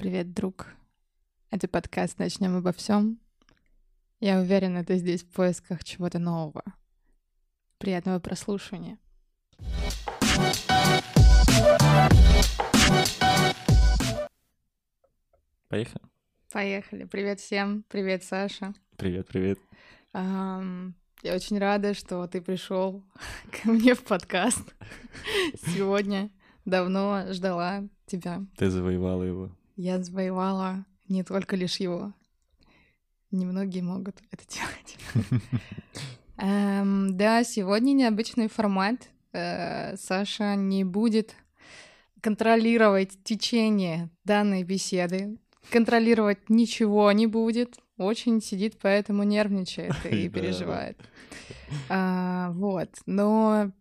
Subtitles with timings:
[0.00, 0.66] Привет, друг.
[1.50, 3.20] Это подкаст «Начнем обо всем».
[4.18, 6.62] Я уверена, ты здесь в поисках чего-то нового.
[7.76, 8.96] Приятного прослушивания.
[15.68, 16.04] Поехали.
[16.50, 17.04] Поехали.
[17.04, 17.84] Привет всем.
[17.90, 18.72] Привет, Саша.
[18.96, 19.58] Привет, привет.
[20.14, 23.04] Ам, я очень рада, что ты пришел
[23.52, 24.74] ко мне в подкаст
[25.66, 26.30] сегодня.
[26.64, 28.40] Давно ждала тебя.
[28.56, 29.50] Ты завоевала его.
[29.82, 32.12] Я завоевала не только лишь его.
[33.30, 34.44] Немногие могут это
[35.14, 35.32] делать.
[36.36, 39.08] Эм, Да, сегодня необычный формат.
[39.32, 41.34] Э, Саша не будет
[42.20, 45.38] контролировать течение данной беседы.
[45.70, 47.78] Контролировать ничего не будет.
[47.96, 50.98] Очень сидит, поэтому нервничает и переживает.
[51.88, 52.90] А, Вот.
[53.06, 53.72] Но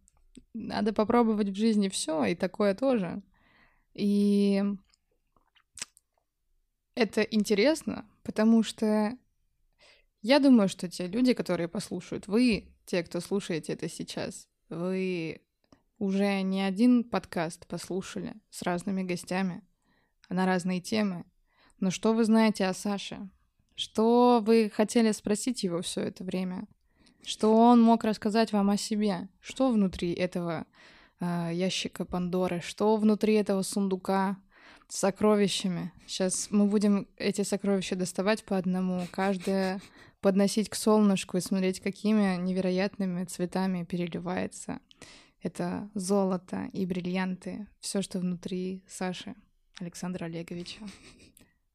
[0.54, 3.22] надо попробовать в жизни все, и такое тоже.
[3.96, 4.64] И
[7.00, 9.18] это интересно, потому что
[10.22, 15.42] я думаю, что те люди, которые послушают, вы, те, кто слушаете это сейчас, вы
[15.98, 19.64] уже не один подкаст послушали с разными гостями
[20.28, 21.24] на разные темы.
[21.80, 23.30] Но что вы знаете о Саше?
[23.76, 26.68] Что вы хотели спросить его все это время?
[27.24, 29.30] Что он мог рассказать вам о себе?
[29.40, 30.68] Что внутри этого
[31.22, 32.60] а, ящика Пандоры?
[32.60, 34.38] Что внутри этого сундука
[34.90, 35.92] сокровищами?
[36.08, 39.82] Сейчас мы будем эти сокровища доставать по одному, каждое
[40.22, 44.80] подносить к солнышку и смотреть, какими невероятными цветами переливается
[45.42, 49.36] это золото и бриллианты, все, что внутри Саши
[49.80, 50.82] Александра Олеговича.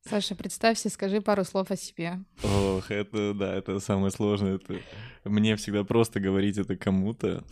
[0.07, 2.23] Саша, представься, скажи пару слов о себе.
[2.43, 4.57] Ох, это, да, это самое сложное.
[4.57, 4.79] Это...
[5.25, 7.43] Мне всегда просто говорить это кому-то.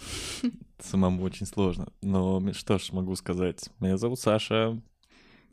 [0.79, 1.91] Самому очень сложно.
[2.03, 3.71] Но что ж, могу сказать.
[3.81, 4.79] Меня зовут Саша.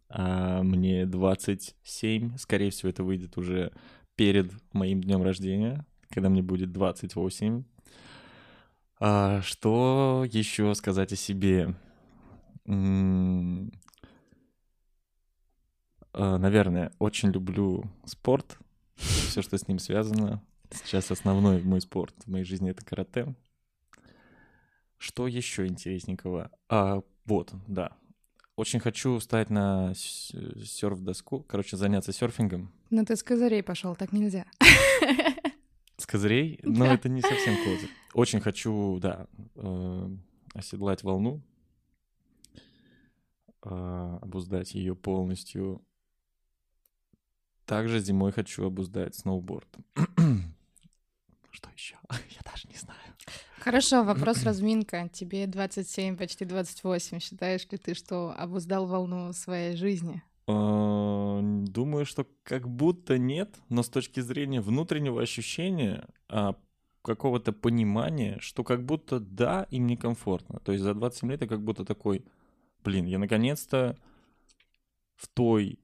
[0.10, 2.38] А, мне 27.
[2.38, 3.72] Скорее всего, это выйдет уже
[4.16, 7.64] перед моим днем рождения, когда мне будет 28.
[9.00, 11.75] А, что еще сказать о себе?
[16.12, 18.58] А, Наверное, очень люблю спорт,
[18.96, 20.44] все, что с ним связано.
[20.72, 23.36] Сейчас основной мой спорт в моей жизни это карате.
[24.98, 26.52] Что еще интересненького?
[26.68, 27.94] А, вот, да.
[28.59, 30.34] Очень хочу встать на с-
[30.66, 32.74] серф-доску, короче, заняться серфингом.
[32.90, 34.46] Ну ты с козырей пошел, так нельзя.
[35.96, 37.90] С козырей, но это не совсем козырь.
[38.14, 40.09] Очень хочу, да, э,
[40.56, 41.42] оседлать волну,
[43.64, 45.81] э, обуздать ее полностью.
[47.64, 49.69] Также зимой хочу обуздать сноуборд.
[51.52, 51.96] Что еще?
[52.09, 53.09] Я даже не знаю.
[53.59, 55.09] Хорошо, вопрос разминка.
[55.09, 57.20] Тебе 27, почти 28.
[57.20, 60.24] Считаешь ли ты, что обуздал волну своей жизни?
[60.47, 66.56] Э, Думаю, что как будто нет, но с точки зрения внутреннего ощущения, а,
[67.02, 70.59] какого-то понимания, что как будто да, им некомфортно.
[70.59, 72.25] То есть за 27 лет я как будто такой,
[72.84, 73.98] блин, я наконец-то
[75.16, 75.80] в той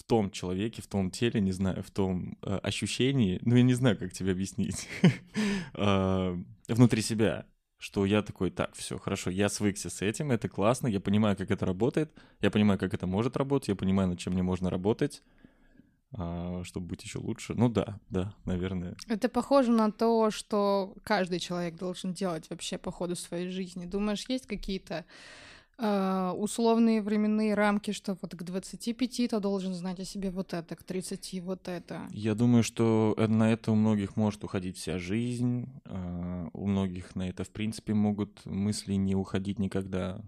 [0.00, 3.74] в том человеке, в том теле, не знаю, в том э, ощущении, ну я не
[3.74, 4.88] знаю, как тебе объяснить,
[5.74, 6.38] э,
[6.68, 7.44] внутри себя,
[7.76, 11.50] что я такой, так, все, хорошо, я свыкся с этим, это классно, я понимаю, как
[11.50, 15.22] это работает, я понимаю, как это может работать, я понимаю, над чем мне можно работать,
[16.12, 17.52] а, чтобы быть еще лучше.
[17.54, 18.96] Ну да, да, наверное.
[19.06, 23.84] Это похоже на то, что каждый человек должен делать вообще по ходу своей жизни.
[23.84, 25.04] Думаешь, есть какие-то
[25.80, 30.76] э, условные временные рамки, что вот к 25 то должен знать о себе вот это,
[30.76, 32.02] к 30 вот это.
[32.10, 37.16] Я думаю, что э, на это у многих может уходить вся жизнь, а, у многих
[37.16, 40.20] на это, в принципе, могут мысли не уходить никогда.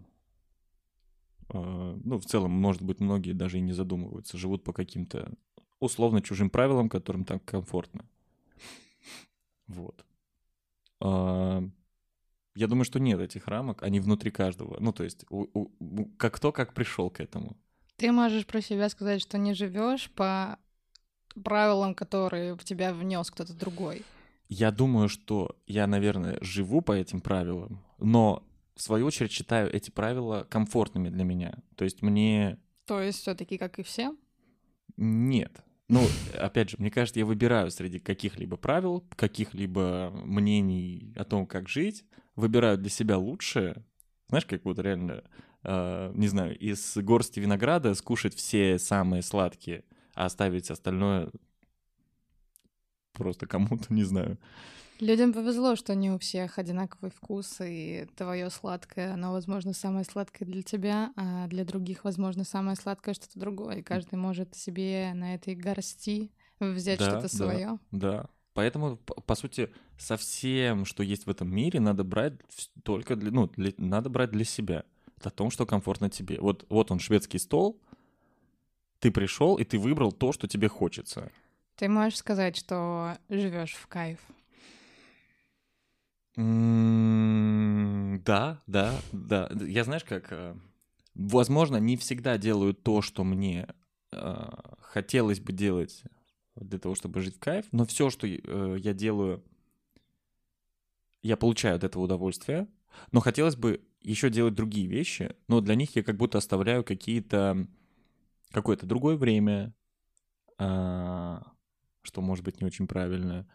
[1.50, 5.30] А, Ну, в целом, может быть, многие даже и не задумываются, живут по каким-то
[5.80, 8.04] условно чужим правилам, которым так комфортно.
[9.66, 10.04] Вот.
[12.54, 14.76] Я думаю, что нет этих рамок, они внутри каждого.
[14.80, 17.56] Ну, то есть, у- у- как кто как пришел к этому.
[17.96, 20.58] Ты можешь про себя сказать, что не живешь по
[21.44, 24.02] правилам, которые в тебя внес кто-то другой.
[24.48, 28.42] Я думаю, что я, наверное, живу по этим правилам, но
[28.74, 31.54] в свою очередь считаю эти правила комфортными для меня.
[31.76, 34.14] То есть мне То есть все-таки, как и все.
[34.98, 35.64] нет.
[35.92, 36.08] Ну,
[36.38, 42.06] опять же, мне кажется, я выбираю среди каких-либо правил, каких-либо мнений о том, как жить,
[42.34, 43.84] выбираю для себя лучшее.
[44.28, 45.22] Знаешь, как вот реально,
[45.64, 49.84] э, не знаю, из горсти винограда скушать все самые сладкие,
[50.14, 51.30] а оставить остальное
[53.12, 54.38] просто кому-то, не знаю.
[55.02, 60.46] Людям повезло, что не у всех одинаковый вкус, и твое сладкое, оно, возможно, самое сладкое
[60.46, 63.78] для тебя, а для других, возможно, самое сладкое что-то другое.
[63.78, 67.28] И каждый может себе на этой горсти взять Да, что-то да.
[67.28, 67.78] свое.
[67.90, 68.26] Да.
[68.54, 72.34] Поэтому, п- по сути, со всем, что есть в этом мире, надо брать
[72.84, 74.84] только для, ну, для- надо брать для себя.
[75.20, 76.38] О том, что комфортно тебе.
[76.40, 77.80] Вот, вот он, шведский стол.
[79.00, 81.32] Ты пришел, и ты выбрал то, что тебе хочется.
[81.74, 84.20] Ты можешь сказать, что живешь в кайф.
[86.36, 86.42] Да,
[88.66, 89.50] да, да.
[89.60, 90.54] Я знаешь, как, э,
[91.14, 93.68] возможно, не всегда делаю то, что мне
[94.12, 94.48] э,
[94.80, 96.02] хотелось бы делать
[96.56, 99.42] для того, чтобы жить в кайф, но все, что э, я делаю,
[101.22, 102.66] я получаю от этого удовольствие,
[103.10, 107.66] но хотелось бы еще делать другие вещи, но для них я как будто оставляю какие-то
[108.50, 109.74] какое-то другое время,
[110.58, 111.42] а,
[112.02, 113.46] что может быть не очень правильно,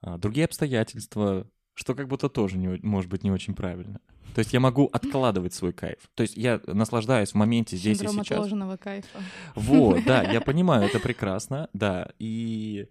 [0.00, 1.48] а, другие обстоятельства,
[1.80, 4.02] что как будто тоже не, может быть не очень правильно.
[4.34, 6.10] То есть я могу откладывать свой кайф.
[6.14, 8.36] То есть я наслаждаюсь в моменте здесь и Синдром сейчас.
[8.36, 9.18] отложенного кайфа.
[9.54, 12.10] Вот, да, я понимаю, это прекрасно, да.
[12.18, 12.86] И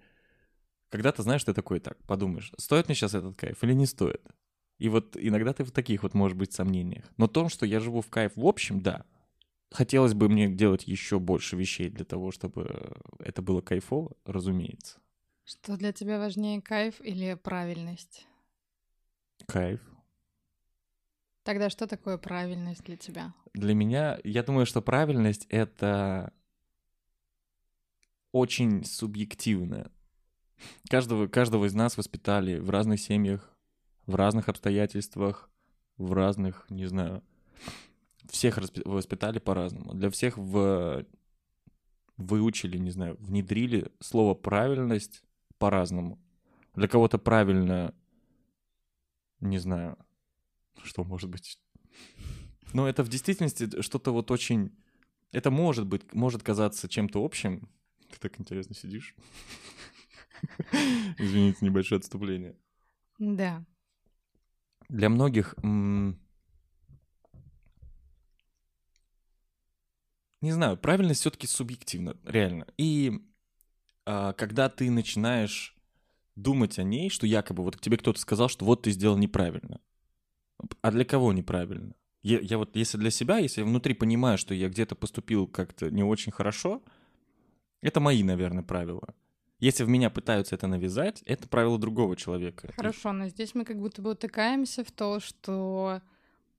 [0.90, 4.24] когда ты знаешь, ты такой, так, подумаешь, стоит мне сейчас этот кайф или не стоит?
[4.80, 7.06] И вот иногда ты в таких вот, может быть, сомнениях.
[7.18, 9.06] Но то, что я живу в кайф в общем, да.
[9.70, 14.98] Хотелось бы мне делать еще больше вещей для того, чтобы это было кайфово, разумеется.
[15.46, 18.26] Что для тебя важнее, кайф или правильность?
[19.48, 19.82] Кайф.
[21.44, 23.34] Тогда что такое правильность для тебя?
[23.54, 26.32] Для меня, я думаю, что правильность— это
[28.32, 29.92] очень субъективно.
[30.90, 33.52] Каждого, каждого из нас воспитали в разных семьях,
[34.06, 35.50] в разных обстоятельствах,
[35.98, 37.24] в разных, не знаю,
[38.30, 39.94] всех воспитали по-разному.
[39.94, 41.06] Для всех в...
[42.18, 45.24] выучили, не знаю, внедрили слово «правильность»
[45.58, 46.20] по-разному.
[46.76, 47.94] Для кого-то правильно,
[49.40, 49.98] не знаю,
[50.84, 51.60] что может быть.
[52.74, 54.72] Но это в действительности что-то вот очень...
[55.32, 57.70] Это может быть, может казаться чем-то общим.
[58.10, 59.16] Ты так интересно сидишь.
[61.18, 62.58] Извините, небольшое отступление.
[63.20, 63.66] Да.
[64.88, 65.56] Для многих...
[70.42, 72.66] Не знаю, правильность все-таки субъективна, реально.
[72.78, 73.22] И
[74.06, 75.76] а, когда ты начинаешь
[76.42, 79.80] думать о ней, что якобы вот тебе кто-то сказал, что вот ты сделал неправильно.
[80.82, 81.94] А для кого неправильно?
[82.22, 85.90] Я, я вот, если для себя, если я внутри понимаю, что я где-то поступил как-то
[85.90, 86.84] не очень хорошо,
[87.82, 89.16] это мои, наверное, правила.
[89.60, 92.72] Если в меня пытаются это навязать, это правило другого человека.
[92.76, 96.02] Хорошо, но здесь мы как будто бы утыкаемся в то, что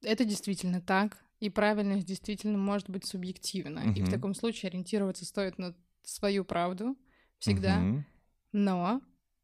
[0.03, 3.93] это действительно так, и правильность действительно может быть субъективна.
[3.95, 6.97] И в таком случае ориентироваться стоит на свою правду
[7.39, 7.81] всегда.
[7.81, 8.05] Мгм.
[8.53, 9.01] Но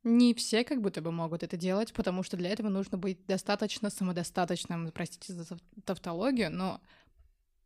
[0.06, 3.91] не все как будто бы могут это делать, потому что для этого нужно быть достаточно
[3.91, 4.91] самодостаточным.
[4.93, 6.81] Простите за тав- тавтологию, но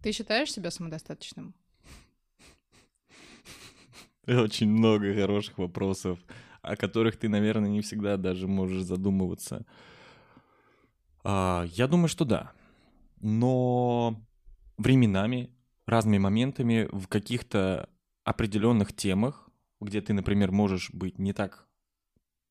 [0.02, 1.54] ты считаешь себя самодостаточным?
[4.26, 6.18] Очень много хороших вопросов,
[6.62, 9.66] о которых ты, наверное, не всегда даже можешь задумываться.
[11.22, 12.52] А, я думаю, что да.
[13.20, 14.18] Но
[14.78, 15.54] временами,
[15.84, 17.90] разными моментами, в каких-то
[18.24, 21.69] определенных темах, где ты, например, можешь быть не так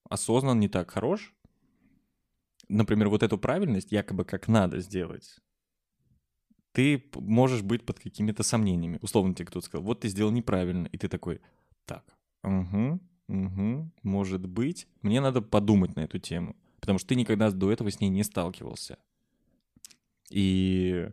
[0.10, 1.34] осознан, не так хорош,
[2.68, 5.40] например, вот эту правильность якобы как надо сделать,
[6.72, 9.00] ты можешь быть под какими-то сомнениями.
[9.02, 11.42] Условно тебе кто-то сказал, вот ты сделал неправильно, и ты такой,
[11.86, 12.06] так,
[12.44, 17.72] угу, угу, может быть, мне надо подумать на эту тему, потому что ты никогда до
[17.72, 18.98] этого с ней не сталкивался.
[20.30, 21.10] И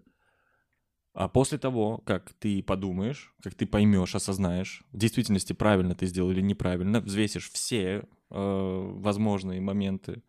[1.16, 6.30] а после того, как ты подумаешь, как ты поймешь, осознаешь, в действительности правильно ты сделал
[6.30, 10.23] или неправильно, взвесишь все э, возможные моменты,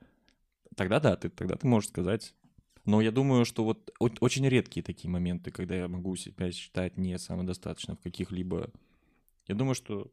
[0.77, 2.33] тогда да, ты, тогда ты можешь сказать.
[2.85, 7.17] Но я думаю, что вот очень редкие такие моменты, когда я могу себя считать не
[7.17, 8.71] самодостаточным в каких-либо...
[9.45, 10.09] Я думаю, что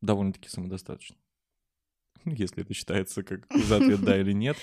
[0.00, 1.16] довольно-таки самодостаточно.
[2.24, 4.56] Если это считается как за ответ да или нет.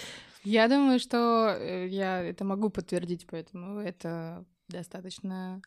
[0.43, 5.61] Я думаю, что э, я это могу подтвердить, поэтому это достаточно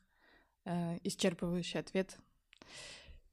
[0.64, 2.16] э, исчерпывающий ответ.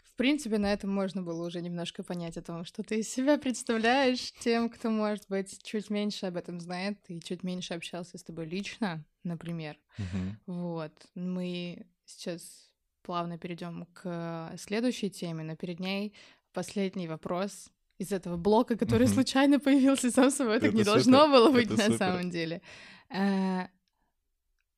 [0.03, 3.37] В принципе, на этом можно было уже немножко понять о том, что ты из себя
[3.37, 8.23] представляешь тем, кто, может быть, чуть меньше об этом знает и чуть меньше общался с
[8.23, 9.79] тобой лично, например.
[9.97, 10.39] Мгм.
[10.45, 10.91] Вот.
[11.15, 12.69] Мы сейчас
[13.01, 16.13] плавно перейдем к следующей теме, но перед ней
[16.53, 19.13] последний вопрос из этого блока, который Мгм.
[19.13, 20.59] случайно появился сам собой.
[20.59, 21.97] Так Это не супер, должно было быть это на супер.
[21.97, 22.61] самом деле.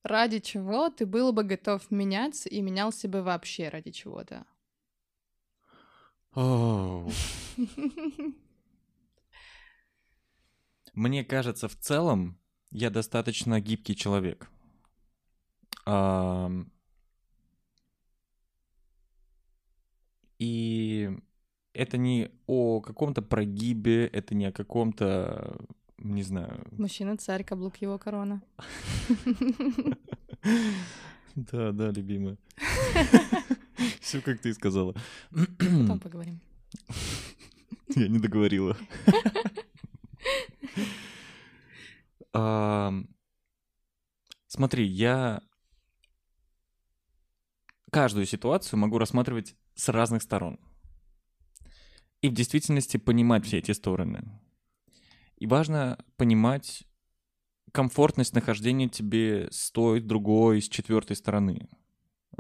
[0.04, 4.46] Ради чего ты был бы готов меняться и менялся бы вообще ради чего-то?
[10.94, 12.40] Мне кажется, в целом
[12.72, 14.50] я достаточно гибкий человек.
[20.40, 21.10] И
[21.74, 25.58] это не о каком-то прогибе, это не о каком-то,
[26.04, 28.42] не знаю, Мужчина царь, каблук его корона.
[31.36, 32.38] Да, да, любимая.
[34.00, 34.94] Все как ты сказала.
[35.32, 36.40] Потом поговорим.
[37.96, 38.78] Я не договорила.
[42.34, 43.08] Ам,
[44.56, 45.42] Смотри, я
[47.92, 50.60] каждую ситуацию могу рассматривать с разных сторон.
[52.22, 54.24] И в действительности понимать все эти стороны.
[55.44, 56.86] И важно понимать
[57.74, 61.68] комфортность нахождения тебе с той, другой, с четвертой стороны.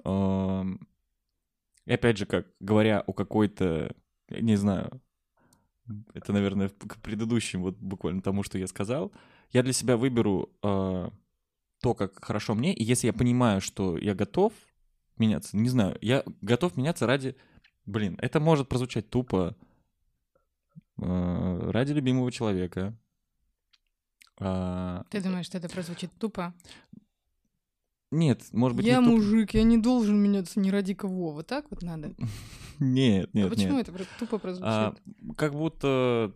[0.05, 3.93] И опять же, как говоря о какой-то,
[4.29, 5.01] не знаю,
[6.13, 9.11] это, наверное, к предыдущему, вот буквально тому, что я сказал,
[9.51, 11.11] я для себя выберу а,
[11.81, 14.53] то, как хорошо мне, и если я понимаю, что я готов
[15.17, 17.35] меняться, не знаю, я готов меняться ради,
[17.85, 19.57] блин, это может прозвучать тупо,
[20.97, 22.97] ради любимого человека.
[24.39, 26.53] А, Ты думаешь, что это прозвучит тупо?
[28.11, 29.15] Нет, может быть, я не тупо.
[29.15, 31.31] мужик, я не должен меняться ни ради кого.
[31.31, 32.13] Вот так вот надо?
[32.79, 33.87] Нет, а нет, почему нет.
[33.87, 34.67] это тупо прозвучит?
[34.67, 34.95] А,
[35.37, 36.35] как будто,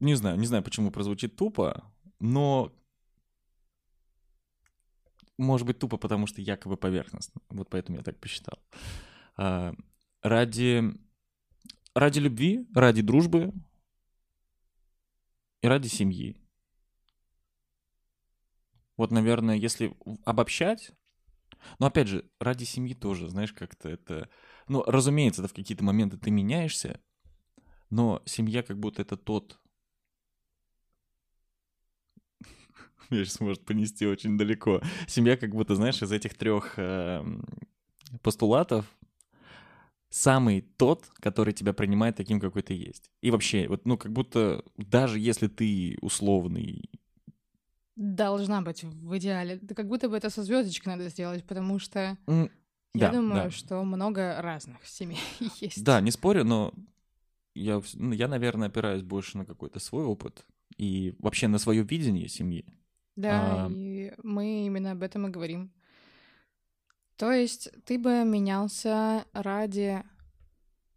[0.00, 1.84] не знаю, не знаю, почему прозвучит тупо,
[2.18, 2.72] но
[5.38, 7.40] может быть тупо, потому что якобы поверхностно.
[7.48, 8.58] Вот поэтому я так посчитал.
[9.36, 9.74] А,
[10.22, 10.82] ради,
[11.94, 13.52] ради любви, ради дружбы
[15.62, 16.36] и ради семьи.
[18.96, 19.94] Вот, наверное, если
[20.24, 20.92] обобщать,
[21.78, 24.30] но опять же, ради семьи тоже, знаешь, как-то это...
[24.68, 27.00] Ну, разумеется, это в какие-то моменты ты меняешься,
[27.90, 29.60] но семья как будто это тот...
[33.10, 34.80] Меня сейчас может понести очень далеко.
[35.06, 36.78] Семья как будто, знаешь, из этих трех
[38.22, 38.86] постулатов
[40.16, 43.10] самый тот, который тебя принимает таким, какой ты есть.
[43.20, 46.88] И вообще, вот, ну, как будто даже если ты условный...
[47.96, 49.58] Должна быть в идеале.
[49.60, 52.50] Да как будто бы это со звездочкой надо сделать, потому что м,
[52.94, 53.50] я да, думаю, да.
[53.50, 55.18] что много разных семей
[55.60, 55.84] есть.
[55.84, 56.72] Да, не спорю, но
[57.54, 60.46] я, ну, я, наверное, опираюсь больше на какой-то свой опыт
[60.78, 62.64] и вообще на свое видение семьи.
[63.16, 65.72] Да, А, и мы именно об этом и говорим.
[67.16, 70.02] То есть ты бы менялся ради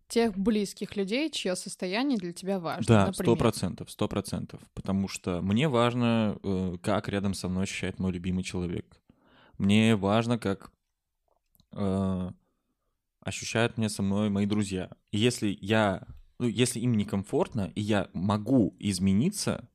[0.09, 2.85] тех близких людей, чье состояние для тебя важно.
[2.87, 4.59] Да, сто процентов, сто процентов.
[4.73, 8.99] Потому что мне важно, э, как рядом со мной ощущает мой любимый человек.
[9.59, 10.71] Мне важно, как
[11.73, 12.31] э,
[13.21, 14.89] ощущают меня со мной мои друзья.
[15.11, 16.07] И если я,
[16.39, 19.69] ну, если им некомфортно, и я могу измениться,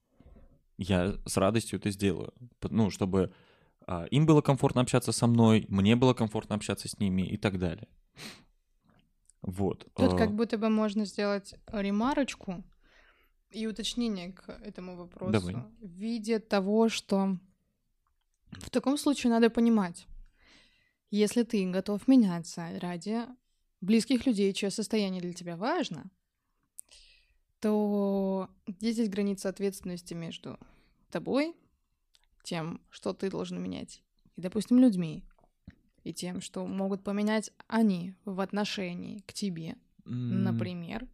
[0.77, 2.35] я с радостью это сделаю.
[2.63, 3.33] Ну, чтобы
[4.11, 7.89] им было комфортно общаться со мной, мне было комфортно общаться с ними и так далее.
[9.43, 9.87] Вот.
[9.95, 12.65] Тут э, как будто бы можно сделать ремарочку
[13.51, 15.55] и уточнение к этому вопросу Давай.
[15.55, 17.39] в виде того, что
[18.53, 20.07] в таком случае надо понимать,
[21.11, 23.23] если ты готов меняться ради
[23.81, 26.11] близких людей, чье состояние для тебя важно,
[27.61, 30.59] то где здесь граница ответственности между
[31.11, 31.55] тобой,
[32.45, 34.03] тем, что ты должен менять,
[34.37, 35.25] и, допустим, людьми,
[36.05, 41.09] и тем, что могут поменять они в отношении к тебе, м, например.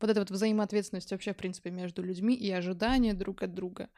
[0.00, 3.88] Вот эта вот взаимоответственность вообще, в принципе, между людьми и ожидания друг от друга.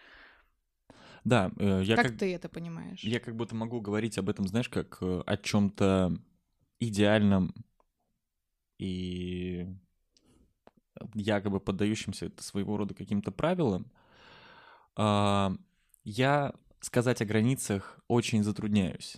[1.24, 3.02] Да, э, я как, как, ты это понимаешь?
[3.02, 6.16] Я как будто могу говорить об этом, знаешь, как э, о чем-то
[6.78, 7.52] идеальном
[8.78, 9.66] и
[11.14, 13.90] якобы поддающимся своего рода каким-то правилам.
[16.04, 19.16] Я сказать о границах очень затрудняюсь.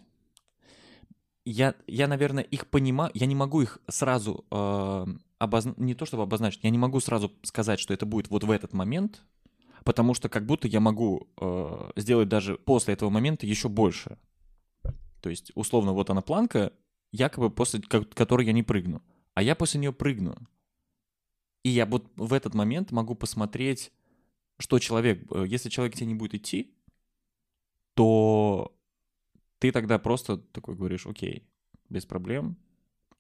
[1.44, 5.06] Я, я, наверное, их понимаю, я не могу их сразу э,
[5.38, 8.50] обозна- не то чтобы обозначить, я не могу сразу сказать, что это будет вот в
[8.50, 9.22] этот момент,
[9.84, 14.18] потому что как будто я могу э, сделать даже после этого момента еще больше.
[15.22, 16.72] То есть, условно, вот она планка,
[17.12, 19.02] якобы после ко- которой я не прыгну,
[19.34, 20.36] а я после нее прыгну.
[21.62, 23.92] И я вот в этот момент могу посмотреть,
[24.60, 26.74] что человек, э, если человек к тебе не будет идти,
[27.94, 28.76] то
[29.58, 31.48] ты тогда просто такой говоришь, окей,
[31.88, 32.56] без проблем,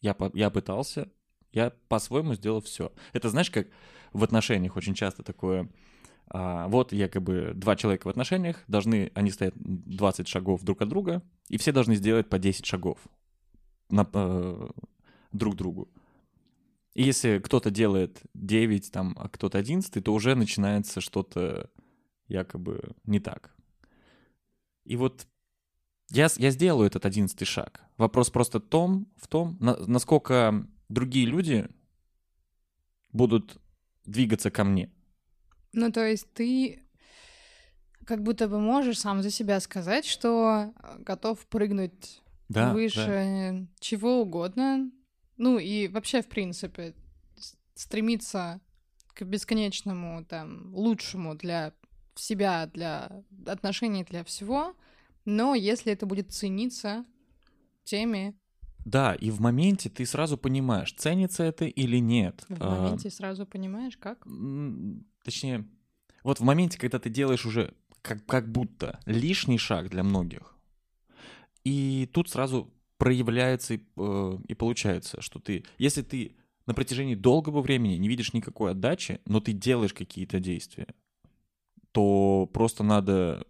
[0.00, 1.10] я, я пытался,
[1.52, 2.92] я по-своему сделал все.
[3.12, 3.68] Это знаешь, как
[4.12, 5.68] в отношениях очень часто такое,
[6.28, 11.22] а, вот якобы два человека в отношениях, должны, они стоят 20 шагов друг от друга,
[11.48, 12.98] и все должны сделать по 10 шагов
[13.88, 14.68] на, э,
[15.32, 15.88] друг другу.
[16.94, 21.70] И если кто-то делает 9, там, а кто-то 11, то уже начинается что-то,
[22.26, 23.54] якобы не так.
[24.84, 25.26] И вот
[26.10, 27.84] я, я сделаю этот одиннадцатый шаг.
[27.96, 31.68] Вопрос просто в том, в том на, насколько другие люди
[33.12, 33.58] будут
[34.04, 34.90] двигаться ко мне.
[35.72, 36.82] Ну, то есть ты
[38.04, 43.66] как будто бы можешь сам за себя сказать, что э, готов прыгнуть Да, выше да.
[43.78, 44.90] чего угодно.
[45.40, 46.94] Ну и вообще, в принципе,
[47.74, 48.60] стремиться
[49.14, 51.72] к бесконечному, там, лучшему для
[52.14, 54.76] себя, для отношений, для всего.
[55.24, 57.06] Но если это будет цениться
[57.84, 58.38] теми
[58.84, 62.44] Да, и в моменте ты сразу понимаешь, ценится это или нет.
[62.50, 64.26] в А, моменте, сразу понимаешь, как?
[65.24, 65.66] Точнее,
[66.22, 70.54] вот в моменте, когда ты делаешь уже как, как будто лишний шаг для многих,
[71.64, 72.70] и тут сразу
[73.00, 78.34] проявляется и, э, и получается, что ты, если ты на протяжении долгого времени не видишь
[78.34, 80.86] никакой отдачи, но ты делаешь какие-то действия,
[81.92, 83.46] то просто надо,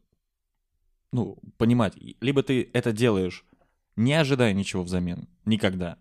[1.12, 3.44] ну, понимать, либо ты это делаешь,
[3.96, 5.98] не ожидая ничего взамен, никогда.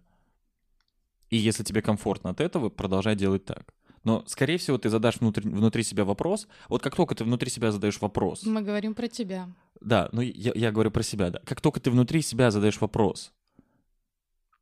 [1.32, 3.74] И если тебе комфортно от этого, продолжай делать так.
[4.04, 6.48] Но, скорее всего, ты задашь внутри, внутри себя вопрос.
[6.70, 9.50] Вот как только ты внутри себя задаешь вопрос, Мы говорим про тебя.
[9.82, 11.40] да, ну я, я говорю про себя, да.
[11.46, 13.34] Как только ты внутри себя задаешь вопрос,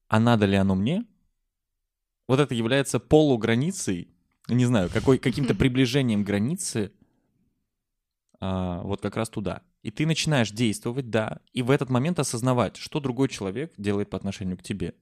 [0.08, 1.06] а надо ли оно мне?
[2.28, 4.10] Вот это является полуграницей,
[4.48, 6.92] не знаю, какой, каким-то приближением границы
[8.40, 9.62] а, вот как раз туда.
[9.84, 14.18] И ты начинаешь действовать, да, и в этот момент осознавать, что другой человек делает по
[14.18, 14.94] отношению к тебе.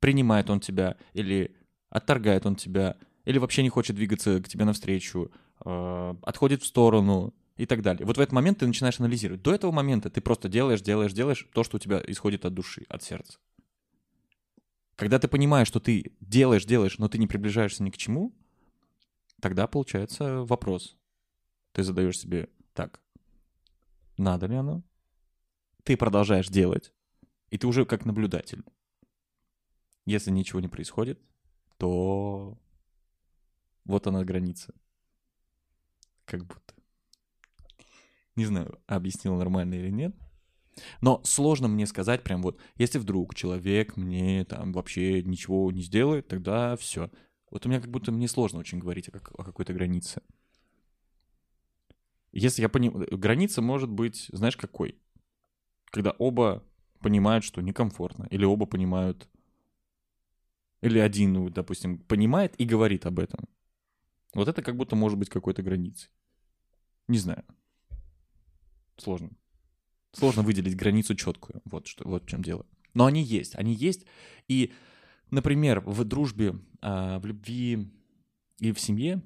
[0.00, 1.56] Принимает он тебя, или
[1.88, 5.30] отторгает он тебя, или вообще не хочет двигаться к тебе навстречу,
[5.64, 8.06] э, отходит в сторону и так далее.
[8.06, 9.42] Вот в этот момент ты начинаешь анализировать.
[9.42, 12.84] До этого момента ты просто делаешь, делаешь, делаешь то, что у тебя исходит от души,
[12.88, 13.38] от сердца.
[14.98, 18.34] Когда ты понимаешь, что ты делаешь, делаешь, но ты не приближаешься ни к чему,
[19.40, 20.96] тогда получается вопрос.
[21.70, 23.00] Ты задаешь себе так,
[24.16, 24.82] надо ли оно?
[25.84, 26.92] Ты продолжаешь делать,
[27.50, 28.64] и ты уже как наблюдатель.
[30.04, 31.20] Если ничего не происходит,
[31.76, 32.58] то
[33.84, 34.74] вот она граница.
[36.24, 36.74] Как будто.
[38.34, 40.16] Не знаю, объяснил нормально или нет.
[41.00, 46.28] Но сложно мне сказать прям вот, если вдруг человек мне там вообще ничего не сделает,
[46.28, 47.10] тогда все.
[47.50, 50.22] Вот у меня как будто мне сложно очень говорить о, как- о какой-то границе.
[52.32, 54.98] Если я понимаю, граница может быть, знаешь, какой?
[55.86, 56.62] Когда оба
[57.00, 59.28] понимают, что некомфортно, или оба понимают,
[60.82, 63.48] или один, ну, допустим, понимает и говорит об этом.
[64.34, 66.10] Вот это как будто может быть какой-то границей.
[67.08, 67.44] Не знаю.
[68.98, 69.30] Сложно.
[70.18, 71.62] Сложно выделить границу четкую.
[71.64, 72.66] Вот что, вот в чем дело.
[72.94, 74.04] Но они есть, они есть.
[74.48, 74.72] И,
[75.30, 77.88] например, в дружбе, а, в любви
[78.58, 79.22] и в семье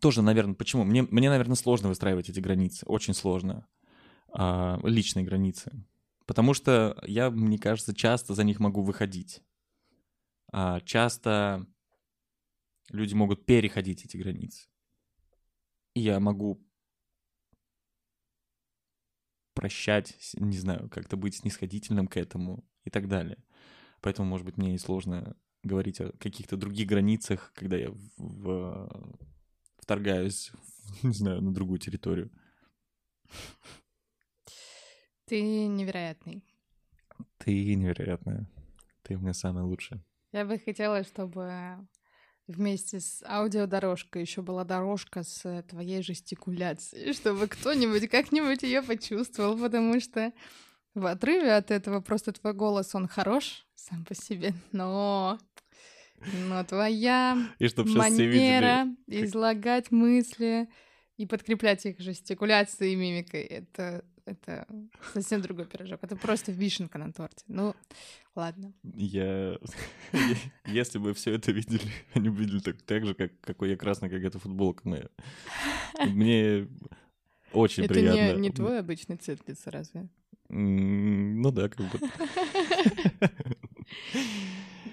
[0.00, 0.84] тоже, наверное, почему?
[0.84, 2.84] Мне, мне, наверное, сложно выстраивать эти границы.
[2.86, 3.66] Очень сложно.
[4.32, 5.72] А, личные границы.
[6.26, 9.42] Потому что я, мне кажется, часто за них могу выходить.
[10.52, 11.66] А, часто
[12.90, 14.68] люди могут переходить эти границы.
[15.94, 16.62] И я могу
[19.54, 23.38] прощать, не знаю, как-то быть снисходительным к этому и так далее.
[24.00, 29.18] Поэтому, может быть, мне и сложно говорить о каких-то других границах, когда я в- в-
[29.78, 30.50] вторгаюсь,
[31.02, 32.30] не знаю, на другую территорию.
[35.26, 36.44] Ты невероятный.
[37.38, 38.50] Ты невероятная.
[39.02, 40.04] Ты у меня самая лучшая.
[40.32, 41.86] Я бы хотела, чтобы
[42.46, 50.00] вместе с аудиодорожкой еще была дорожка с твоей жестикуляцией, чтобы кто-нибудь как-нибудь ее почувствовал, потому
[50.00, 50.32] что
[50.94, 55.38] в отрыве от этого просто твой голос, он хорош сам по себе, но,
[56.48, 58.38] но твоя И все видели.
[58.38, 60.68] манера излагать мысли
[61.16, 64.66] и подкреплять их жестикуляцией и мимикой, это, это
[65.12, 66.00] совсем другой пирожок.
[66.02, 67.44] Это просто вишенка на торте.
[67.48, 67.74] Ну,
[68.34, 68.72] ладно.
[68.82, 69.58] Я...
[70.66, 71.82] Если бы все это видели,
[72.14, 75.08] они бы видели так, так же, как, какой я красный, как эта футболка моя.
[76.06, 76.68] Мне
[77.52, 78.36] очень это приятно.
[78.36, 80.08] не, не твой обычный цвет лица, разве?
[80.48, 81.98] Ну да, как бы.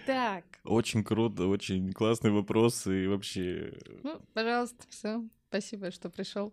[0.05, 3.77] Так, Очень круто, очень классный вопрос и вообще...
[4.01, 5.23] ну, пожалуйста, все.
[5.49, 6.51] Спасибо, что пришел.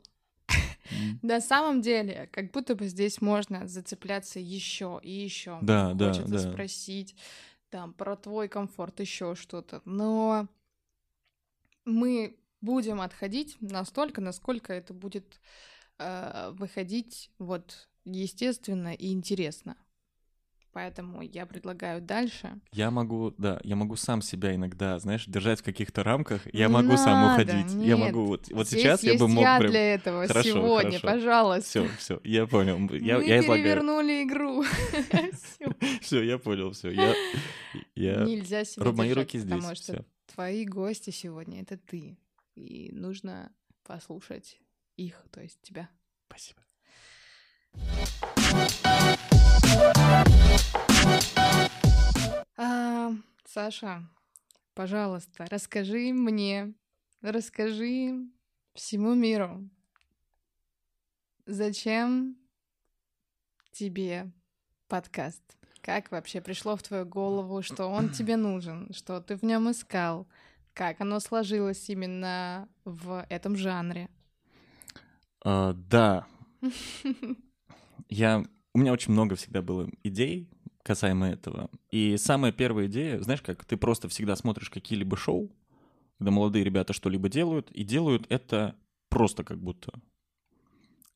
[1.23, 5.59] На самом деле, как будто бы здесь можно зацепляться еще и еще.
[5.63, 7.15] Да, да, Хочется спросить
[7.71, 9.83] там про твой комфорт, еще что-то.
[9.85, 10.49] Но
[11.85, 15.41] мы будем отходить настолько, насколько это будет
[15.99, 19.77] э, выходить вот естественно и интересно.
[20.77, 22.61] Поэтому я предлагаю дальше.
[22.71, 26.43] Я могу, да, я могу сам себя иногда, знаешь, держать в каких-то рамках.
[26.53, 27.73] Я Не могу сам надо, уходить.
[27.73, 27.99] Я нет.
[27.99, 29.71] могу вот, вот Здесь сейчас я бы мог я прям.
[29.71, 31.07] для этого Хорошо, сегодня, хорошо.
[31.07, 31.67] пожалуйста.
[31.71, 32.77] Все, все, я понял.
[32.95, 34.65] Я, Мы я перевернули игру.
[36.03, 36.91] Все, я понял, все.
[36.91, 37.15] Я,
[37.95, 38.25] я...
[38.27, 39.55] Нельзя себя мои руки здесь.
[39.55, 42.19] потому что твои гости сегодня— это ты.
[42.55, 43.51] И нужно
[43.83, 44.61] послушать
[44.99, 45.89] их, то есть тебя.
[46.29, 46.61] Спасибо.
[53.57, 54.07] Саша,
[54.75, 56.75] пожалуйста, расскажи мне,
[57.23, 58.29] расскажи
[58.75, 59.71] всему миру,
[61.47, 62.37] зачем
[63.73, 64.31] тебе
[64.89, 65.43] подкаст?
[65.81, 70.29] Как вообще пришло в твою голову, что он тебе нужен, что ты в нем искал?
[70.75, 74.11] Как оно сложилось именно в этом жанре?
[75.43, 76.27] А, да,
[78.11, 78.45] я...
[78.75, 80.51] У меня очень много всегда было идей
[80.87, 81.69] касаемо этого.
[81.91, 85.51] И самая первая идея, знаешь как, ты просто всегда смотришь какие-либо шоу,
[86.19, 88.77] когда молодые ребята что-либо делают, и делают это
[89.09, 89.93] просто как будто.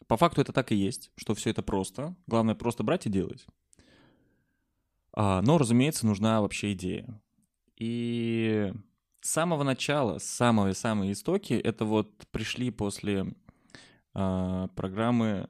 [0.08, 2.16] По факту это так и есть, что все это просто.
[2.26, 3.46] Главное просто брать и делать.
[5.12, 7.20] А, но, разумеется, нужна вообще идея.
[7.76, 8.72] И
[9.20, 13.34] с самого начала, с самой-самой истоки, это вот пришли после
[14.14, 15.48] а, программы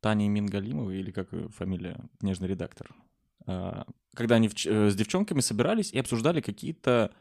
[0.00, 2.94] Тани Мингалимовой, или как фамилия, нежный редактор.
[3.46, 7.12] А, Когда они э, с девчонками собирались и обсуждали какие-то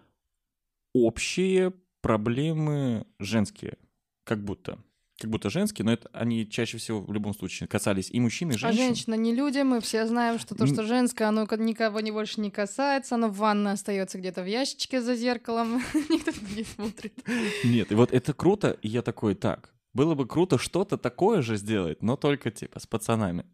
[0.93, 3.77] общие проблемы женские,
[4.23, 4.79] как будто.
[5.17, 8.55] Как будто женские, но это они чаще всего в любом случае касались и мужчин, и
[8.55, 8.77] А женщин.
[8.83, 12.41] женщина не люди, мы все знаем, что то, что женское, оно ко- никого не больше
[12.41, 17.13] не касается, оно в ванной остается где-то в ящичке за зеркалом, никто не смотрит.
[17.63, 21.55] Нет, и вот это круто, и я такой, так, было бы круто что-то такое же
[21.55, 23.45] сделать, но только типа с пацанами.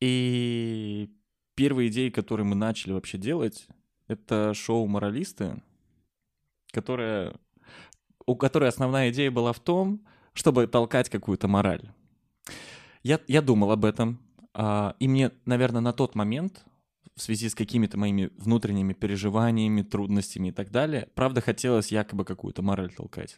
[0.00, 1.08] И
[1.54, 3.66] первые идеи, которые мы начали вообще делать,
[4.08, 5.62] это шоу «Моралисты»,
[6.72, 7.34] которое,
[8.26, 11.92] у которой основная идея была в том, чтобы толкать какую-то мораль.
[13.02, 14.18] Я, я думал об этом,
[14.54, 16.64] а, и мне, наверное, на тот момент,
[17.14, 22.62] в связи с какими-то моими внутренними переживаниями, трудностями и так далее, правда хотелось якобы какую-то
[22.62, 23.36] мораль толкать.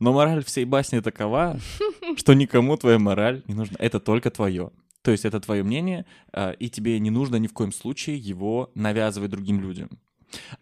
[0.00, 1.58] Но мораль всей басни такова,
[2.16, 3.76] что никому твоя мораль не нужна.
[3.78, 4.72] Это только твое.
[5.04, 8.72] То есть это твое мнение, а, и тебе не нужно ни в коем случае его
[8.74, 9.90] навязывать другим людям.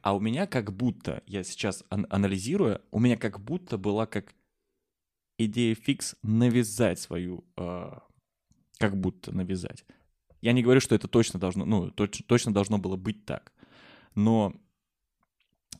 [0.00, 4.34] А у меня как будто, я сейчас ан- анализируя, у меня как будто была как
[5.38, 8.02] идея фикс навязать свою, а,
[8.78, 9.84] как будто навязать.
[10.40, 13.52] Я не говорю, что это точно должно, ну, точ- точно должно было быть так.
[14.16, 14.60] Но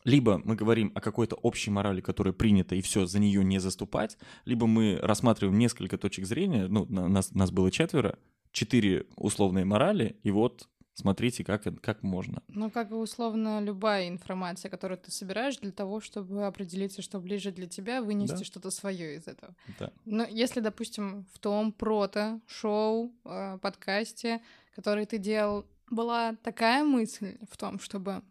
[0.05, 4.19] либо мы говорим о какой-то общей морали, которая принята, и все, за нее не заступать,
[4.45, 8.21] либо мы рассматриваем несколько точек зрения, ну, на- нас, нас было четверо,
[8.53, 12.43] четыре условные морали, и вот смотрите, как, как можно.
[12.49, 17.51] Ну, как и условно любая информация, которую ты собираешь для того, чтобы определиться, что ближе
[17.51, 18.45] для тебя, вынести Да.
[18.45, 19.55] что-то свое из этого.
[19.79, 19.91] Да.
[20.05, 24.43] Но если, допустим, в том прото-шоу, э, подкасте,
[24.75, 28.23] который ты делал, была такая мысль в том, чтобы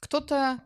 [0.00, 0.62] кто-то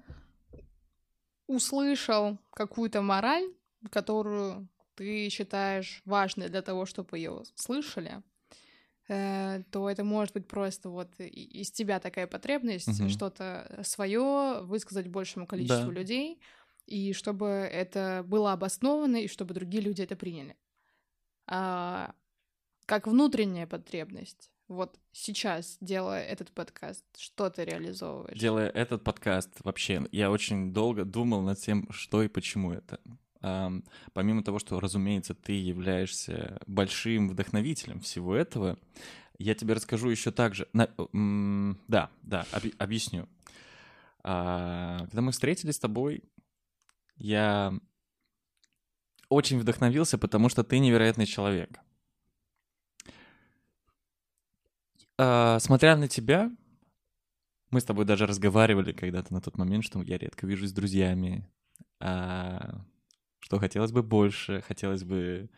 [1.47, 3.49] услышал какую-то мораль,
[3.91, 8.23] которую ты считаешь важной для того, чтобы ее слышали,
[9.09, 13.09] э, то это может быть просто вот из тебя такая потребность Мгм.
[13.09, 16.01] что-то свое высказать большему количеству Да.
[16.01, 16.41] людей,
[16.87, 20.57] и чтобы это было обосновано, и чтобы другие люди это приняли.
[21.47, 22.15] А,
[22.87, 24.51] как внутренняя потребность.
[24.69, 28.39] Вот сейчас, делая этот подкаст, что ты реализовываешь?
[28.39, 32.99] Делая этот подкаст, вообще, я очень долго думал над тем, что и почему это.
[34.13, 38.79] Помимо того, что, разумеется, ты являешься большим вдохновителем всего этого,
[39.39, 40.69] я тебе расскажу еще также.
[40.73, 40.89] на-
[41.89, 43.29] да, да, объ- объясню.
[44.25, 46.23] А, когда мы встретились с тобой,
[47.17, 47.75] я
[49.29, 51.81] очень вдохновился, потому что ты невероятный человек.
[55.19, 56.51] А, смотря на тебя,
[57.71, 61.49] мы с тобой даже разговаривали когда-то на тот момент, что я редко вижусь с друзьями,
[62.01, 62.85] а,
[63.43, 65.51] что хотелось бы больше, хотелось бы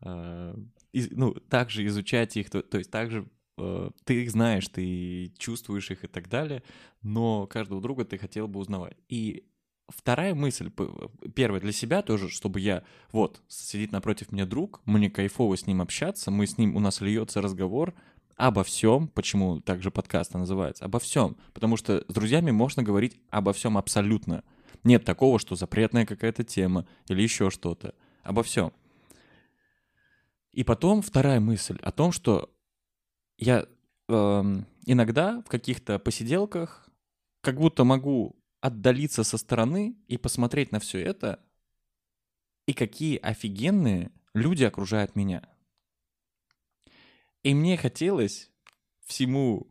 [0.00, 0.56] а,
[0.92, 5.90] из- ну, также изучать их, то, то есть также э, ты их знаешь, ты чувствуешь
[5.90, 6.62] их и так далее,
[7.02, 8.96] но каждого друга ты хотел бы узнавать.
[9.08, 9.44] И
[9.88, 10.88] вторая мысль, п-
[11.34, 15.82] первая для себя тоже, чтобы я, вот, сидит напротив меня друг, мне кайфово с ним
[15.82, 17.94] общаться, мы с ним, у нас льется разговор,
[18.36, 23.52] обо всем, почему также подкаст называется, обо всем, потому что с друзьями можно говорить обо
[23.52, 24.44] всем абсолютно.
[24.84, 27.94] Нет такого, что запретная какая-то тема или еще что-то.
[28.22, 28.72] Обо всем.
[30.52, 32.54] И потом вторая мысль о том, что
[33.38, 33.66] я
[34.08, 36.88] эм, иногда в каких-то посиделках
[37.40, 41.40] как будто могу отдалиться со стороны и посмотреть на все это,
[42.66, 45.46] и какие офигенные люди окружают меня.
[47.42, 48.50] И мне хотелось
[49.04, 49.70] всему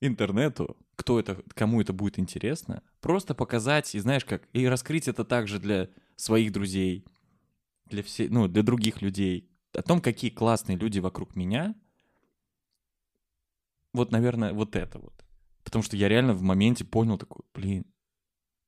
[0.00, 5.24] интернету, кто это, кому это будет интересно, просто показать, и знаешь как, и раскрыть это
[5.24, 7.04] также для своих друзей,
[7.86, 11.74] для все, ну, для других людей, о том, какие классные люди вокруг меня.
[13.92, 15.24] Вот, наверное, вот это вот.
[15.64, 17.84] Потому что я реально в моменте понял такой, блин,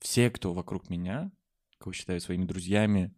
[0.01, 1.31] все, кто вокруг меня,
[1.79, 3.15] кого считаю своими друзьями,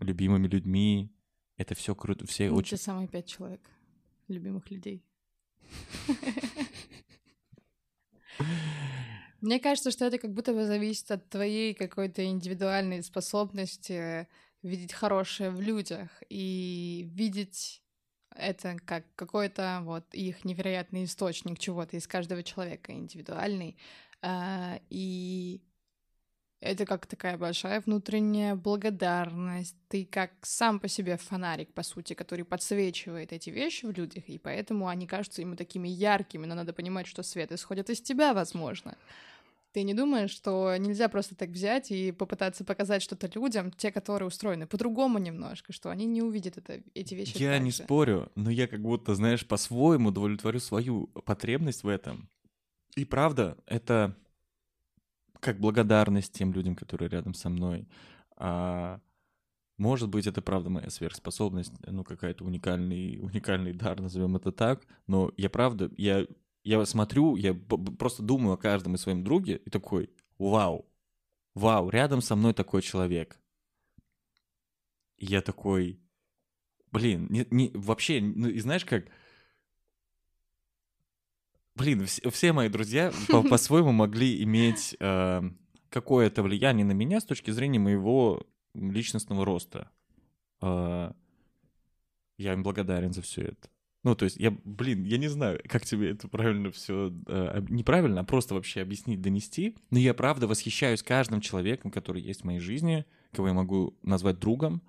[0.00, 1.12] любимыми людьми,
[1.56, 2.76] это все круто, все Ну, очень...
[2.76, 3.60] Те самые пять человек
[4.28, 5.04] любимых людей.
[9.42, 14.28] Мне кажется, что это как будто бы зависит от твоей какой-то индивидуальной способности
[14.62, 17.82] видеть хорошее в людях и видеть
[18.36, 23.76] это как какой-то вот их невероятный источник чего-то из каждого человека индивидуальный.
[24.22, 25.60] А, И
[26.60, 29.76] это как такая большая внутренняя благодарность.
[29.88, 34.38] Ты как сам по себе фонарик, по сути, который подсвечивает эти вещи в людях, и
[34.38, 38.96] поэтому они кажутся ему такими яркими, но надо понимать, что свет исходит из тебя, возможно.
[39.72, 44.28] Ты не думаешь, что нельзя просто так взять и попытаться показать что-то людям, те, которые
[44.28, 47.78] устроены по-другому немножко, что они не увидят это, эти вещи Я не же.
[47.78, 52.28] спорю, но я как будто, знаешь, по-своему удовлетворю свою потребность в этом.
[52.96, 54.14] И правда, это
[55.40, 57.88] как благодарность тем людям, которые рядом со мной.
[58.36, 59.00] А
[59.78, 64.86] может быть, это правда моя сверхспособность, ну, какая-то уникальный, уникальный дар, назовем это так.
[65.06, 66.26] Но я правда, я,
[66.64, 70.86] я смотрю, я просто думаю о каждом из своем друге и такой, вау,
[71.54, 73.38] вау, рядом со мной такой человек.
[75.16, 76.00] И я такой,
[76.90, 79.06] блин, не, не- вообще, ну, и знаешь как,
[81.74, 85.42] блин, вс- все мои друзья по- по-своему могли иметь э,
[85.88, 89.90] какое-то влияние на меня с точки зрения моего личностного роста.
[90.60, 91.12] Э,
[92.38, 93.68] я им благодарен за все это.
[94.04, 97.10] Ну, то есть, я, блин, я не знаю, как тебе это правильно все,
[97.68, 99.76] неправильно, а просто вообще объяснить, донести.
[99.90, 104.40] Но я правда восхищаюсь каждым человеком, который есть в моей жизни, кого я могу назвать
[104.40, 104.82] другом,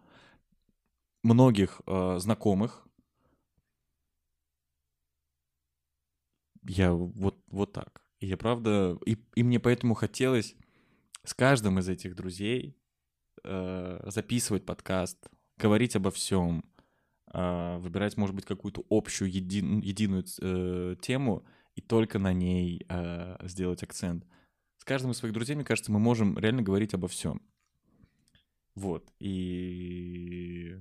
[1.23, 2.87] многих э, знакомых.
[6.63, 8.01] Я вот, вот так.
[8.19, 8.97] И я правда...
[9.05, 10.55] И, и мне поэтому хотелось
[11.23, 12.77] с каждым из этих друзей
[13.43, 16.72] э, записывать подкаст, говорить обо всем, э,
[17.33, 23.83] выбирать, может быть, какую-то общую, един- единую э, тему и только на ней э, сделать
[23.83, 24.25] акцент.
[24.77, 27.41] С каждым из своих друзей, мне кажется, мы можем реально говорить обо всем.
[28.75, 29.11] Вот.
[29.19, 30.77] И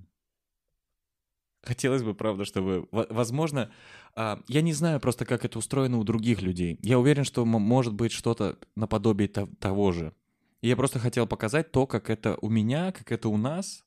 [1.62, 3.70] хотелось бы, правда, чтобы, во- возможно,
[4.14, 6.78] а, я не знаю просто, как это устроено у других людей.
[6.82, 10.14] Я уверен, что может быть что-то наподобие то- того же.
[10.60, 13.84] И я просто хотел показать то, как это у меня, как это у нас,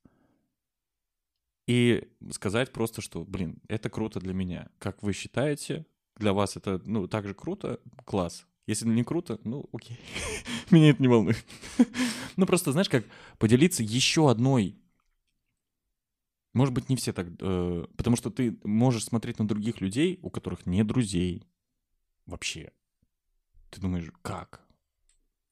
[1.67, 4.69] и сказать просто, что, блин, это круто для меня.
[4.80, 7.80] Как вы считаете, для вас это, ну, так же круто?
[8.06, 8.45] Класс.
[8.67, 9.99] Если не круто, ну, окей.
[10.71, 11.45] Меня это не волнует.
[12.38, 13.06] Ну, просто, знаешь, как
[13.38, 14.78] поделиться еще одной
[16.56, 17.28] может быть, не все так...
[17.38, 21.45] э, потому что ты можешь смотреть на других людей, у которых нет друзей
[22.25, 22.71] вообще.
[23.71, 24.65] Ты думаешь, как?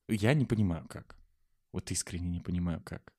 [0.08, 1.18] Я не понимаю, как.
[1.74, 3.14] Вот искренне не понимаю, как.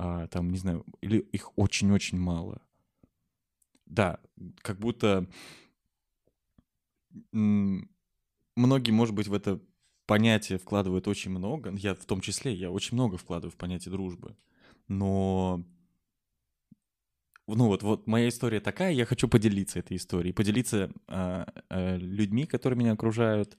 [0.00, 2.62] А, там, не знаю, или их очень-очень мало.
[3.84, 4.20] Да,
[4.62, 5.26] как будто
[7.32, 9.60] многие, может быть, в это
[10.06, 11.74] понятие вкладывают очень много.
[11.74, 14.36] Я в том числе, я очень много вкладываю в понятие дружбы.
[14.86, 15.64] Но
[17.48, 22.46] ну вот, вот моя история такая, я хочу поделиться этой историей, поделиться а, а, людьми,
[22.46, 23.58] которые меня окружают,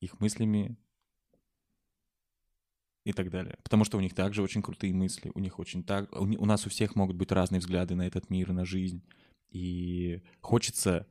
[0.00, 0.76] их мыслями
[3.04, 3.58] и так далее.
[3.62, 6.70] Потому что у них также очень крутые мысли, у них очень так, у, нас у
[6.70, 9.02] всех могут быть разные взгляды на этот мир, на жизнь,
[9.50, 11.06] и хочется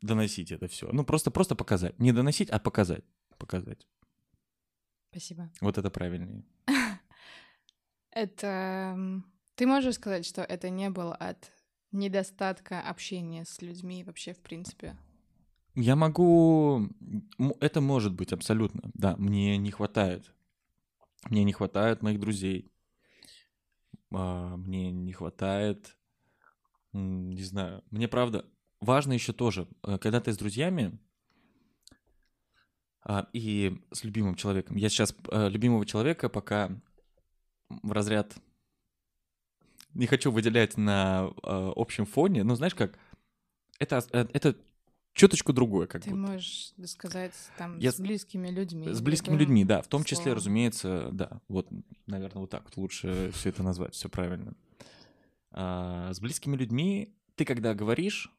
[0.00, 0.90] доносить это все.
[0.92, 3.04] Ну просто просто показать, не доносить, а показать,
[3.38, 3.86] показать.
[5.10, 5.50] Спасибо.
[5.60, 6.44] Вот это правильнее.
[8.10, 9.22] Это...
[9.54, 11.50] Ты можешь сказать, что это не было от
[11.90, 14.96] недостатка общения с людьми вообще, в принципе?
[15.80, 16.88] Я могу...
[17.60, 18.90] Это может быть абсолютно.
[18.94, 20.34] Да, мне не хватает.
[21.30, 22.72] Мне не хватает моих друзей.
[24.12, 25.96] А, Мне не хватает...
[26.92, 27.84] Не знаю.
[27.90, 28.44] Мне правда...
[28.80, 30.98] Важно еще тоже, э, когда ты с друзьями
[33.02, 34.76] а, и с любимым человеком.
[34.76, 36.70] Я сейчас э, любимого человека пока
[37.68, 38.36] в разряд
[39.94, 42.44] не хочу выделять на э, общем фоне.
[42.44, 42.98] Ну, знаешь как,
[43.80, 44.56] Это, это
[45.18, 46.32] чуточку другое, как Ты будто.
[46.32, 48.88] можешь сказать там Я с близкими людьми.
[48.88, 49.82] С близкими людьми, да.
[49.82, 50.36] В том числе, словом.
[50.36, 51.42] разумеется, да.
[51.48, 51.68] Вот,
[52.06, 54.54] наверное, вот так вот лучше все это назвать, все правильно.
[55.50, 58.32] А, с близкими людьми ты когда говоришь,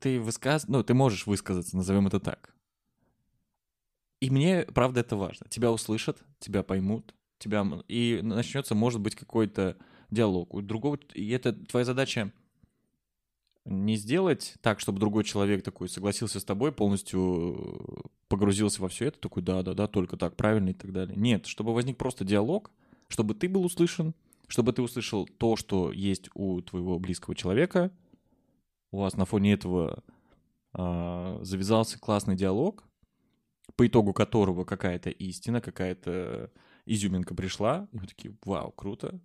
[0.00, 0.68] ты высказ...
[0.68, 2.54] ну, ты можешь высказаться, назовем это так.
[4.20, 5.46] И мне, правда, это важно.
[5.48, 7.66] Тебя услышат, тебя поймут, тебя...
[7.88, 9.76] И начнется, может быть, какой-то
[10.10, 10.54] диалог.
[10.54, 10.98] У другого...
[11.14, 12.32] И это твоя задача
[13.64, 19.20] не сделать так, чтобы другой человек такой согласился с тобой, полностью погрузился во все это,
[19.20, 21.16] такой, да-да-да, только так, правильно и так далее.
[21.16, 22.70] Нет, чтобы возник просто диалог,
[23.08, 24.14] чтобы ты был услышан,
[24.48, 27.92] чтобы ты услышал то, что есть у твоего близкого человека,
[28.90, 30.02] у вас на фоне этого
[30.72, 32.84] а, завязался классный диалог,
[33.76, 36.50] по итогу которого какая-то истина, какая-то
[36.84, 39.20] изюминка пришла, и вы такие, вау, круто,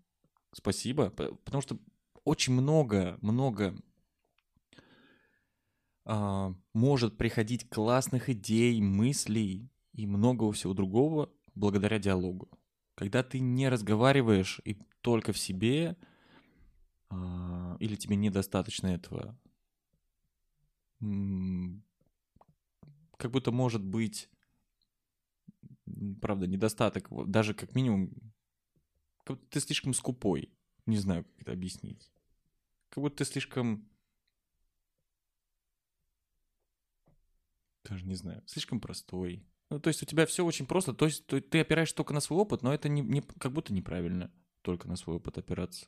[0.54, 1.78] спасибо, потому что
[2.23, 3.76] очень много, много
[6.10, 12.50] а, может приходить классных идей, мыслей и многого всего другого благодаря диалогу.
[12.96, 15.98] Когда ты не разговариваешь и только в себе,
[17.10, 19.38] а, или тебе недостаточно этого,
[23.17, 24.30] как будто может быть,
[26.22, 28.13] правда, недостаток, даже как минимум,
[29.26, 30.54] как будто ты слишком скупой.
[30.86, 32.10] Не знаю, как это объяснить.
[32.91, 33.89] Как будто ты слишком
[37.89, 39.45] даже не знаю, слишком простой.
[39.69, 40.93] Ну, то есть у тебя все очень просто.
[40.93, 44.32] То есть ты опираешься только на свой опыт, но это не, не- как будто неправильно
[44.62, 45.88] только на свой опыт опираться.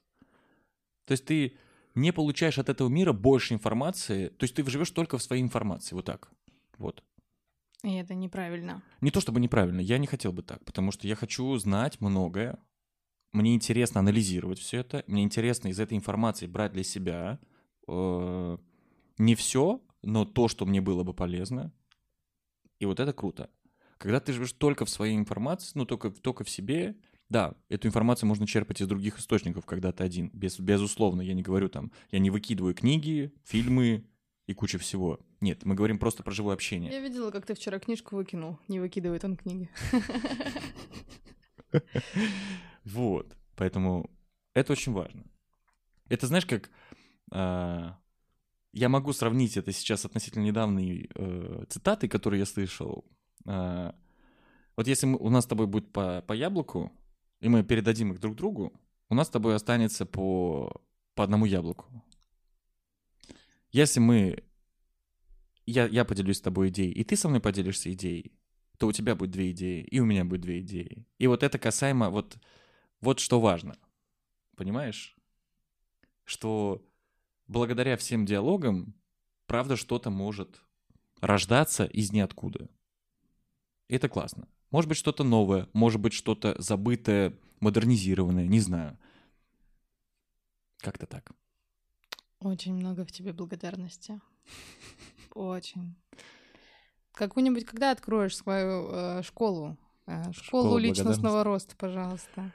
[1.06, 1.58] То есть ты
[1.96, 4.30] не получаешь от этого мира больше информации.
[4.30, 5.96] То есть ты живешь только в своей информации.
[5.96, 6.32] Вот так.
[6.78, 7.04] Вот.
[7.84, 8.84] И это неправильно.
[9.02, 12.60] Не то чтобы неправильно, я не хотел бы так, потому что я хочу знать многое.
[13.32, 15.04] Мне интересно анализировать все это.
[15.08, 17.40] Мне интересно из этой информации брать для себя
[17.88, 18.58] э,
[19.18, 21.72] не все, но то, что мне было бы полезно.
[22.80, 23.50] И вот это круто.
[23.98, 26.96] Когда ты живешь только в своей информации, ну, только, только в себе,
[27.28, 30.30] да, эту информацию можно черпать из других источников, когда ты один.
[30.34, 34.06] Без, безусловно, я не говорю там, я не выкидываю книги, фильмы
[34.48, 35.20] и куча всего.
[35.42, 36.92] Нет, мы говорим просто про живое общение.
[36.92, 38.58] Я видела, как ты вчера книжку выкинул.
[38.68, 39.70] Не выкидывает он книги.
[42.86, 43.38] Вот.
[43.56, 44.10] Поэтому
[44.56, 45.24] это очень важно.
[46.08, 46.72] Это знаешь, как
[47.32, 47.99] а,
[48.72, 53.06] я могу сравнить это сейчас относительно недавней э, цитаты, которые я слышал.
[53.46, 53.96] А,
[54.76, 56.92] вот если мы- у нас с тобой будет по, по яблоку,
[57.40, 58.74] и мы передадим их друг другу,
[59.10, 60.82] у нас с тобой останется по,
[61.16, 61.86] по одному яблоку.
[63.72, 64.44] Если мы...
[65.66, 68.34] Я, я поделюсь с тобой идеей, и ты со мной поделишься идеей,
[68.78, 71.06] то у тебя будет две идеи, и у меня будет две идеи.
[71.18, 72.38] И вот это касаемо, вот,
[73.02, 73.78] вот что важно.
[74.56, 75.16] Понимаешь?
[76.24, 76.89] Что
[77.50, 78.94] благодаря всем диалогам,
[79.48, 80.62] правда, что-то может
[81.20, 82.70] рождаться из ниоткуда.
[83.90, 84.48] Это классно.
[84.72, 88.98] Может быть, что-то новое, может быть, что-то забытое, модернизированное, не знаю.
[90.78, 91.32] Как-то так.
[92.40, 94.22] Очень много в тебе благодарности.
[95.34, 95.96] Очень.
[97.14, 99.76] Какую-нибудь, когда откроешь свою э, школу?
[100.06, 102.54] Э, школу Школа личностного роста, пожалуйста.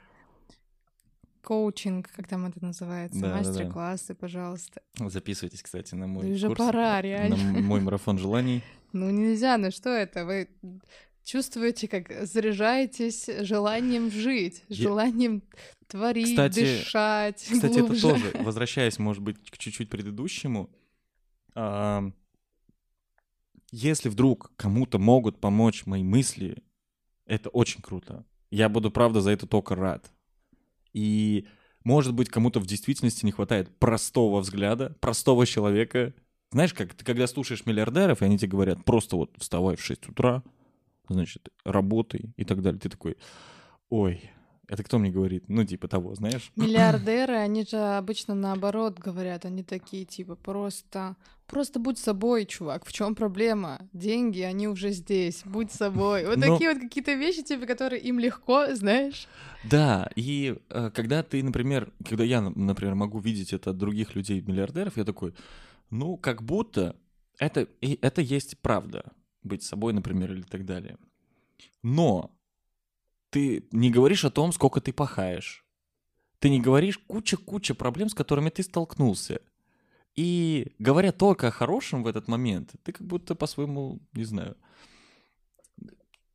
[1.45, 3.19] Коучинг, как там это называется?
[3.19, 3.49] Да, да, да.
[3.49, 4.81] Мастер-классы, пожалуйста.
[4.97, 7.37] Записывайтесь, кстати, на мой Да уже курс, пора, на реально.
[7.61, 8.63] мой марафон желаний.
[8.93, 10.23] Ну нельзя, ну что это?
[10.25, 10.47] Вы
[11.25, 15.43] чувствуете, как заряжаетесь желанием жить, Я- желанием
[15.87, 17.41] творить, Кстати- дышать.
[17.51, 18.01] Кстати, это глубже.
[18.01, 20.69] тоже, возвращаясь, может быть, к чуть-чуть предыдущему,
[21.55, 22.09] а,
[23.71, 26.63] если вдруг кому-то могут помочь мои мысли,
[27.25, 28.23] это очень круто.
[28.49, 30.09] Я буду, правда, за это только рад.
[30.95, 31.45] И,
[31.83, 36.13] может быть, кому-то в действительности не хватает простого взгляда, простого человека.
[36.51, 40.07] Знаешь, как ты когда слушаешь миллиардеров, и они тебе говорят, просто вот вставай в 6
[40.07, 40.41] утра,
[41.09, 42.79] значит, работай и так далее.
[42.79, 43.17] Ты такой,
[43.89, 44.31] ой,
[44.69, 45.49] это кто мне говорит?
[45.49, 46.49] Ну, типа того, знаешь?
[46.55, 52.85] Миллиардеры, они же обычно наоборот говорят, они такие типа просто, просто будь собой, чувак.
[52.85, 53.87] В чем проблема?
[53.93, 55.43] Деньги, они уже здесь.
[55.45, 56.25] Будь собой.
[56.25, 59.27] Вот Но- такие вот какие-то вещи, типа, которые им легко, знаешь.
[59.63, 64.41] Да, и э, когда ты, например, когда я, например, могу видеть это от других людей,
[64.41, 65.33] миллиардеров, я такой,
[65.89, 66.95] ну, как будто
[67.39, 69.11] это, и это есть правда,
[69.43, 70.97] быть собой, например, или так далее.
[71.83, 72.31] Но
[73.29, 75.65] ты не говоришь о том, сколько ты пахаешь.
[76.39, 79.41] Ты не говоришь куча-куча проблем, с которыми ты столкнулся.
[80.15, 84.55] И говоря только о хорошем в этот момент, ты как будто по-своему, не знаю,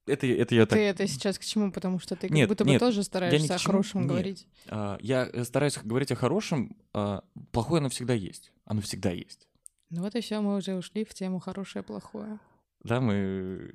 [0.07, 0.78] это, это я так...
[0.78, 1.70] Ты это сейчас к чему?
[1.70, 4.11] Потому что ты как Нет, будто бы нет, тоже стараешься о хорошем нет.
[4.11, 4.47] говорить.
[4.66, 7.22] а, я э, стараюсь говорить о хорошем, а,
[7.53, 8.53] плохое оно всегда есть.
[8.64, 9.47] Оно всегда есть.
[9.91, 12.39] Ну вот и все, мы уже ушли в тему хорошее, плохое.
[12.83, 13.74] Да, мы...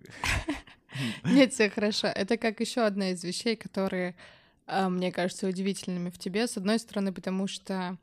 [1.23, 2.07] Нет, все хорошо.
[2.07, 4.15] Это как еще одна из вещей, которые,
[4.65, 6.47] а, мне кажутся удивительными в тебе.
[6.47, 7.97] С одной стороны, потому что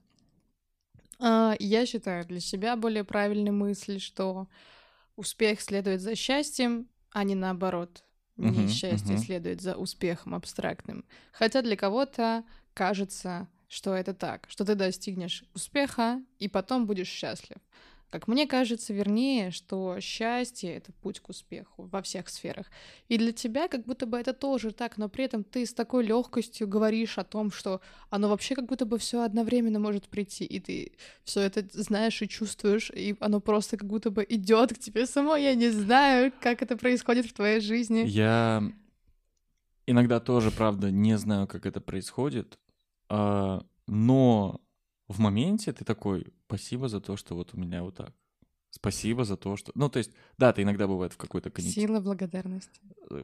[1.60, 4.48] я считаю для себя более правильной мысль, что
[5.16, 8.04] успех следует за счастьем, а не наоборот.
[8.36, 9.24] Не Мгм, счастье мгм.
[9.24, 11.04] следует за успехом абстрактным.
[11.32, 12.44] Хотя для кого-то
[12.74, 17.58] кажется, что это так, что ты достигнешь успеха и потом будешь счастлив.
[18.12, 22.66] Как мне кажется, вернее, что счастье— это путь к успеху во всех сферах.
[23.08, 26.04] И для тебя как будто бы это тоже так, но при этом ты с такой
[26.04, 30.60] легкостью говоришь о том, что оно вообще как будто бы все одновременно может прийти, и
[30.60, 30.92] ты
[31.24, 35.36] все это знаешь и чувствуешь, и оно просто как будто бы идет к тебе само.
[35.36, 38.00] Я не знаю, как это происходит в твоей жизни.
[38.00, 38.62] Я
[39.86, 42.58] иногда тоже, правда, не знаю, как это происходит,
[43.08, 44.60] а, но
[45.08, 48.12] в моменте ты такой, спасибо за то, что вот у меня вот так.
[48.70, 49.70] Спасибо за то, что...
[49.74, 51.74] Ну, то есть, да, ты иногда бывает в какой-то конец.
[51.74, 52.80] Сила благодарности.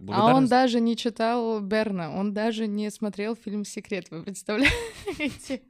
[0.08, 5.62] А он даже не читал Берна, он даже не смотрел фильм «Секрет», вы представляете?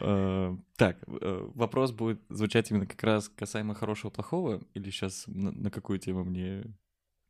[0.00, 5.98] Э, Так, э, вопрос будет звучать именно как раз касаемо хорошего-плохого, или сейчас на какую
[5.98, 6.64] тему мне...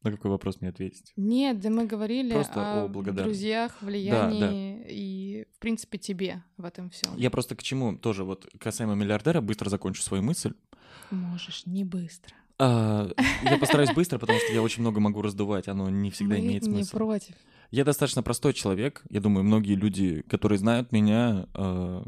[0.03, 1.13] На какой вопрос мне ответить?
[1.17, 6.91] Нет, да мы говорили Просто о о друзьях, влиянии и, в принципе, тебе в этом
[6.91, 7.17] всем.
[7.17, 10.55] Я просто к чему тоже вот касаемо миллиардера быстро закончу свою мысль.
[11.11, 12.35] Можешь не быстро.
[12.59, 13.11] А,
[13.45, 16.63] Я постараюсь быстро, потому что я очень много могу раздувать, оно не всегда Мы имеет
[16.63, 16.97] не смысл.
[16.97, 17.35] против.
[17.71, 19.03] Я достаточно простой человек.
[19.09, 22.05] Я думаю, многие люди, которые знают меня, с-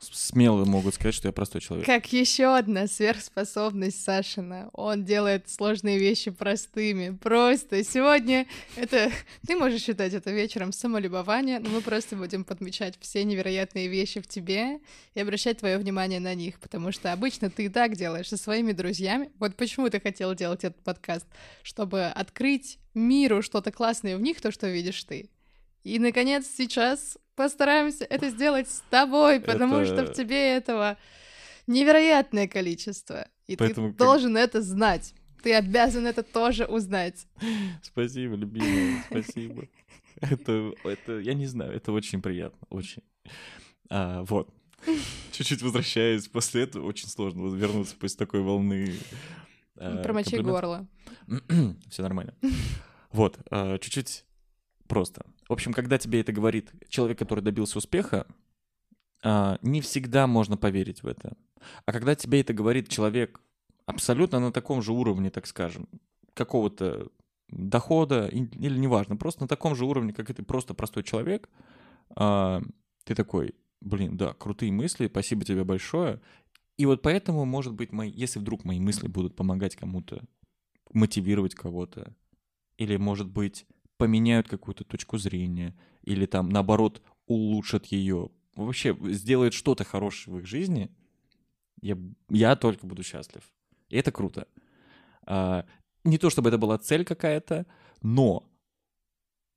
[0.00, 1.86] смело могут сказать, что я простой человек.
[1.86, 4.70] Как еще одна сверхспособность Сашина.
[4.72, 7.16] Он делает сложные вещи простыми.
[7.16, 8.46] Просто сегодня
[8.76, 9.10] это...
[9.46, 14.26] Ты можешь считать это вечером самолюбования, но мы просто будем подмечать все невероятные вещи в
[14.26, 14.80] тебе
[15.14, 18.72] и обращать твое внимание на них, потому что обычно ты и так делаешь со своими
[18.72, 19.30] друзьями.
[19.38, 21.26] Вот почему ты хотел делать этот подкаст,
[21.62, 25.30] чтобы открыть миру что-то классное в них, то, что видишь ты.
[25.84, 30.96] И, наконец, сейчас постараемся это сделать с тобой, потому что Это- в тебе этого
[31.66, 33.28] невероятное количество.
[33.46, 35.14] И Поэтому ты как- должен это знать.
[35.42, 37.26] Ты обязан это тоже узнать.
[37.82, 39.68] Спасибо, любимая, спасибо.
[40.20, 43.02] Это, это, я не знаю, это очень приятно, очень.
[43.88, 44.52] А, вот.
[45.32, 48.94] Чуть-чуть возвращаясь после этого, очень сложно вернуться после такой волны.
[49.76, 50.52] а, Промочи комплиментов.
[50.52, 50.88] горло.
[51.90, 52.34] Все нормально.
[53.12, 54.24] Вот, а, чуть-чуть
[54.88, 55.24] просто.
[55.48, 58.26] В общем, когда тебе это говорит человек, который добился успеха,
[59.22, 61.36] а, не всегда можно поверить в это.
[61.86, 63.40] А когда тебе это говорит человек
[63.86, 65.88] абсолютно на таком же уровне, так скажем,
[66.34, 67.08] какого-то
[67.48, 71.48] дохода или неважно, просто на таком же уровне, как и ты, просто простой человек,
[72.14, 72.62] а,
[73.04, 76.20] ты такой, блин, да, крутые мысли, спасибо тебе большое.
[76.76, 80.22] И вот поэтому, может быть, мои, если вдруг мои мысли будут помогать кому-то,
[80.92, 82.14] мотивировать кого-то,
[82.76, 83.66] или, может быть,
[83.98, 90.46] поменяют какую-то точку зрения, или там, наоборот, улучшат ее, вообще сделают что-то хорошее в их
[90.46, 90.90] жизни,
[91.82, 91.98] я,
[92.30, 93.42] я только буду счастлив.
[93.88, 94.48] И это круто.
[95.26, 95.66] А,
[96.04, 97.66] не то, чтобы это была цель какая-то,
[98.02, 98.50] но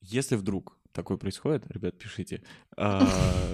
[0.01, 2.43] если вдруг такое происходит, ребят, пишите.
[2.77, 3.07] а,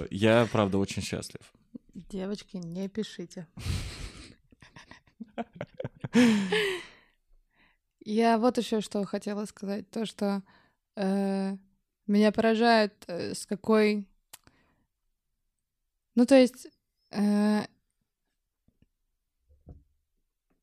[0.10, 1.52] я, правда, очень счастлив.
[1.94, 3.46] Девочки, не пишите.
[8.04, 9.90] Я вот еще что хотела сказать.
[9.90, 10.42] То, что
[12.06, 14.06] меня поражает, э, с какой...
[16.14, 16.68] Ну, то есть...
[17.10, 17.66] э,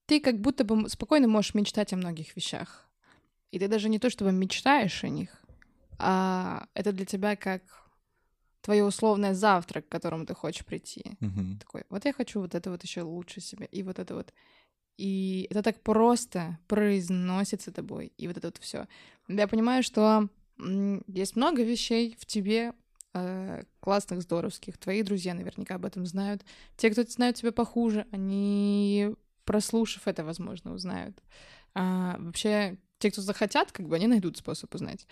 [0.06, 2.88] ты как будто бы спокойно можешь мечтать о многих вещах.
[3.52, 5.42] И ты даже не то чтобы мечтаешь о них,
[5.98, 7.62] а это для тебя как
[8.62, 11.60] твое условное завтра, к которому ты хочешь прийти Мгм.
[11.60, 14.34] такой, вот я хочу вот это вот еще лучше себе, и вот это вот.
[14.98, 18.88] И это так просто произносится тобой, и вот это вот все.
[19.28, 20.30] Я понимаю, что
[21.08, 22.74] есть много вещей в тебе,
[23.14, 24.78] э, классных, здоровских.
[24.78, 26.44] Твои друзья наверняка об этом знают.
[26.78, 31.18] Те, кто знают тебя похуже, они, прослушав это, возможно, узнают.
[31.74, 35.08] А, вообще, те, кто захотят, как бы они найдут способ узнать.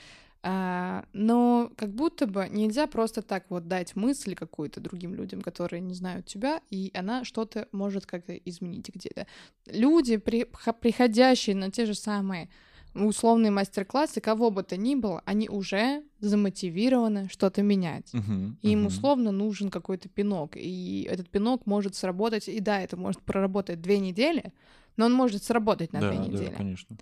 [0.45, 5.79] А, но как будто бы нельзя просто так вот дать мысль какую-то другим людям, которые
[5.79, 9.25] не знают тебя, и она что-то может как-то изменить где-то.
[9.67, 10.45] Люди, при-
[10.81, 12.49] приходящие на те же самые
[12.93, 18.13] условные мастер-классы, кого бы то ни было, они уже замотивированы что-то менять.
[18.13, 18.57] Мгм.
[18.61, 18.87] И им Мгм.
[18.87, 20.51] условно нужен какой-то пинок.
[20.55, 22.47] И этот пинок может сработать.
[22.47, 24.53] И да, это может проработать две недели,
[24.97, 26.53] но он может сработать на да, две да, недели.
[26.55, 26.97] конечно.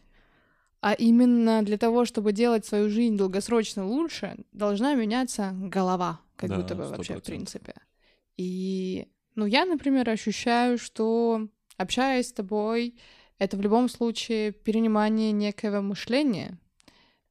[0.81, 6.57] А именно для того, чтобы делать свою жизнь долгосрочно лучше, должна меняться голова, как Да,
[6.57, 7.25] будто бы вообще, в 100%.
[7.25, 7.73] принципе.
[8.37, 12.95] И, ну, я, например, ощущаю, что общаясь с тобой,
[13.41, 16.59] это в любом случае перенимание некоего мышления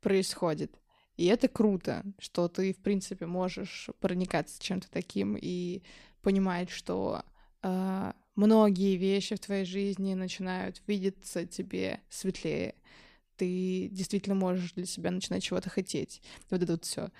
[0.00, 0.74] происходит.
[1.16, 5.84] И это круто, что ты, в принципе, можешь проникаться чем-то таким и
[6.20, 7.22] понимать, что
[7.62, 12.74] а, многие вещи в твоей жизни начинают видеться тебе светлее.
[13.36, 16.22] Ты действительно можешь для себя начинать чего-то хотеть.
[16.50, 17.10] Вот это вот все.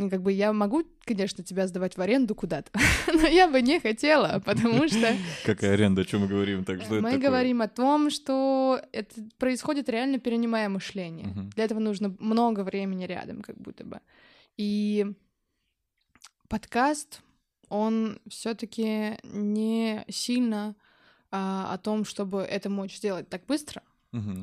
[0.00, 2.72] Ну, как бы я могу, конечно, тебя сдавать в аренду куда-то,
[3.06, 6.64] но я бы не хотела, потому что Какая аренда, о чем мы говорим?
[6.64, 11.34] Так что мы говорим о том, что это происходит реально перенимая мышление.
[11.54, 14.00] Для этого нужно много времени рядом, как будто бы.
[14.56, 15.04] И
[16.48, 17.20] подкаст,
[17.68, 20.76] он все-таки не сильно
[21.30, 23.82] а, о том, чтобы это мочь сделать так быстро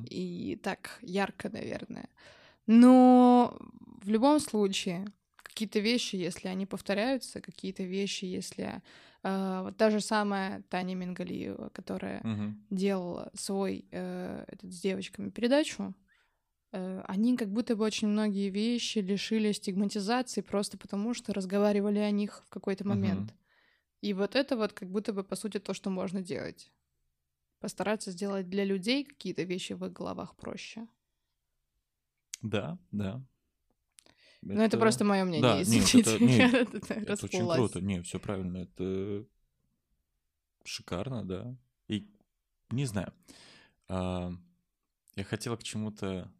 [0.08, 2.10] и так ярко, наверное.
[2.68, 3.58] Но
[4.04, 5.08] в любом случае
[5.58, 8.82] какие-то вещи, если они повторяются, какие-то вещи, если
[9.24, 12.68] а, вот та же самая Таня Мингалиева, которая Мгм.
[12.70, 15.96] делала свой э, этот с девочками передачу,
[16.74, 22.12] э, они как будто бы очень многие вещи лишили стигматизации просто потому, что разговаривали о
[22.12, 23.36] них в какой-то момент.
[24.02, 26.72] И вот это вот как будто бы по сути то, что можно делать.
[27.60, 30.88] Постараться сделать для людей какие-то вещи в их головах проще.
[32.42, 33.22] Да, да.
[34.56, 36.00] Но это просто мое мнение, да, нет, извините.
[36.02, 37.82] это- нет, я тут Это очень круто.
[37.82, 38.58] Не, все правильно.
[38.58, 39.26] Это
[40.64, 41.56] шикарно, да.
[41.88, 42.10] И
[42.72, 43.14] не знаю.
[43.88, 44.32] а,
[45.16, 46.32] я хотела к чему-то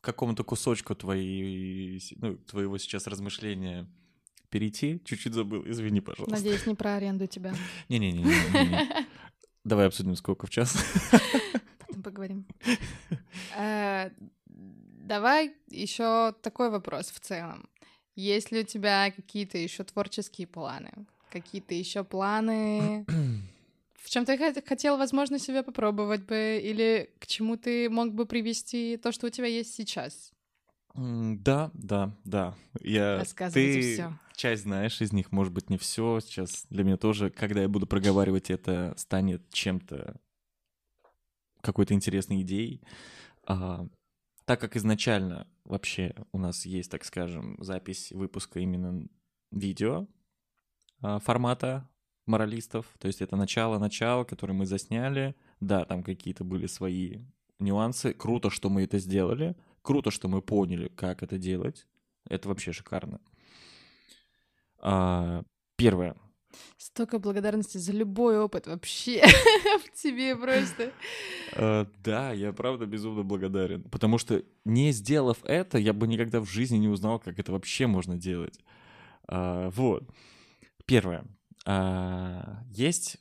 [0.00, 3.88] к какому-то кусочку твоей, ну, твоего сейчас размышления
[4.50, 5.00] перейти.
[5.04, 6.36] Чуть-чуть забыл, извини, пожалуйста.
[6.36, 7.54] Надеюсь, не про аренду тебя.
[7.88, 8.24] Не-не-не.
[9.64, 10.76] Давай обсудим, сколько в час.
[11.78, 12.46] Потом поговорим.
[15.06, 17.68] Давай еще такой вопрос в целом.
[18.16, 20.90] Есть ли у тебя какие-то еще творческие планы?
[21.30, 23.04] Какие-то еще планы?
[24.02, 26.60] В чем ты хот- хотел, возможно, себя попробовать бы?
[26.62, 30.32] Или к чему ты мог бы привести то, что у тебя есть сейчас?
[30.94, 32.54] Да, да, да.
[32.80, 34.12] Я, Рассказывайте ты всё.
[34.34, 36.20] часть знаешь из них, может быть, не все.
[36.20, 40.16] Сейчас для меня тоже, когда я буду проговаривать, это станет чем-то,
[41.60, 42.80] какой-то интересной идеей.
[43.44, 43.86] А,
[44.46, 49.06] так как изначально вообще у нас есть, так скажем, запись выпуска именно
[49.50, 50.06] видео
[51.02, 51.88] а, формата
[52.26, 55.34] моралистов, то есть это начало-начало, которое мы засняли.
[55.60, 57.24] Да, там какие-то были свои
[57.58, 58.12] нюансы.
[58.12, 59.56] Круто, что мы это сделали.
[59.82, 61.86] Круто, что мы поняли, как это делать.
[62.28, 63.20] Это вообще шикарно.
[64.78, 65.42] А,
[65.76, 66.16] первое.
[66.76, 69.22] Столько благодарности за любой опыт вообще
[69.84, 70.92] в тебе просто.
[71.52, 73.82] Э, Да, я правда безумно благодарен.
[73.84, 77.86] Потому что не сделав это, я бы никогда в жизни не узнал, как это вообще
[77.86, 78.58] можно делать.
[79.28, 80.04] А, Вот.
[80.86, 81.24] Первое.
[81.64, 83.18] А, Есть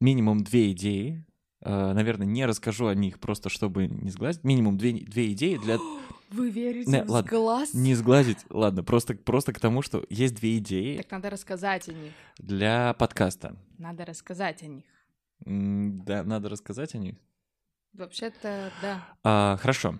[0.00, 1.24] минимум две идеи.
[1.62, 4.44] А, Наверное, не расскажу о них просто, чтобы не сглазить.
[4.44, 5.78] Минимум две, две идеи для...
[6.30, 7.74] Вы верите Не, в ладно, глаз?
[7.74, 11.92] Не сглазить, ладно, просто, просто к тому, что есть две идеи Так надо рассказать о
[11.92, 12.12] них.
[12.38, 13.56] для подкаста.
[13.78, 14.84] Надо рассказать о них.
[15.44, 17.16] М, Да, надо рассказать о них.
[17.94, 19.04] Вообще-то, да.
[19.24, 19.98] А, хорошо.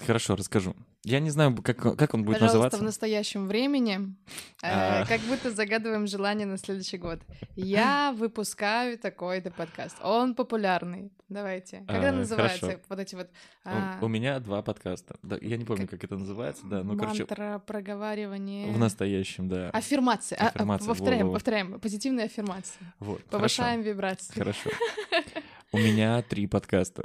[0.00, 0.74] Хорошо, расскажу.
[1.04, 2.78] Я не знаю, как, как он будет Пожалуйста, называться.
[2.78, 4.16] в настоящем времени,
[4.62, 4.66] э,
[5.02, 5.06] А.
[5.06, 7.20] как будто загадываем желание на следующий год.
[7.56, 9.96] Я выпускаю такой-то подкаст.
[10.02, 11.12] Он популярный.
[11.28, 11.84] Давайте.
[11.86, 12.80] Когда А, называется хорошо.
[12.88, 13.26] вот эти вот
[13.64, 15.16] У- а, У, меня два подкаста.
[15.22, 16.82] Да, я не помню, как это называется, да.
[16.82, 18.72] Ну, короче, мантра, проговаривание...
[18.72, 19.70] в настоящем, да.
[19.70, 20.36] Аффирмации.
[20.40, 21.34] А, а, Аффирмации, повторяем, во-во-во.
[21.34, 21.80] повторяем.
[21.80, 22.80] Позитивные аффирмации.
[22.98, 24.32] Вот, Повышаем вибрации.
[24.32, 24.70] Хорошо.
[25.10, 25.30] хорошо.
[25.72, 27.04] У меня три подкаста.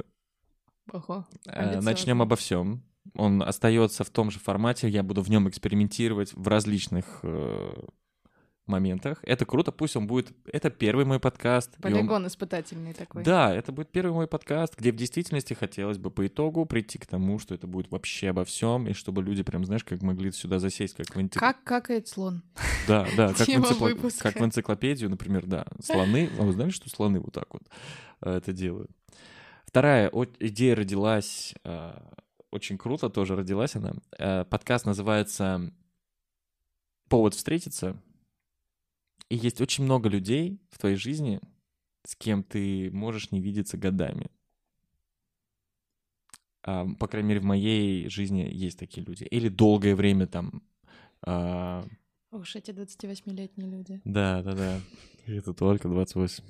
[0.92, 1.26] Ого.
[1.46, 2.22] Начнем Амбициозно.
[2.22, 2.82] обо всем.
[3.14, 4.88] Он остается в том же формате.
[4.88, 7.72] Я буду в нем экспериментировать в различных э,
[8.66, 9.18] моментах.
[9.22, 10.32] Это круто, пусть он будет.
[10.52, 11.72] Это первый мой подкаст.
[11.72, 13.24] и он- Полигон испытательный такой.
[13.24, 17.06] Да, это будет первый мой подкаст, где в действительности хотелось бы по итогу прийти к
[17.06, 20.58] тому, что это будет вообще обо всем, и чтобы люди прям, знаешь, как могли сюда
[20.58, 22.42] засесть, как в энцик- Как какает слон?
[22.86, 24.30] Да, да, как в, Тема энцикло- выпуска.
[24.30, 25.66] как в энциклопедию, например, да.
[25.82, 26.30] Слоны.
[26.38, 27.62] А вы знали, что слоны вот так вот
[28.22, 28.90] э, это делают?
[29.70, 30.10] Вторая
[30.40, 31.92] идея родилась э,
[32.50, 33.92] очень круто, тоже родилась она.
[34.18, 35.72] Э, Подкаст называется
[37.08, 37.96] «Повод встретиться».
[39.28, 41.40] И есть очень много людей в твоей жизни,
[42.04, 44.32] с кем ты можешь не видеться годами.
[46.64, 49.22] А, по крайней мере, в моей жизни есть такие люди.
[49.22, 50.64] Или долгое время там...
[51.22, 51.86] а,
[52.32, 54.00] Уж эти 28-летние люди.
[54.04, 54.80] да, да, да.
[55.38, 56.44] Это только 28.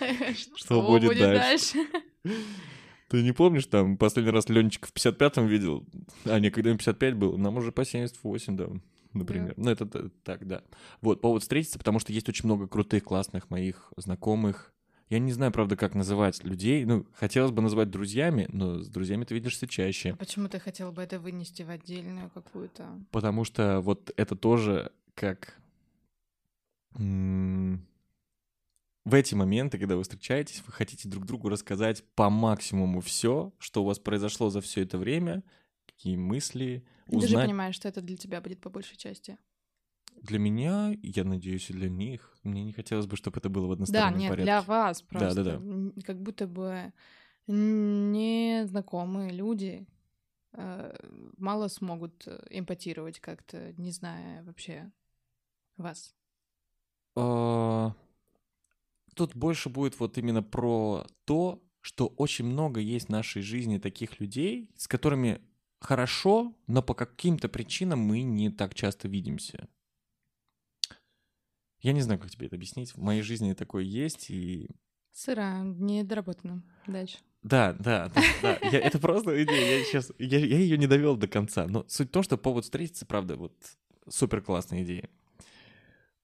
[0.56, 1.78] Что будет дальше?
[3.08, 5.86] Ты не помнишь, там, последний раз Ленчик в 55-м видел?
[6.24, 8.68] А, не, когда им 55 был, нам уже по 78, да,
[9.12, 9.54] например.
[9.56, 9.86] Ну, это
[10.24, 10.62] так, да.
[11.02, 14.72] Вот, повод встретиться, потому что есть очень много крутых, классных моих знакомых.
[15.08, 16.84] Я не знаю, правда, как называть людей.
[16.84, 20.16] Ну, хотелось бы называть друзьями, но с друзьями ты видишься А чаще.
[20.16, 22.84] почему ты хотел бы это вынести в отдельную какую-то?
[23.12, 25.56] Потому что вот это тоже как...
[26.98, 27.86] м,
[29.06, 33.84] В эти моменты, когда вы встречаетесь, вы хотите друг другу рассказать по максимуму все, что
[33.84, 35.44] у вас произошло за все это время,
[35.86, 39.38] какие мысли, Ты же понимаешь, что это для тебя будет по большей части.
[40.22, 42.36] Для меня, я надеюсь, и для них.
[42.42, 44.44] Мне не хотелось бы, чтобы это было в Да, одностороннем нет, порядке.
[44.44, 45.28] для вас просто.
[45.28, 45.54] Да-да-да.
[45.54, 46.92] М, Как будто бы
[47.46, 49.86] незнакомые люди
[50.52, 50.96] э,
[51.38, 54.90] мало смогут э, эмпатировать как-то, не зная вообще
[55.76, 56.12] вас.
[57.14, 57.92] А,
[59.16, 64.20] Тут больше будет вот именно про то, что очень много есть в нашей жизни таких
[64.20, 65.40] людей, с которыми
[65.80, 69.68] хорошо, но по каким-то причинам мы не так часто видимся.
[71.80, 72.92] Я не знаю, как тебе это объяснить.
[72.92, 74.68] В моей жизни такое есть, и
[75.12, 76.62] Сыра, недоработано.
[76.86, 77.16] Дальше.
[77.42, 78.58] Да, да, да, да.
[78.70, 79.78] Я, это просто идея.
[79.78, 81.66] Я сейчас, я, я ее не довел до конца.
[81.66, 83.54] Но суть в том, что повод встретиться, правда, вот
[84.08, 85.08] супер классная идея.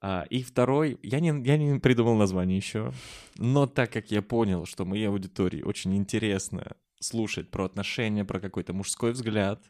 [0.05, 2.93] А, и второй, я не, я не придумал название еще,
[3.37, 8.73] но так как я понял, что моей аудитории очень интересно слушать про отношения, про какой-то
[8.73, 9.63] мужской взгляд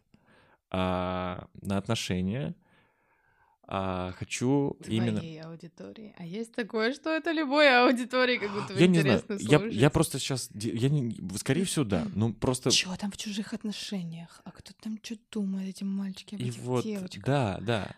[0.70, 2.54] а, на отношения,
[3.64, 5.18] а, хочу именно...
[5.18, 6.14] Твоей аудитории.
[6.16, 9.58] А есть такое, что это любой аудитории, как будто бы Я не знаю, интересно я,
[9.58, 9.74] слушать.
[9.74, 14.40] я просто сейчас, я не, скорее всего, да, ну просто Чё там в чужих отношениях?
[14.44, 17.22] А кто там что думает, эти мальчики об И этих вот, девочках?
[17.22, 17.96] да, да.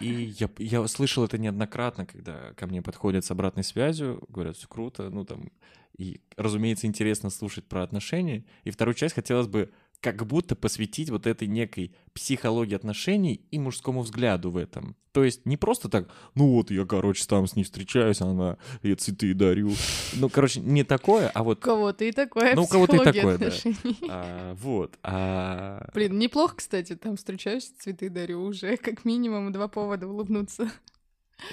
[0.00, 4.68] И я, я слышал это неоднократно, когда ко мне подходят с обратной связью, говорят, все
[4.68, 5.50] круто, ну там,
[5.96, 8.44] и, разумеется, интересно слушать про отношения.
[8.64, 14.02] И вторую часть хотелось бы как будто посвятить вот этой некой психологии отношений и мужскому
[14.02, 14.96] взгляду в этом.
[15.12, 18.94] То есть не просто так, ну вот я, короче, там с ней встречаюсь, она, я
[18.94, 19.72] цветы дарю.
[20.14, 23.38] Ну, короче, не такое, а У вот, кого-то и такое Ну, у кого-то и такое,
[23.38, 23.46] да.
[23.46, 23.98] отношений.
[24.08, 30.06] а, вот, а, Блин, неплохо, кстати, там встречаюсь, цветы дарю уже, как минимум два повода
[30.06, 30.70] улыбнуться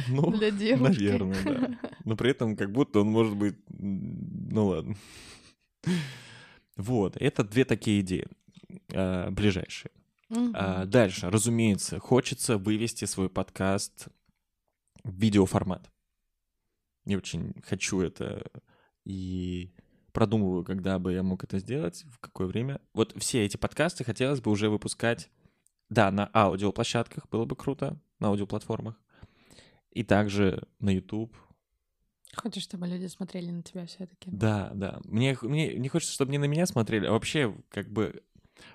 [0.07, 1.03] ну, для девушки.
[1.03, 1.79] Наверное, да.
[2.03, 3.55] Но при этом как будто он может быть...
[3.69, 4.95] Ну ладно.
[6.76, 8.28] Вот, это две такие идеи
[8.93, 9.91] а, ближайшие.
[10.53, 14.07] А, Дальше, разумеется, хочется вывести свой подкаст
[15.03, 15.89] в видеоформат.
[17.05, 18.43] Я очень хочу это
[19.03, 19.71] и
[20.11, 22.82] продумываю, когда бы я мог это сделать, в какое время.
[22.93, 25.30] Вот все эти подкасты хотелось бы уже выпускать,
[25.89, 28.99] да, на аудиоплощадках, было бы круто, на аудиоплатформах,
[29.91, 31.36] и также на YouTube,
[32.36, 34.99] Хочешь, чтобы люди смотрели на тебя все таки Да, да.
[35.05, 38.23] Мне, мне не хочется, чтобы не на меня смотрели, а вообще, как бы,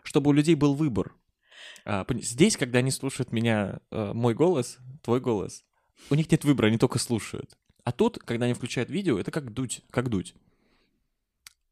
[0.03, 1.15] чтобы у людей был выбор.
[1.85, 5.65] А, здесь, когда они слушают меня, э, мой голос, твой голос,
[6.11, 7.57] у них нет выбора, они только слушают.
[7.85, 10.35] А тут, когда они включают видео, это как дуть, как дуть.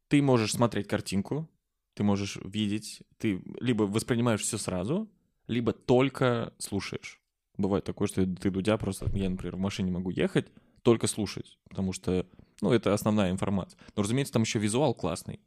[0.07, 1.49] Ты можешь смотреть картинку,
[1.93, 5.09] ты можешь видеть, ты либо воспринимаешь все сразу,
[5.47, 7.21] либо только слушаешь.
[7.57, 10.47] Бывает такое, что ты дудя просто, я, например, в машине могу ехать,
[10.83, 12.25] только слушать, потому что,
[12.61, 13.79] ну, это основная информация.
[13.95, 15.39] Но, разумеется, там еще визуал классный.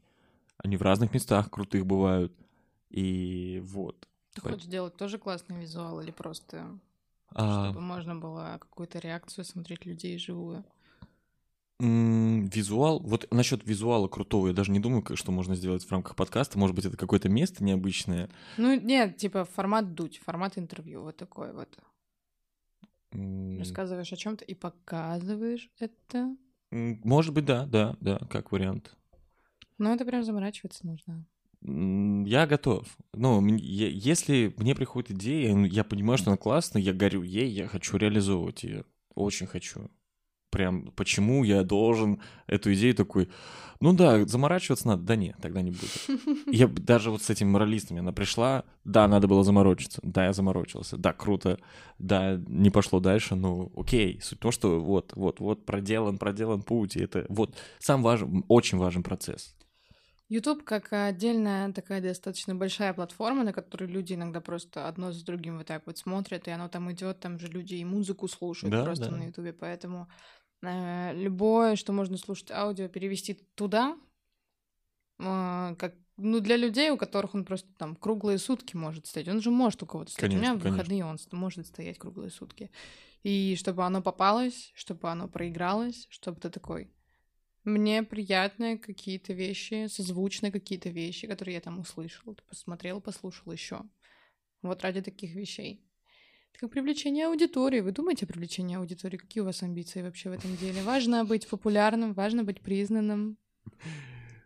[0.58, 2.32] Они в разных местах крутых бывают.
[2.90, 4.08] И вот.
[4.34, 6.78] Ты хочешь делать тоже классный визуал или просто,
[7.34, 10.64] А, чтобы можно было какую-то реакцию смотреть людей живую?
[11.82, 16.56] визуал, вот насчет визуала крутого, я даже не думаю, что можно сделать в рамках подкаста.
[16.58, 18.30] Может быть, это какое-то место необычное.
[18.56, 21.76] Ну, нет, типа формат дуть, формат интервью, вот такой вот.
[23.12, 26.36] Рассказываешь о чем то и показываешь это.
[26.70, 28.96] Может быть, да, да, да, как вариант.
[29.78, 31.26] Но это прям заморачиваться нужно.
[31.60, 32.96] Я готов.
[33.12, 37.68] Ну, если мне приходит идея, ну, я понимаю, что она классная, я горю ей, я
[37.68, 38.84] хочу реализовывать ее.
[39.14, 39.90] Очень хочу.
[40.52, 43.30] Прям почему я должен эту идею такой,
[43.80, 45.86] ну да, заморачиваться надо, да нет, тогда не буду.
[46.52, 50.98] Я даже вот с этими моралистами, она пришла, да, надо было заморочиться, да, я заморочился,
[50.98, 51.58] да, круто,
[51.98, 54.20] да, не пошло дальше, ну, окей.
[54.20, 58.44] Суть в том, что вот, вот, вот проделан, проделан путь, и это вот сам важен,
[58.48, 59.56] очень важен процесс.
[60.28, 65.58] YouTube как отдельная такая достаточно большая платформа, на которой люди иногда просто одно за другим
[65.58, 68.84] вот так вот смотрят, и оно там идет, там же люди и музыку слушают Да,
[68.84, 69.16] просто да.
[69.16, 70.08] на YouTube, поэтому
[70.62, 73.96] любое, что можно слушать аудио, перевести туда,
[75.18, 79.28] э, как ну, для людей, у которых он просто там круглые сутки может стоять.
[79.28, 80.32] Он же может у кого-то стоять.
[80.32, 80.82] у меня Конечно, в конечно.
[80.82, 82.70] выходные он может стоять круглые сутки.
[83.22, 86.90] И чтобы оно попалось, чтобы оно проигралось, чтобы ты такой...
[87.64, 93.82] Мне приятны какие-то вещи, созвучны какие-то вещи, которые я там услышал, посмотрел, послушал еще.
[94.62, 95.86] Вот ради таких вещей.
[96.58, 97.80] Как привлечение аудитории.
[97.80, 99.16] Вы думаете о привлечении аудитории?
[99.16, 100.82] Какие у вас амбиции вообще в этом деле?
[100.82, 103.36] Важно быть популярным, важно быть признанным.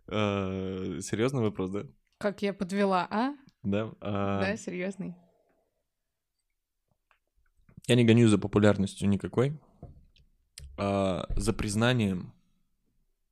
[0.08, 1.86] А, Серьезный вопрос, да?
[2.18, 3.34] Как я подвела, а?
[3.62, 3.92] Да.
[4.00, 5.14] а, Да, серьезный.
[7.86, 9.58] Я не гоню за популярностью никакой.
[10.78, 12.32] а за признанием.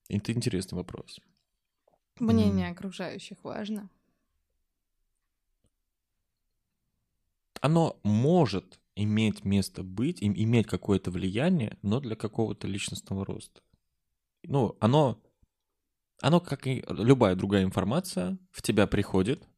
[0.09, 1.20] Это интересный вопрос.
[2.20, 3.89] Мнение окружающих важно.
[7.65, 13.62] Оно может иметь место быть, им- иметь какое-то влияние, но для какого-то личностного роста.
[14.43, 15.19] Ну, оно,
[16.21, 19.49] оно, как и любая другая информация, в тебя приходит,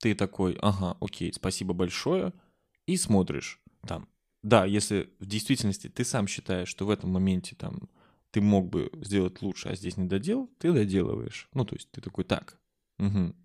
[0.00, 2.32] ты такой, ага, окей, спасибо большое,
[2.86, 4.08] и смотришь там.
[4.42, 7.88] Да, если в действительности ты сам считаешь, что в этом моменте там
[8.32, 11.48] ты мог бы сделать лучше, а здесь не доделал, ты доделываешь.
[11.54, 12.58] Ну, то есть ты такой, так,
[12.98, 13.36] мгм.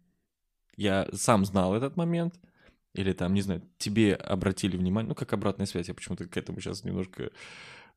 [0.75, 2.39] я сам знал этот момент,
[2.93, 6.59] или там, не знаю, тебе обратили внимание, ну, как обратная связь, я почему-то к этому
[6.59, 7.31] сейчас немножко...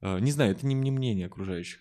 [0.00, 1.80] э, Не знаю, это не, не мнение окружающих.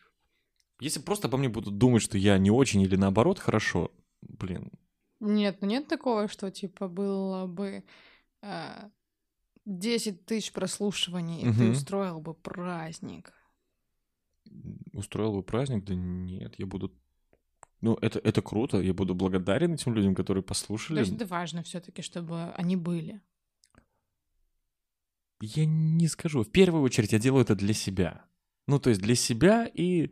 [0.80, 3.92] Если просто обо мне будут думать, что я не очень или наоборот хорошо,
[4.22, 4.72] блин,
[5.20, 7.84] Нет, ну нет такого, что типа было бы
[8.42, 8.90] а,
[9.66, 13.32] 10 тысяч прослушиваний, и ты устроил бы праздник.
[14.94, 16.92] устроил бы праздник, да нет, я буду...
[17.84, 21.00] Ну, это, это круто, я буду благодарен этим людям, которые То послушали.
[21.00, 23.20] есть это важно все-таки, чтобы они были.
[25.42, 26.44] Я не скажу.
[26.44, 28.24] В первую очередь я делаю это для себя.
[28.68, 30.12] Ну, то есть для себя и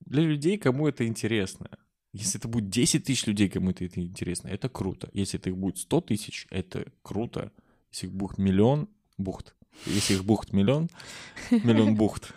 [0.00, 1.68] для людей, кому это интересно.
[2.14, 5.10] Если это будет 10 тысяч людей, кому это это интересно, это круто.
[5.12, 7.52] Если это их будет 100 тысяч, это круто.
[7.90, 8.88] Если их будет миллион,
[9.18, 9.54] бухт.
[9.84, 10.88] Если их бухт миллион,
[11.50, 12.32] миллион бухт,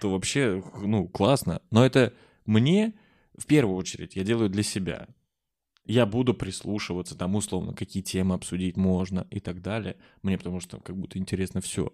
[0.00, 1.60] то вообще, ну, классно.
[1.70, 2.14] Но это
[2.46, 2.94] мне,
[3.40, 5.08] в первую очередь, я делаю для себя.
[5.86, 9.96] Я буду прислушиваться, там, условно, какие темы обсудить можно и так далее.
[10.22, 11.92] Мне потому что как будто интересно все.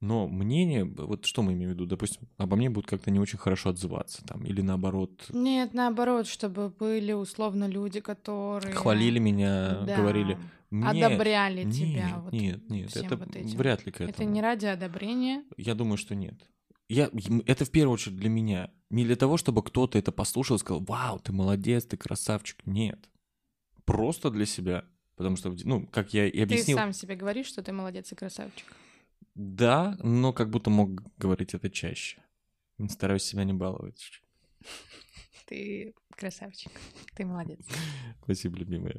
[0.00, 3.38] Но мнение, вот что мы имеем в виду, допустим, обо мне будут как-то не очень
[3.38, 8.72] хорошо отзываться, там, или наоборот, Нет, наоборот, чтобы были условно люди, которые...
[8.72, 10.38] хвалили меня, Да, говорили,
[10.70, 11.04] мне...
[11.04, 12.06] Одобряли тебя.
[12.06, 13.58] Нет, вот нет, нет, это вот этим.
[13.58, 14.10] вряд ли к этому.
[14.10, 15.44] Это не ради одобрения.
[15.58, 16.48] Я думаю, что нет.
[16.90, 17.08] Я,
[17.46, 18.68] это в первую очередь для меня.
[18.90, 22.66] Не для того, чтобы кто-то это послушал и сказал, вау, ты молодец, ты красавчик.
[22.66, 23.08] Нет.
[23.84, 24.84] Просто для себя.
[25.14, 28.16] Потому что, ну, как я и Ты объяснил, сам себе говоришь, что ты молодец и
[28.16, 28.66] красавчик.
[29.36, 32.20] да, но как будто мог говорить это чаще.
[32.88, 34.20] Стараюсь себя не баловать.
[35.46, 36.72] Ты красавчик.
[37.14, 37.60] Ты молодец.
[38.24, 38.96] Спасибо, любимая.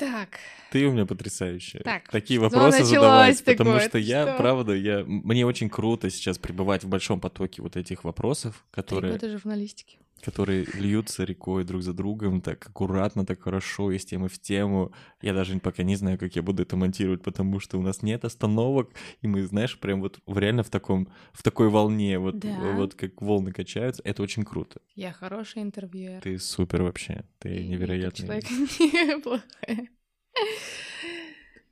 [0.00, 0.38] Так,
[0.70, 1.82] Ты у меня потрясающая.
[1.82, 3.88] Так, Такие что вопросы задавать, потому такое?
[3.88, 4.36] что я, Что?
[4.38, 9.12] правда, я, мне очень круто сейчас пребывать в большом потоке вот этих вопросов, три которые,
[9.12, 9.98] года журналистики.
[10.22, 14.92] Которые льются рекой друг за другом, так аккуратно, так хорошо, из темы в тему.
[15.22, 18.24] Я даже пока не знаю, как я буду это монтировать, потому что у нас нет
[18.24, 18.90] остановок,
[19.22, 22.72] и мы, знаешь, прям вот реально в таком, в такой волне, вот, Да.
[22.74, 24.02] вот как волны качаются.
[24.04, 24.80] Это очень круто.
[24.94, 26.20] Я хороший интервьюер.
[26.22, 28.26] Ты супер вообще, ты И- невероятный.
[28.26, 28.44] человек
[28.80, 29.88] неплохая.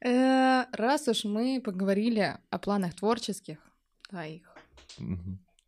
[0.00, 3.58] Э, Раз уж мы поговорили о планах творческих
[4.08, 4.42] твоих.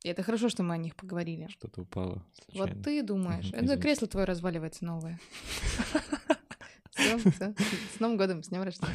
[0.03, 1.47] И это хорошо, что мы о них поговорили.
[1.49, 2.75] Что-то упало случайно.
[2.75, 3.83] Вот ты думаешь, Мгм, это извините.
[3.83, 5.19] кресло твое разваливается новое.
[6.97, 8.93] С Новым годом, с днем рождения.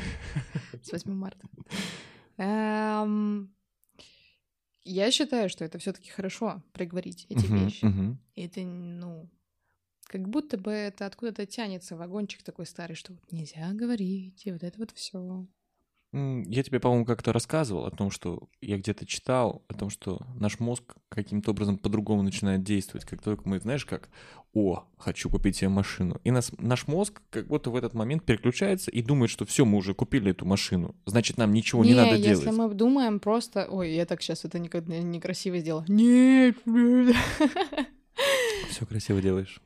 [0.83, 1.47] С 8 марта.
[2.37, 3.53] Эм,
[4.83, 7.85] Я считаю, что это все-таки хорошо проговорить эти вещи.
[8.35, 9.29] Это, ну,
[10.03, 14.61] как будто бы это откуда-то тянется вагончик такой старый, что вот нельзя говорить, и вот
[14.63, 15.47] это вот все.
[16.15, 20.59] Я тебе, по-моему, как-то рассказывал о том, что я где-то читал, о том, что наш
[20.59, 23.05] мозг каким-то образом по-другому начинает действовать.
[23.05, 24.09] Как только мы, знаешь, как,
[24.53, 26.21] о, хочу купить себе машину.
[26.23, 29.77] И нас, наш мозг как будто в этот момент переключается и думает, что все, мы
[29.77, 30.95] уже купили эту машину.
[31.05, 32.57] Значит, нам ничего не, надо если делать.
[32.57, 33.67] мы думаем просто...
[33.69, 35.83] Ой, я так сейчас это никогда некрасиво сделала.
[35.89, 36.55] Нет.
[38.69, 39.59] Все красиво делаешь.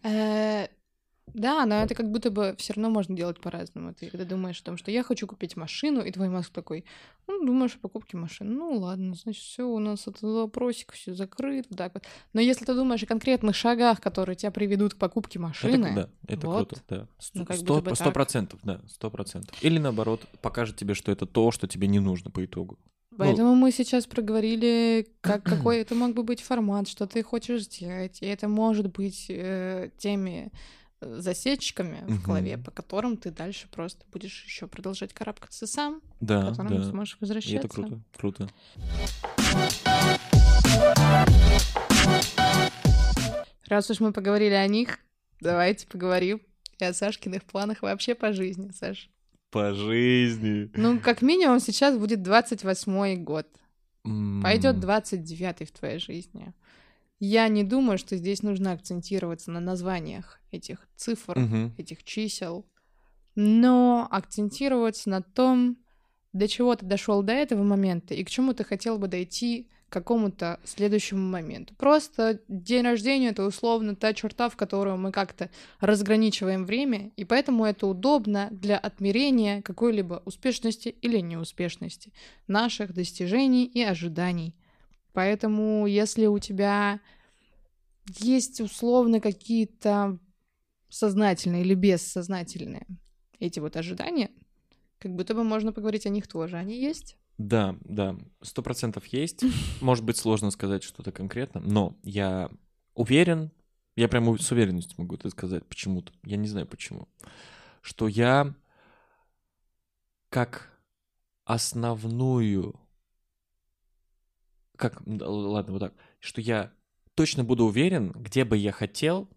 [1.33, 3.93] Да, но это как будто бы все равно можно делать по-разному.
[3.93, 6.85] Ты когда думаешь о том, что я хочу купить машину, и твой мозг такой,
[7.27, 11.65] ну, думаешь о покупке машины, ну, ладно, значит, все, у нас этот вопросик все закрыт,
[11.69, 12.03] вот так вот.
[12.33, 16.09] Но если ты думаешь о конкретных шагах, которые тебя приведут к покупке машины, Это, да,
[16.33, 16.69] это вот.
[16.69, 17.07] круто, да.
[17.33, 19.55] Ну, как Сто будто бы процентов, да, сто процентов.
[19.63, 22.77] Или наоборот, покажет тебе, что это то, что тебе не нужно по итогу.
[23.19, 28.21] Поэтому мы сейчас проговорили, как, какой это мог бы быть формат, что ты хочешь сделать.
[28.21, 30.51] И это может быть э, теми
[31.01, 36.49] засечками в голове, по которым ты дальше просто будешь еще продолжать карабкаться сам, Да, к
[36.57, 36.89] которым да.
[36.89, 37.57] сможешь И возвращаться.
[37.57, 38.49] это круто, круто.
[43.67, 44.99] Раз уж мы поговорили о них,
[45.41, 46.41] давайте поговорим
[46.79, 49.09] и о Сашкиных планах вообще по жизни, Саш.
[49.51, 50.69] По жизни.
[50.75, 53.47] Ну, как минимум, сейчас будет 28-й год.
[54.05, 56.53] М, Пойдет 29-й в твоей жизни.
[57.19, 61.73] Я не думаю, что здесь нужно акцентироваться на названиях этих цифр, мгм.
[61.77, 62.65] этих чисел,
[63.35, 65.77] но акцентироваться на том,
[66.33, 69.93] до чего ты дошел до этого момента и к чему ты хотел бы дойти к
[69.93, 71.73] какому-то следующему моменту.
[71.75, 77.65] Просто день рождения— это условно та черта, в которую мы как-то разграничиваем время, и поэтому
[77.65, 82.13] это удобно для отмерения какой-либо успешности или неуспешности
[82.47, 84.55] наших достижений и ожиданий.
[85.13, 86.99] Поэтому, если у тебя
[88.19, 90.19] есть условно какие-то
[90.89, 92.85] сознательные или бессознательные
[93.39, 94.31] эти вот ожидания,
[94.99, 96.57] как будто бы можно поговорить о них тоже.
[96.57, 97.17] Они есть?
[97.37, 99.43] Да, да, сто процентов есть.
[99.81, 102.51] Может быть, сложно сказать что-то конкретно, но я
[102.95, 103.51] уверен,
[103.95, 107.07] я прямо с уверенностью могу это сказать почему-то, я не знаю почему,
[107.81, 108.53] что я
[110.27, 110.69] как
[111.45, 112.79] основную,
[114.75, 116.73] как, ладно, вот так, что я
[117.15, 119.29] точно буду уверен, где бы я хотел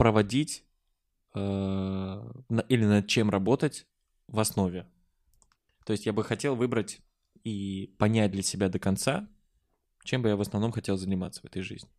[0.00, 0.64] проводить
[1.34, 2.32] э,
[2.70, 3.86] или над чем работать
[4.28, 4.86] в основе.
[5.84, 7.02] То есть я бы хотел выбрать
[7.44, 9.28] и понять для себя до конца,
[10.04, 11.90] чем бы я в основном хотел заниматься в этой жизни.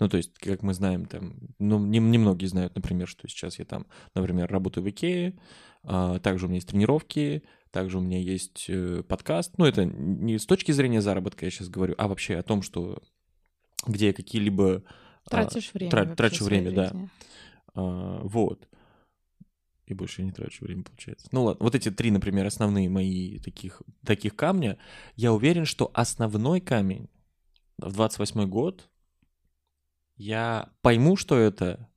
[0.00, 3.64] Ну, то есть, как мы знаем, там, ну, не- немногие знают, например, что сейчас я
[3.64, 5.38] там, например, работаю в Икее,
[5.84, 9.56] а, также у меня есть тренировки, также у меня есть э, подкаст.
[9.56, 13.00] Ну, это не с точки зрения заработка я сейчас говорю, а вообще о том, что
[13.86, 14.82] где я какие-либо...
[15.26, 15.90] а, Тратишь время.
[15.90, 16.88] тра- трачу время, да.
[16.88, 17.10] жизни.
[17.74, 18.68] а, вот.
[19.86, 21.28] И больше я не трачу время, получается.
[21.32, 24.78] Ну ладно, вот эти три, например, основные мои таких, таких камня.
[25.16, 27.08] Я уверен, что основной камень
[27.76, 28.88] в 28 год
[30.16, 31.88] я пойму, что это,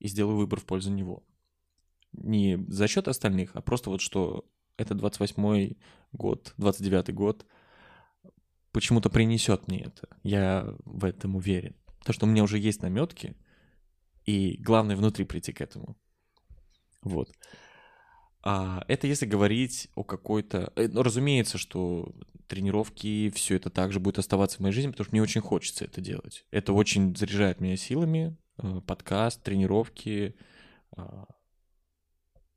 [0.00, 1.22] и сделаю выбор в пользу него.
[2.12, 4.44] Не за счет остальных, а просто вот что
[4.76, 5.74] это 28
[6.12, 7.46] год, 29 год
[8.72, 10.08] почему-то принесет мне это.
[10.22, 11.76] Я в этом уверен.
[12.00, 13.36] Потому что у меня уже есть наметки,
[14.26, 15.96] и главное внутри прийти к этому.
[17.02, 17.32] Вот.
[18.42, 20.72] А это если говорить о какой-то...
[20.76, 22.14] э, Ну, разумеется, что
[22.46, 26.00] тренировки, все это также будет оставаться в моей жизни, потому что мне очень хочется это
[26.00, 26.46] делать.
[26.50, 28.36] Это очень заряжает меня силами.
[28.62, 30.34] э, Подкаст, тренировки
[30.96, 31.26] а,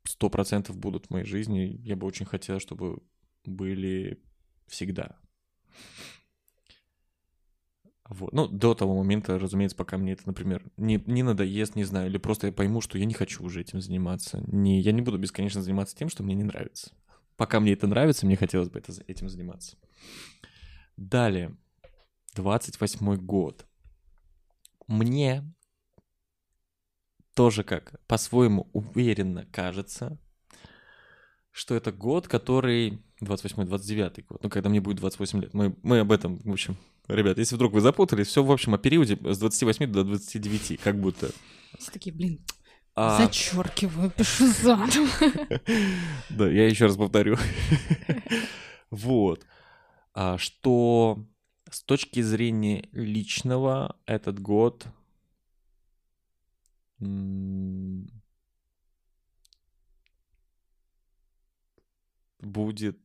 [0.05, 1.77] сто процентов будут в моей жизни.
[1.81, 3.03] Я бы очень хотел, чтобы
[3.45, 4.21] были
[4.67, 5.17] всегда.
[8.13, 8.31] Вот.
[8.31, 12.19] Ну, до того момента, разумеется, пока мне это, например, не, не надоест, не знаю, или
[12.19, 14.43] просто я пойму, что я не хочу уже этим заниматься.
[14.45, 16.91] Не, я не буду бесконечно заниматься тем, что мне не нравится.
[17.37, 19.77] Пока мне это нравится, мне хотелось бы это, этим заниматься.
[20.95, 21.57] Далее.
[22.35, 23.65] 28 год.
[24.85, 25.43] Мне
[27.33, 30.19] тоже как по-своему уверенно кажется,
[31.49, 33.03] что это год, который...
[33.21, 35.53] 28-29 год, ну, когда мне будет 28 лет.
[35.53, 36.77] Мы, мы об этом, в общем,
[37.07, 40.99] ребят, если вдруг вы запутались, все, в общем, о периоде с 28 до 29, как
[40.99, 41.31] будто.
[41.77, 42.39] Все такие, блин,
[42.95, 45.07] А, зачеркиваю, пишу заново.
[46.29, 47.37] Да, я еще раз повторю.
[48.91, 49.45] Вот.
[50.13, 51.25] А, Что
[51.69, 54.85] с точки зрения личного этот год
[62.39, 62.99] будет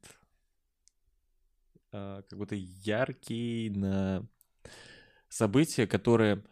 [1.93, 4.27] а, как будто яркий на
[5.29, 6.45] события, которые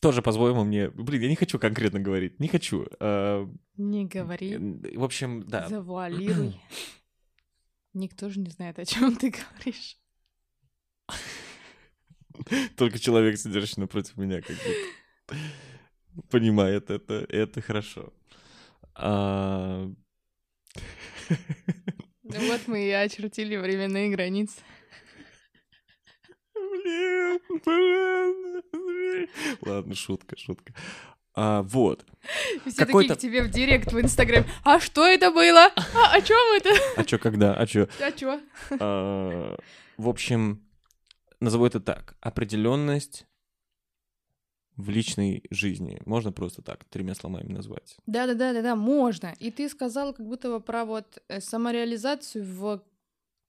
[0.00, 0.90] тоже по-своему мне...
[0.90, 2.86] Блин, я не хочу конкретно говорить, не хочу.
[3.00, 4.56] А, Не говори,
[4.96, 5.68] в общем, да.
[5.68, 6.60] завуалируй.
[7.94, 9.98] Никто же не знает, о чем ты говоришь.
[12.76, 15.36] Только человек, сидящий напротив меня, как будто
[16.30, 17.26] понимает это.
[17.28, 18.12] Это хорошо.
[18.94, 19.90] А,
[22.22, 24.60] Ну вот мы и очертили временные границы.
[26.54, 27.40] Блин,
[28.72, 29.28] блин.
[29.62, 30.74] Ладно, шутка, шутка.
[31.34, 32.04] А, вот.
[32.66, 34.46] Все такие к тебе в директ в Инстаграме.
[34.64, 35.66] А что это было?
[35.76, 36.70] А о чем это?
[36.96, 37.54] А чё, когда?
[37.54, 37.88] А чё?
[38.00, 38.40] А чё?
[38.80, 39.56] А,
[39.96, 40.66] В общем,
[41.40, 42.16] назову это так.
[42.20, 43.26] Определенность
[44.78, 46.00] в личной жизни.
[46.06, 47.96] Можно просто так, тремя словами назвать.
[48.06, 49.34] Да, да, да, да, да, можно.
[49.40, 52.82] И ты сказал как будто бы про вот э, самореализацию в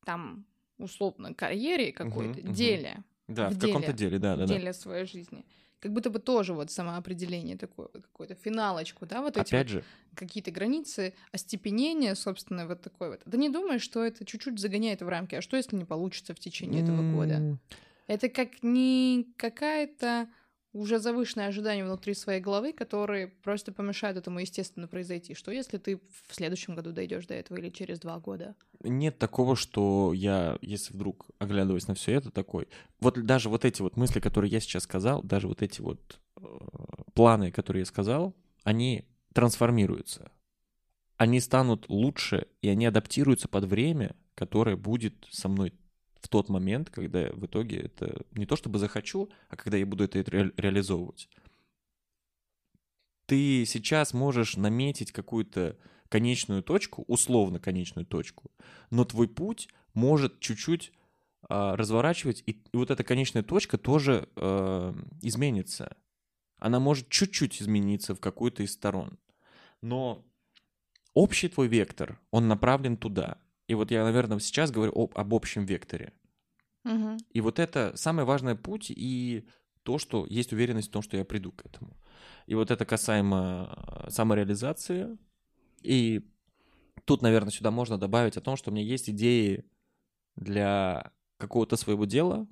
[0.05, 0.45] там
[0.79, 2.53] условно карьере какой-то, мгм.
[2.53, 4.17] деле, Да, В в, каком-то деле.
[4.19, 4.53] да, да, да.
[4.55, 5.45] деле своей жизни.
[5.79, 9.83] как будто бы тоже вот самоопределение такое, вот какую-то финалочку, да, вот эти Опять вот
[9.83, 9.83] же,
[10.15, 13.21] какие-то границы, остепенение, собственно, вот такое вот.
[13.29, 16.39] Ты не думаешь, что это чуть-чуть загоняет в рамки, а что, если не получится в
[16.39, 17.59] течение этого года?
[18.07, 20.27] Это как не какая-то
[20.73, 25.33] уже завышенное ожидание внутри своей головы, которые просто помешают этому естественно произойти.
[25.33, 25.97] Что если ты
[26.27, 28.55] в следующем году дойдешь до этого или через два года?
[28.83, 32.67] нет такого, что я, если вдруг оглядываясь на все это, такой.
[32.99, 36.41] Вот даже вот эти вот мысли, которые я сейчас сказал, даже вот эти вот э,
[37.13, 40.31] планы, которые я сказал, они трансформируются.
[41.17, 45.73] Они станут лучше, и они адаптируются под время, которое будет со мной
[46.21, 50.03] в тот момент, когда в итоге это не то чтобы захочу, а когда я буду
[50.03, 51.29] это ре- реализовывать.
[53.25, 55.77] Ты сейчас можешь наметить какую-то
[56.09, 58.51] конечную точку, условно конечную точку,
[58.89, 60.91] но твой путь может чуть-чуть
[61.43, 65.95] а, разворачивать, и, и вот эта конечная точка тоже э, изменится.
[66.57, 69.17] Она может чуть-чуть измениться в какую-то из сторон.
[69.81, 70.25] Но
[71.13, 73.37] общий твой вектор, он направлен туда.
[73.69, 76.11] И вот я, наверное, сейчас говорю об, об общем векторе.
[76.83, 77.17] Мгм.
[77.29, 79.47] И вот это самый важный путь и
[79.83, 81.95] то, что есть уверенность в том, что я приду к этому.
[82.47, 85.19] И вот это касаемо э, самореализации.
[85.83, 86.27] И
[87.05, 89.63] тут, наверное, сюда можно добавить о том, что у меня есть идеи
[90.35, 92.47] для какого-то своего дела.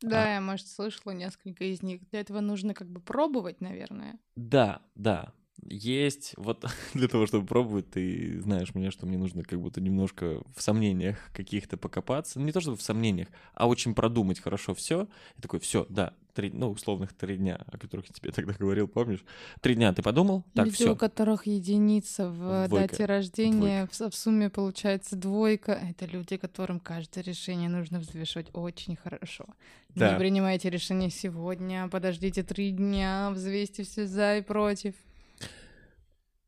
[0.00, 2.08] Да, я, может, слышала несколько из них.
[2.10, 4.20] Для этого нужно как бы пробовать, наверное.
[4.36, 5.34] Да, да.
[5.68, 10.42] Есть, вот для того, чтобы пробовать, ты знаешь меня, что мне нужно как будто немножко
[10.54, 12.38] в сомнениях каких-то покопаться.
[12.38, 15.08] Ну, Не то, чтобы в сомнениях, а очень продумать хорошо все.
[15.38, 18.88] И такой, все, да, три, ну, условных три дня, о которых я тебе тогда говорил,
[18.88, 19.24] помнишь?
[19.60, 20.44] Три дня ты подумал?
[20.54, 20.92] Так, Люди, все.
[20.92, 22.88] у которых единица в Двойка.
[22.88, 25.72] дате рождения, в, в сумме получается двойка.
[25.72, 29.46] Это люди, которым каждое решение нужно взвешивать очень хорошо.
[29.94, 30.12] Да.
[30.12, 34.94] Не принимайте решение сегодня, подождите три дня, взвесьте все за и против.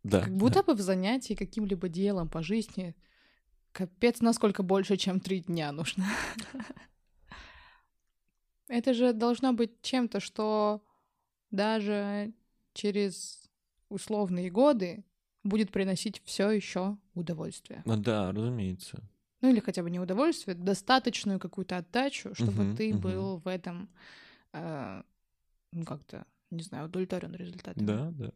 [0.05, 0.21] Да.
[0.21, 2.95] Как будто бы в занятии каким-либо делом по жизни
[3.73, 6.07] капец насколько больше, чем три дня нужно.
[8.69, 10.85] Это же должно быть чем-то, что
[11.51, 12.33] даже
[12.75, 13.51] через
[13.89, 15.05] условные годы
[15.43, 17.83] будет приносить все еще удовольствие.
[17.85, 19.03] Ну да, разумеется.
[19.41, 23.01] Ну или хотя бы не удовольствие, достаточную какую-то отдачу, чтобы Мгм, ты мгм.
[23.01, 23.91] был в этом
[24.53, 25.03] э,
[25.73, 27.85] ну, как-то, не знаю, удовлетворен результатом.
[27.85, 28.33] Да, да.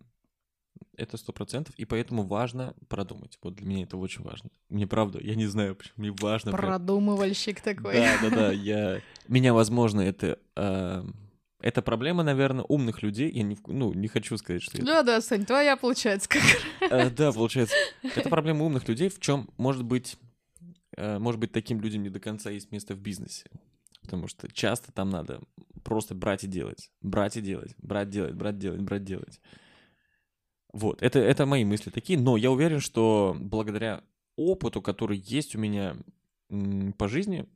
[0.97, 3.39] Это сто процентов, и поэтому важно продумать.
[3.43, 4.51] Вот для меня это очень важно.
[4.69, 6.53] Мне правда, я не знаю, почему мне важно.
[6.53, 7.95] прям- Продумывальщик такой.
[7.95, 8.53] Да, да, да.
[8.53, 9.01] Я...
[9.29, 10.39] Меня, возможно, это...
[10.57, 11.05] э,
[11.61, 13.31] Это проблема, наверное, умных людей.
[13.33, 14.87] Я не, ну, не хочу сказать, что это...
[14.87, 16.43] Да, да, Сань, твоя получается как
[16.91, 17.75] Э, Да, получается.
[18.03, 20.17] Это проблема умных людей, в чем, может быть,
[20.97, 23.47] э, может быть, таким людям не до конца есть место в бизнесе.
[24.03, 25.41] Потому что часто там надо
[25.85, 26.91] просто брать и делать.
[27.03, 27.75] Брать и делать.
[27.79, 29.41] Брать, делать, брать, делать, брать, делать.
[30.73, 34.05] Вот, это, это мои мысли такие, но я уверен, что благодаря
[34.37, 35.97] опыту, который есть у меня
[36.99, 37.49] по жизни,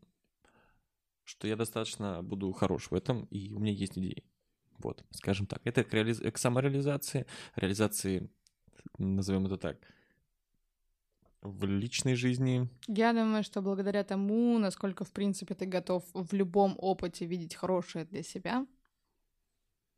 [1.25, 4.25] что я достаточно буду хорош в этом, и у меня есть идеи.
[4.79, 5.61] Вот, скажем так.
[5.65, 8.31] Это к, реализ- к самореализации, реализации,
[8.99, 9.79] назовем это так,
[11.43, 12.69] в личной жизни.
[12.87, 18.05] Я думаю, что благодаря тому, насколько, в принципе, ты готов в любом опыте видеть хорошее
[18.05, 18.67] для себя,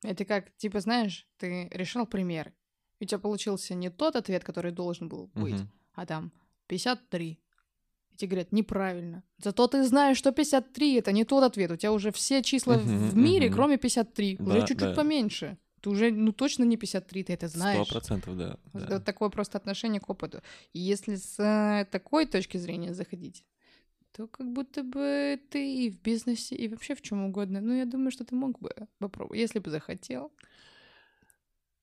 [0.03, 2.53] это как, типа, знаешь, ты решал пример,
[3.01, 5.71] и у тебя получился не тот ответ, который должен был быть, Мгм.
[5.95, 6.33] а там
[6.67, 7.39] 53.
[8.13, 9.23] И тебе говорят, неправильно.
[9.39, 11.71] Зато ты знаешь, что 53— это не тот ответ.
[11.73, 13.55] У тебя уже все числа в- Мгм, в мире, мгм.
[13.57, 14.37] кроме 53.
[14.41, 14.95] Уже Да, чуть-чуть да.
[14.95, 15.57] поменьше.
[15.81, 17.89] Ты уже, ну, точно не 53, ты это Сто знаешь.
[17.89, 18.57] процентов, да.
[18.73, 19.01] Вот да.
[19.01, 20.41] Такое просто отношение к опыту.
[20.73, 23.45] И если с э, такой точки зрения заходить,
[24.13, 27.61] то как будто бы ты и в бизнесе, и вообще в чем угодно.
[27.61, 30.31] Ну, я думаю, что ты мог бы попробовать, если бы захотел.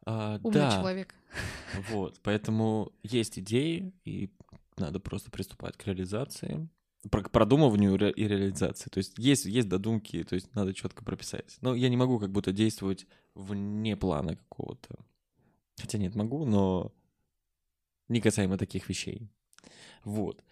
[0.06, 1.16] А, Умный да, человек.
[1.90, 4.30] Вот, поэтому есть идеи, и
[4.78, 6.68] надо просто приступать к реализации,
[7.10, 8.90] к продумыванию и реализации.
[8.90, 11.58] То есть есть, есть додумки, то есть надо четко прописать.
[11.62, 15.00] Но я не могу как будто действовать вне плана какого-то.
[15.80, 16.92] Хотя нет, могу, но
[18.08, 19.30] не касаемо таких вещей.
[20.04, 20.44] Вот.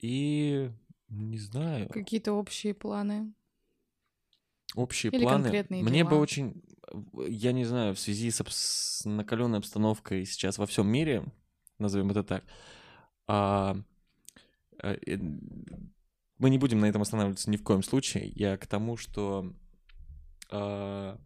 [0.00, 0.70] И
[1.08, 1.88] не знаю.
[1.88, 3.32] Какие-то общие планы.
[4.74, 5.44] Общие Или планы.
[5.44, 6.20] конкретные Мне бы дела.
[6.20, 6.62] очень,
[7.26, 11.24] я не знаю, в связи с, с накаленной обстановкой сейчас во всем мире,
[11.78, 12.44] назовем это так,
[13.26, 13.76] а,
[14.78, 15.16] а, э,
[16.38, 18.30] мы не будем на этом останавливаться ни в коем случае.
[18.34, 19.52] Я к тому, что
[20.50, 21.18] а,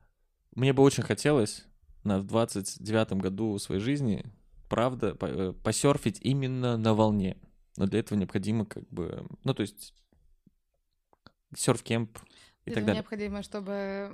[0.54, 1.64] мне бы очень хотелось
[2.04, 4.24] на в 29 году своей жизни,
[4.68, 7.36] правда, по- э, посерфить именно на волне.
[7.76, 9.94] Но для этого необходимо как бы, ну то есть
[11.54, 12.18] серф-кемп
[12.64, 12.96] и так далее.
[12.96, 14.12] необходимо, чтобы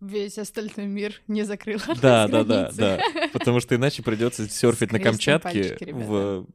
[0.00, 3.00] весь остальной мир не закрыл Да, да, да, да.
[3.32, 6.46] Потому что иначе придется серфить на Камчатке пальчики, в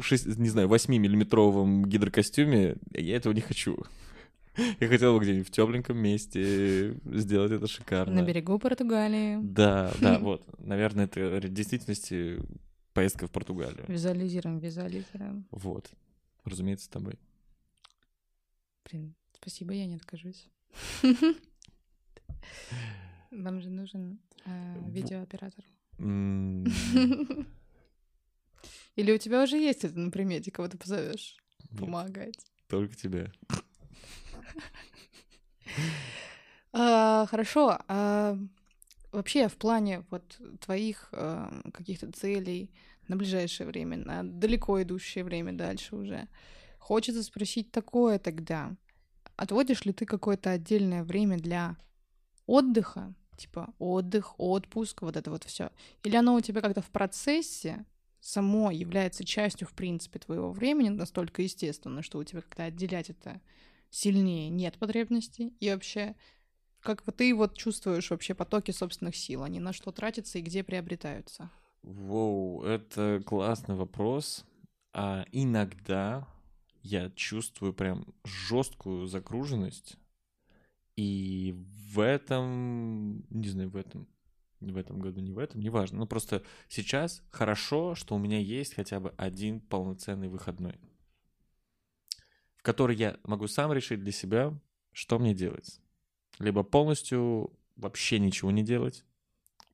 [0.00, 2.76] шесть- не знаю, 8-миллиметровом гидрокостюме.
[2.92, 3.78] Я этого не хочу.
[4.78, 8.22] Я хотел бы где-нибудь в тепленьком месте сделать это шикарно.
[8.22, 9.38] На берегу Португалии.
[9.42, 10.44] Да, да, вот.
[10.58, 12.38] Наверное, это в действительности
[12.92, 13.84] поездка в Португалию.
[13.88, 15.46] Визуализируем, визуализируем.
[15.50, 15.90] Вот.
[16.44, 17.14] Разумеется, с тобой.
[18.88, 20.46] Блин, спасибо, я не откажусь.
[23.30, 25.64] Вам же нужен э, видеооператор.
[28.96, 31.36] Или у тебя уже есть это на примете, кого ты позовешь
[31.78, 32.46] помогать?
[32.68, 33.32] Только тебя.
[36.76, 37.78] А, Хорошо.
[37.86, 38.36] а
[39.14, 42.72] Вообще в плане вот твоих а, каких-то целей
[43.06, 46.26] на ближайшее время, на далеко идущее время дальше уже,
[46.78, 48.74] хочется спросить такое тогда.
[49.36, 51.76] Отводишь ли ты какое-то отдельное время для
[52.46, 53.14] отдыха?
[53.36, 55.70] Типа отдых, отпуск, вот это вот все.
[56.04, 57.84] Или оно у тебя как-то в процессе
[58.20, 63.40] само является частью, в принципе, твоего времени настолько естественно, что у тебя как-то отделять это
[63.90, 65.54] сильнее нет потребностей.
[65.60, 66.14] И вообще,
[66.80, 71.50] как ты вот чувствуешь вообще потоки собственных сил, они на что тратятся и где приобретаются?
[71.82, 74.44] Воу, это классный вопрос.
[74.94, 76.26] А иногда
[76.82, 79.96] я чувствую прям жесткую загруженность.
[80.96, 81.54] И
[81.92, 84.06] в этом, не знаю, в этом,
[84.60, 85.98] в этом году, не в этом, неважно.
[85.98, 90.78] Ну просто сейчас хорошо, что у меня есть хотя бы один полноценный выходной,
[92.56, 94.58] в который я могу сам решить для себя,
[94.92, 95.80] что мне делать.
[96.38, 99.04] Либо полностью вообще ничего не делать,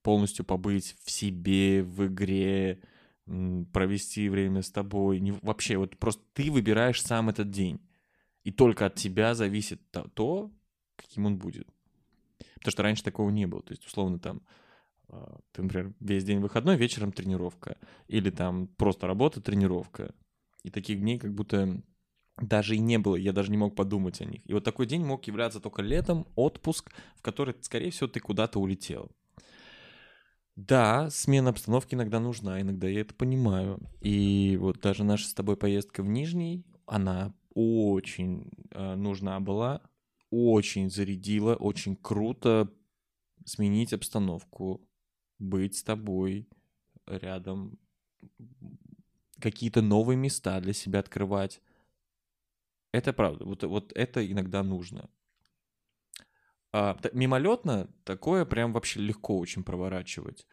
[0.03, 2.83] полностью побыть в себе, в игре,
[3.73, 5.21] провести время с тобой.
[5.21, 7.81] Не, вообще, вот просто ты выбираешь сам этот день.
[8.43, 9.81] И только от тебя зависит
[10.15, 10.51] то,
[11.01, 11.69] каким он будет.
[12.57, 13.63] Потому что раньше такого не было.
[13.63, 14.43] То есть, условно, там,
[15.09, 17.79] а, ты, например, весь день выходной, вечером тренировка.
[18.07, 20.15] Или там просто работа, тренировка.
[20.63, 21.83] И таких дней как будто
[22.41, 24.41] даже и не было, я даже не мог подумать о них.
[24.45, 28.59] И вот такой день мог являться только летом, отпуск, в который, скорее всего, ты куда-то
[28.61, 29.11] улетел.
[30.57, 33.79] Да, смена обстановки иногда нужна, иногда я это понимаю.
[34.01, 39.83] И вот даже наша с тобой поездка в Нижний, она очень э, нужна была,
[40.31, 42.73] очень зарядила, очень круто
[43.45, 44.87] сменить обстановку,
[45.39, 46.49] быть с тобой
[47.07, 47.79] рядом,
[49.41, 51.61] какие-то новые места для себя открывать.
[52.93, 55.09] Это правда, вот, вот это иногда нужно.
[56.73, 60.47] А, мимолетно такое прям вообще легко очень проворачивать.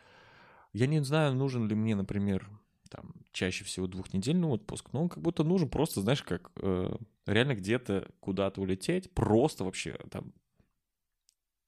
[0.73, 2.49] Я не знаю, нужен ли мне, например,
[2.89, 7.55] там, чаще всего двухнедельный отпуск, но он как будто нужен просто, знаешь, как э, реально
[7.55, 10.33] где-то куда-то улететь, просто вообще там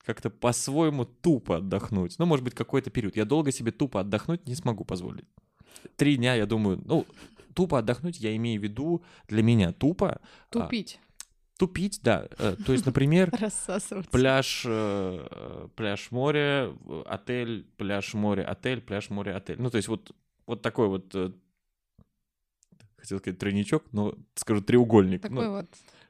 [0.03, 2.17] как-то по-своему тупо отдохнуть.
[2.17, 3.15] Ну, может быть, какой-то период.
[3.15, 5.25] Я долго себе тупо отдохнуть не смогу позволить.
[5.97, 7.05] Три дня, я думаю, ну,
[7.53, 10.19] тупо отдохнуть, я имею в виду, для меня тупо.
[10.49, 10.99] Тупить,
[11.59, 12.25] Тупить, да.
[12.37, 13.31] Э, То есть, например,
[14.11, 16.73] пляж, э, пляж, море,
[17.05, 19.61] отель, пляж, море, отель, пляж, море, отель.
[19.61, 20.13] Ну, то есть вот,
[20.49, 21.31] вот такой вот, э,
[22.97, 25.21] хотел сказать тройничок, но скажу треугольник.
[25.21, 25.67] Такой Ну, вот.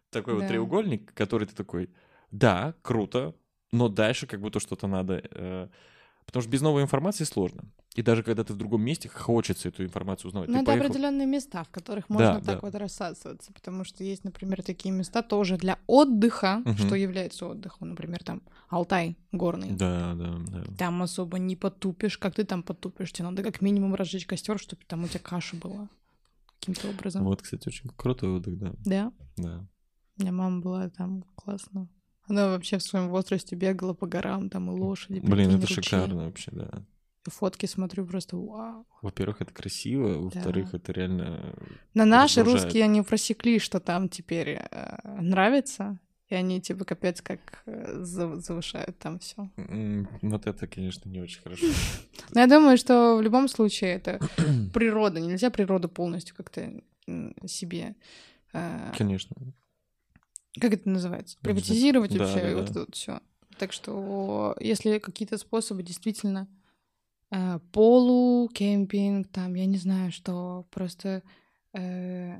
[0.09, 0.47] такой вот да.
[0.47, 1.89] треугольник, который ты такой,
[2.31, 3.35] да, круто,
[3.73, 5.69] но дальше как будто что-то надо.
[6.29, 7.63] Потому что без новой информации сложно.
[7.95, 10.47] И даже когда ты в другом месте, хочется эту информацию узнавать.
[10.49, 12.59] Но ты Ну, это поехал- определенные места, в которых можно Да, так да.
[12.61, 16.77] вот рассасываться, потому что есть, например, такие места тоже для отдыха, Мгм.
[16.77, 19.71] что является отдыхом, например, там Алтай горный.
[19.71, 20.63] Да, да, да.
[20.77, 24.83] Там особо не потупишь, как ты там потупишь, тебе надо как минимум разжечь костер, чтобы
[24.87, 25.89] там у тебя каша была
[26.59, 27.23] каким-то образом.
[27.23, 28.73] Вот, кстати, очень крутой отдых, да.
[28.85, 29.65] Да, да.
[30.17, 31.87] у меня мама была там классно.
[32.29, 35.19] Она вообще в своем возрасте бегала по горам, там и лошади.
[35.19, 35.75] Блин, это ручьи.
[35.83, 36.85] шикарно вообще, да.
[37.25, 38.87] Фотки смотрю просто вау.
[39.01, 41.53] Во-первых, это красиво, во-вторых, это реально...
[41.93, 45.99] На наши русские они просекли, что там теперь э, нравится,
[46.29, 49.49] и они типа капец как э, за- завышают там все.
[49.57, 51.65] м, Вот это, конечно, не очень хорошо.
[52.31, 54.19] Но я думаю, что в любом случае это
[54.73, 55.19] природа.
[55.19, 56.71] Нельзя природу полностью как-то
[57.45, 57.95] себе...
[58.53, 59.35] э, Конечно.
[60.59, 61.37] Как это называется?
[61.41, 62.71] Приватизировать да, вообще да, вот да.
[62.71, 63.19] это вот все.
[63.57, 66.47] Так что если какие-то способы действительно
[67.31, 71.23] э, полукемпинг, там, я не знаю, что просто
[71.73, 72.37] э,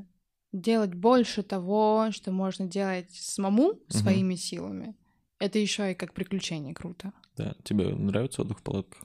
[0.54, 4.96] делать больше того, что можно делать самому своими силами,
[5.40, 7.14] это еще и как приключение круто.
[7.38, 7.56] Да.
[7.64, 9.04] Тебе нравится отдых в палатках?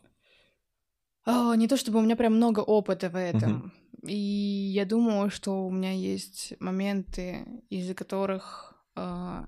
[1.27, 3.53] А, не то чтобы у меня прям много опыта в этом.
[3.53, 3.73] Мгм.
[4.07, 4.15] И
[4.75, 9.47] я думаю, что у меня есть моменты, из-за которых а,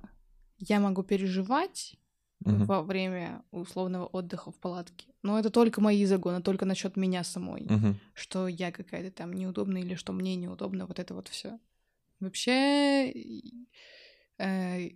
[0.59, 1.97] я могу переживать
[2.41, 2.67] Мгм.
[2.67, 7.67] во время условного отдыха в палатке, но это только мои загоны, только насчет меня самой,
[7.69, 7.97] Мгм.
[8.15, 11.59] что я какая-то там неудобная или что мне неудобно, вот это вот все.
[12.21, 13.13] Вообще,
[14.39, 14.91] э,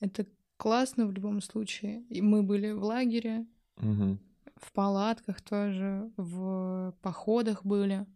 [0.00, 0.26] это
[0.56, 2.02] классно в любом случае.
[2.10, 3.46] И мы были в лагере,
[3.78, 4.18] Мгм.
[4.56, 8.06] в палатках тоже, в походах были.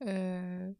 [0.00, 0.74] Э,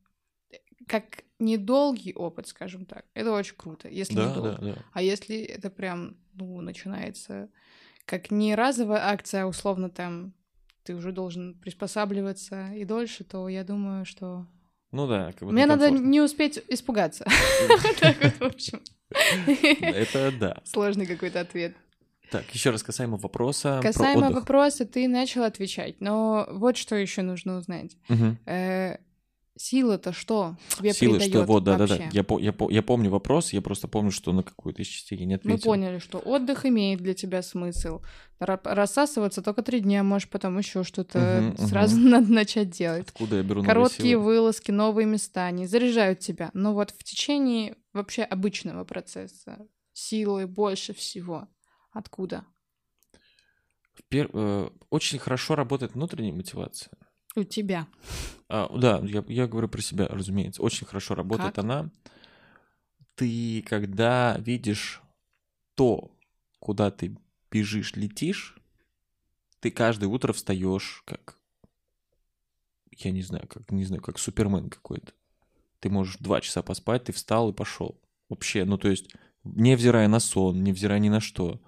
[0.88, 3.04] Как недолгий опыт, скажем так.
[3.14, 4.50] Это очень круто, если Да, недолго.
[4.52, 4.74] да, да.
[4.92, 7.48] А если это прям, ну, начинается
[8.04, 10.32] как не разовая акция, а условно там
[10.82, 14.46] ты уже должен приспосабливаться и дольше, то я думаю, что...
[14.92, 17.26] Ну да, как бы Мне надо не успеть испугаться.
[18.00, 18.80] Так вот, в общем.
[19.80, 20.62] Это да.
[20.64, 21.76] Сложный какой-то ответ.
[22.30, 24.40] Так, еще раз касаемо вопроса Касаемо про отдых.
[24.40, 27.96] вопроса, ты начал отвечать, но вот что еще нужно узнать.
[28.46, 28.96] Э,
[29.58, 31.94] Сила-то что тебе Силы, что вот, да, да, да.
[31.96, 32.10] вообще?
[32.12, 35.34] Я, я, я помню вопрос, я просто помню, что на какую-то из частей я не
[35.34, 35.70] ответил.
[35.70, 38.00] Мы поняли, что отдых имеет для тебя смысл.
[38.38, 41.18] Ра- Рассасываться только три дня, может, потом еще что-то
[41.56, 43.08] Мгм, сразу надо начать делать.
[43.08, 44.22] Откуда я беру Короткие силы?
[44.24, 46.50] вылазки, новые места, они заряжают тебя.
[46.54, 51.48] Но вот в течение вообще обычного процесса силы больше всего.
[51.90, 52.44] Откуда?
[54.08, 56.92] Пер- э, Очень хорошо работает внутренняя мотивация.
[57.38, 57.86] У тебя.
[58.48, 60.60] А, да, я, я говорю про себя, разумеется.
[60.60, 61.64] Очень хорошо работает Как?
[61.64, 61.90] она.
[63.14, 65.00] Ты, когда видишь
[65.74, 66.10] то,
[66.58, 67.16] куда ты
[67.50, 68.56] бежишь, летишь,
[69.60, 71.38] ты каждое утро встаешь как,
[72.92, 75.12] я не знаю, как, не знаю, как супермен какой-то.
[75.78, 78.00] Ты можешь два часа поспать, ты встал и пошел.
[78.28, 81.60] Вообще, ну то есть, невзирая на сон, невзирая ни на что.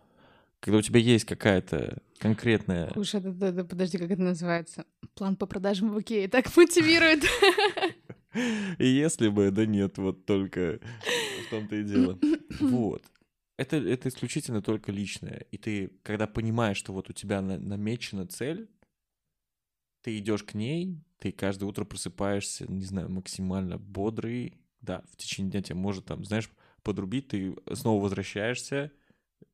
[0.61, 4.85] Когда у тебя есть какая-то конкретная Уж это, да, да, подожди, как это называется?
[5.15, 7.25] План по продажам Окее так мотивирует.
[8.79, 10.79] И если бы, да нет, вот только
[11.47, 12.19] в том-то и дело.
[12.61, 13.03] Вот.
[13.57, 15.47] Это, это исключительно только личное.
[15.51, 18.69] И ты, когда понимаешь, что вот у тебя на- намечена цель,
[20.03, 24.61] ты идешь к ней, ты каждое утро просыпаешься, не знаю, максимально бодрый.
[24.81, 26.51] Да, в течение дня тебе может там, знаешь,
[26.83, 28.93] подрубить, ты снова возвращаешься,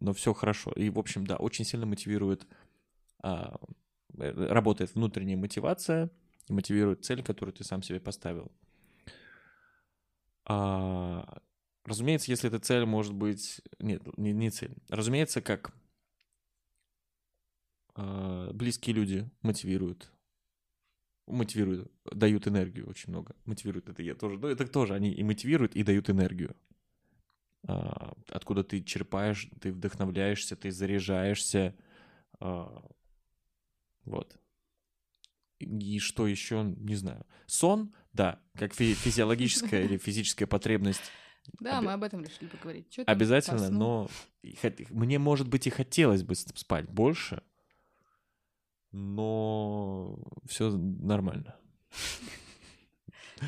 [0.01, 0.73] но все хорошо.
[0.73, 2.47] И, в общем, да, очень сильно мотивирует,
[3.23, 3.59] а,
[4.19, 6.11] э, работает внутренняя мотивация,
[6.49, 8.53] мотивирует цель, которую ты сам себе поставил.
[10.45, 11.41] А,
[11.85, 13.61] разумеется, если эта цель может быть...
[13.81, 14.77] Нет, не, не цель.
[14.89, 15.75] Разумеется, как
[17.95, 20.13] а, близкие люди мотивируют.
[21.27, 23.35] Мотивируют, дают энергию очень много.
[23.47, 24.39] Мотивируют это я тоже.
[24.39, 26.55] Ну, это тоже они и мотивируют, и дают энергию.
[27.69, 31.75] А, откуда ты черпаешь, ты вдохновляешься, ты заряжаешься.
[32.41, 32.83] а,
[34.05, 34.39] вот.
[35.59, 37.25] И что еще, не знаю.
[37.47, 41.11] Сон, да, как фи- физиологическая или физическая потребность
[41.61, 42.99] Да, мы об этом решили поговорить.
[43.07, 44.09] Обязательно, но
[44.91, 47.43] мне, может быть, и хотелось бы спать больше,
[48.93, 51.57] но все нормально.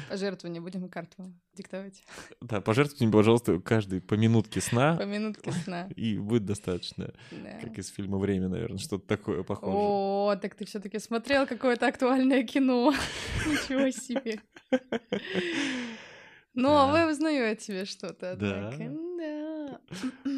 [0.09, 2.02] Пожертвования будем карту диктовать.
[2.40, 5.89] Да, пожертвуйте пожалуйста, каждый по минутке По сна, минутке сна.
[5.97, 7.12] и будет достаточно.
[7.31, 7.59] Да.
[7.60, 9.73] Как из фильма «Время», наверное, что-то такое похоже.
[9.77, 12.93] О, так ты все-таки смотрел какое-то актуальное кино.
[13.47, 14.40] Ничего себе.
[16.55, 18.36] Ну, а вы узнаете себе что-то.
[18.36, 18.73] Да.
[19.19, 19.81] Да.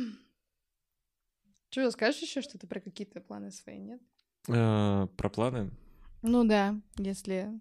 [1.71, 4.01] Че, скажешь еще что-то про какие-то планы свои, нет?
[4.49, 5.71] Э, Про планы?
[6.23, 7.61] Ну да, если...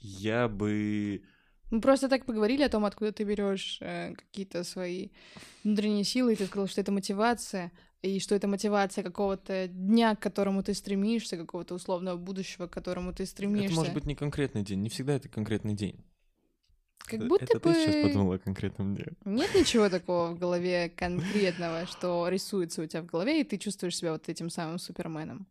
[0.00, 1.22] Я бы...
[1.70, 5.08] Мы просто так поговорили о том, откуда ты берешь э, какие-то свои
[5.64, 10.20] внутренние силы, и ты сказал, что это мотивация, и что это мотивация какого-то дня, к
[10.20, 13.66] которому ты стремишься, какого-то условного будущего, к которому ты стремишься.
[13.66, 16.02] Это может быть не конкретный день, не всегда это конкретный день.
[16.98, 19.06] Как Это- будто это бы ты сейчас подумала о конкретном дне.
[19.24, 23.96] нет ничего такого в голове конкретного, что рисуется у тебя в голове, и ты чувствуешь
[23.96, 25.46] себя вот этим самым суперменом.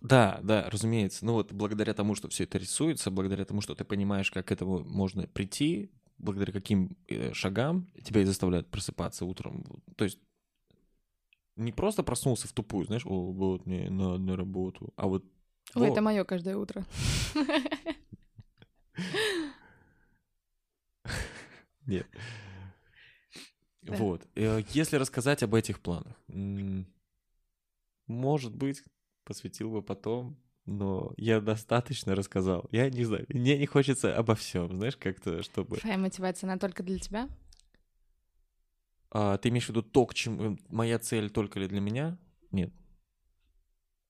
[0.00, 1.24] Да, да, разумеется.
[1.24, 4.52] Ну вот благодаря тому, что все это рисуется, благодаря тому, что ты понимаешь, как к
[4.52, 9.64] этому можно прийти, благодаря каким э, шагам тебя и заставляют просыпаться утром.
[9.96, 10.20] То есть
[11.56, 15.24] не просто проснулся в тупую, знаешь, о, вот мне надо на работу, а вот...
[15.74, 16.86] Ой, во, это мое каждое утро.
[21.86, 22.06] Нет.
[23.82, 24.26] Вот.
[24.36, 26.16] Э, Если рассказать об этих планах,
[28.06, 28.84] может быть,
[29.28, 32.66] посвятил бы потом, но я достаточно рассказал.
[32.72, 35.76] Я не знаю, мне не хочется обо всем, знаешь, как-то, чтобы...
[35.76, 37.28] Твоя мотивация, она только для тебя?
[39.10, 40.56] А, ты имеешь в виду то, к чему...
[40.70, 42.16] Моя цель только ли для меня?
[42.50, 42.72] Нет.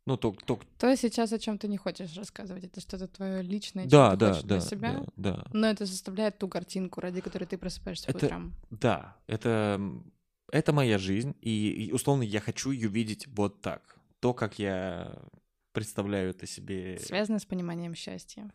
[0.07, 0.61] Ну, то, то...
[0.79, 4.45] То сейчас о чем ты не хочешь рассказывать, это что-то твое личное, Да, да, хочешь
[4.45, 5.47] для да, себя, да, да.
[5.53, 8.55] но это составляет ту картинку, ради которой ты просыпаешься Это- утрам.
[8.71, 9.81] Да, это,
[10.53, 13.98] это моя жизнь, и, и, условно я хочу ее видеть вот так.
[14.21, 15.23] То, как я
[15.73, 18.53] представляю это себе Связано с пониманием счастья.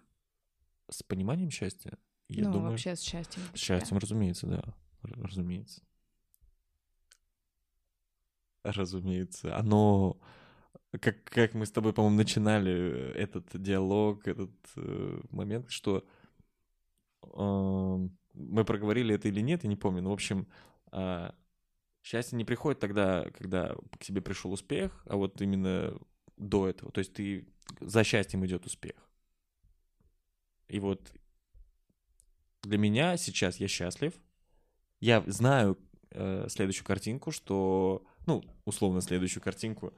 [0.90, 1.98] с пониманием счастья.
[2.30, 3.44] Я ну, думаю, вообще с счастьем.
[3.54, 4.64] с счастьем, разумеется, да,
[5.02, 5.82] разумеется.
[8.64, 9.56] Разумеется.
[9.58, 10.18] Оно,
[11.00, 16.06] как, как мы с тобой, по-моему, начинали э, этот диалог, этот э, момент, что
[17.34, 20.02] эм, мы проговорили это или нет, я не помню.
[20.02, 20.48] Но, в общем,
[20.92, 21.36] а,
[22.04, 25.98] счастье не приходит тогда, когда к тебе пришел успех, а вот именно
[26.38, 26.92] до этого.
[26.92, 27.48] То есть ты
[27.80, 28.96] за счастьем идет успех.
[30.68, 31.14] И вот
[32.64, 34.14] для меня сейчас я счастлив.
[35.00, 35.78] Я знаю
[36.12, 39.94] э, следующую картинку, что, ну, условно следующую картинку,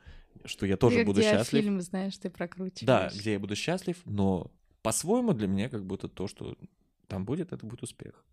[0.46, 1.64] что я тоже Ты буду счастлив.
[1.64, 2.86] фильм, знаешь, ты прокручиваешь.
[2.86, 4.52] Да, где я буду счастлив, но
[4.82, 6.58] по-своему для меня как будто то, что
[7.08, 8.24] там будет, это будет успех.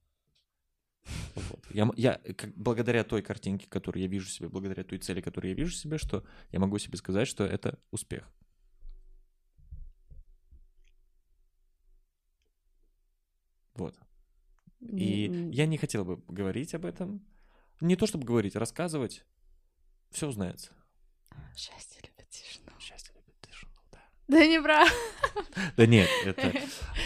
[1.35, 1.66] Вот.
[1.70, 5.57] Я, я как, благодаря той картинке, которую я вижу себе, благодаря той цели, которую я
[5.57, 8.31] вижу себе, что я могу себе сказать, что это успех.
[13.74, 13.99] Вот.
[14.81, 17.24] И М, я не хотел бы говорить об этом.
[17.81, 19.24] Не то чтобы говорить, а рассказывать.
[20.11, 20.73] Все узнается.
[21.57, 22.70] Счастье любит тишину.
[22.79, 23.12] Счастье
[24.33, 24.47] да.
[24.47, 24.89] Не прав.
[25.77, 26.53] Да нет, это...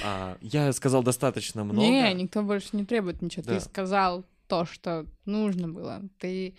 [0.04, 1.80] а, я сказал достаточно много.
[1.86, 3.42] Не, никто больше не требует ничего.
[3.44, 3.54] Да.
[3.54, 6.02] Ты сказал то, что нужно было.
[6.18, 6.56] Ты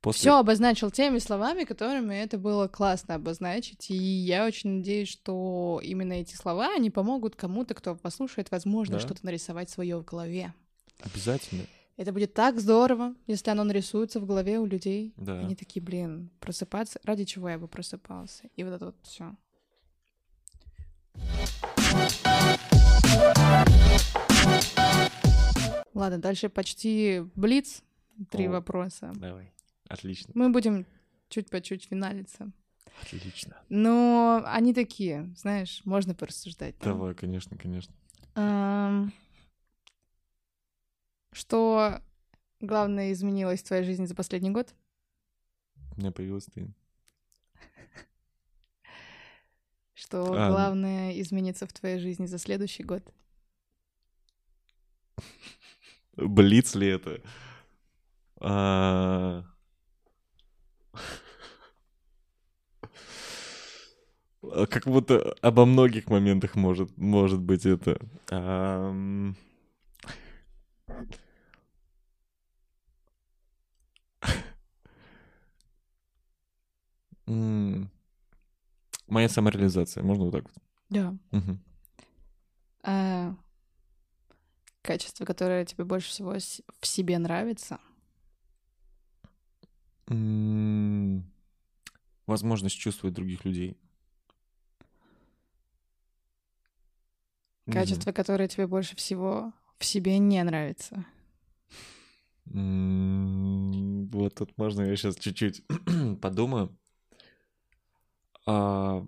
[0.00, 3.90] После- все обозначил теми словами, которыми это было классно обозначить.
[3.90, 9.00] И я очень надеюсь, что именно эти слова, они помогут кому-то, кто послушает, возможно, Да.
[9.00, 10.54] что-то нарисовать свое в голове.
[11.02, 11.64] Обязательно.
[11.96, 15.12] Это будет так здорово, если оно нарисуется в голове у людей.
[15.16, 15.40] Да.
[15.40, 17.00] Они такие, блин, просыпаться.
[17.02, 18.44] Ради чего я бы просыпался?
[18.54, 19.34] И вот это вот все.
[25.94, 27.82] Ладно, дальше почти блиц.
[28.30, 28.50] Три О.
[28.50, 29.12] вопроса.
[29.16, 29.52] Давай.
[29.88, 30.32] Отлично.
[30.34, 30.86] Мы будем
[31.28, 32.50] чуть по чуть финалиться.
[33.02, 33.56] Отлично.
[33.68, 36.74] Но они такие, знаешь, можно порассуждать.
[36.80, 36.86] да?
[36.86, 37.94] Давай, конечно, конечно.
[38.34, 39.12] Ам,
[41.32, 42.00] Что
[42.60, 44.74] главное изменилось в твоей жизни за последний год?
[45.96, 46.72] У меня появилась ты.
[50.08, 50.48] Что А.
[50.50, 53.02] главное изменится в твоей жизни за следующий год?
[56.16, 57.20] Блиц ли это?
[58.40, 59.44] А,
[64.42, 67.98] А, Как будто обо многих моментах может, может быть это.
[68.30, 69.36] Ам.
[77.26, 77.57] М.
[79.08, 80.62] Моя самореализация, можно вот так вот?
[80.90, 81.16] Да.
[81.30, 81.62] Мгм.
[82.82, 83.34] А,
[84.82, 86.34] Качество, которое тебе больше всего
[86.80, 87.78] в себе нравится?
[92.26, 93.76] Возможность чувствовать других людей.
[97.70, 101.04] Качество, которое тебе больше всего в себе не нравится?
[102.46, 105.62] М, Вот тут можно я сейчас чуть-чуть
[106.22, 106.74] подумаю.
[108.48, 109.04] А,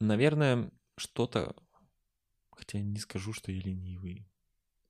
[0.00, 1.56] Наверное, что-то,
[2.50, 4.26] хотя не скажу, что я ленивый.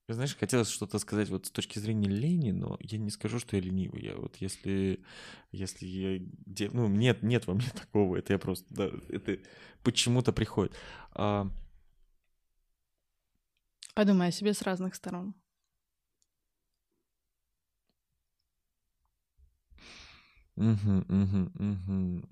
[0.08, 3.62] Знаешь, хотелось что-то сказать вот с точки зрения лени, но я не скажу, что я
[3.62, 4.02] ленивый.
[4.02, 5.02] Я вот если,
[5.52, 9.38] если я де- ну нет, нет во мне такого, это я просто, да, это
[9.82, 10.74] почему-то приходит.
[11.12, 11.50] А,
[13.94, 15.34] Подумай о себе с разных сторон.
[20.56, 22.22] Мгм, мгм, мгм.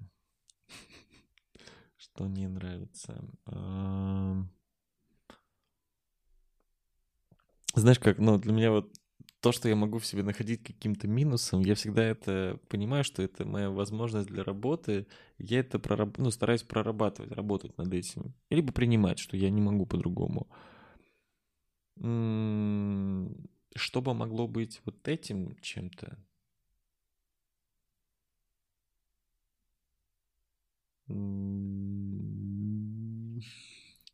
[1.97, 3.25] Что не нравится?
[7.75, 8.93] Знаешь, как, ну, для меня вот
[9.41, 13.45] то, что я могу в себе находить каким-то минусом, я всегда это понимаю, что это
[13.45, 15.07] моя возможность для работы.
[15.39, 16.19] Я это прораб...
[16.19, 18.35] ну, стараюсь прорабатывать, работать над этим.
[18.51, 20.49] Либо принимать, что я не могу по-другому.
[22.01, 23.35] М,
[23.75, 26.19] Что бы могло быть вот этим чем-то?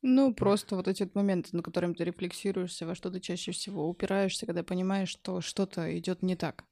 [0.03, 4.47] Ну, просто вот эти моменты, на которыми ты рефлексируешься, во что ты чаще всего упираешься,
[4.47, 6.65] когда понимаешь, что что-то идет не так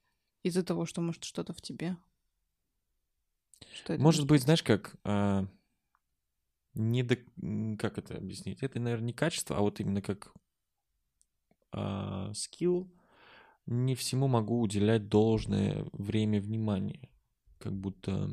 [0.42, 1.96] из-за того, что может что-то в тебе.
[3.72, 5.46] Что это Может быть, знаешь, как а,
[6.74, 7.16] не до...
[7.78, 8.62] как это объяснить?
[8.62, 10.32] Это, наверное, не качество, а вот именно как
[11.72, 12.92] а, скилл
[13.66, 17.10] не всему могу уделять должное время внимания.
[17.58, 18.30] Как будто...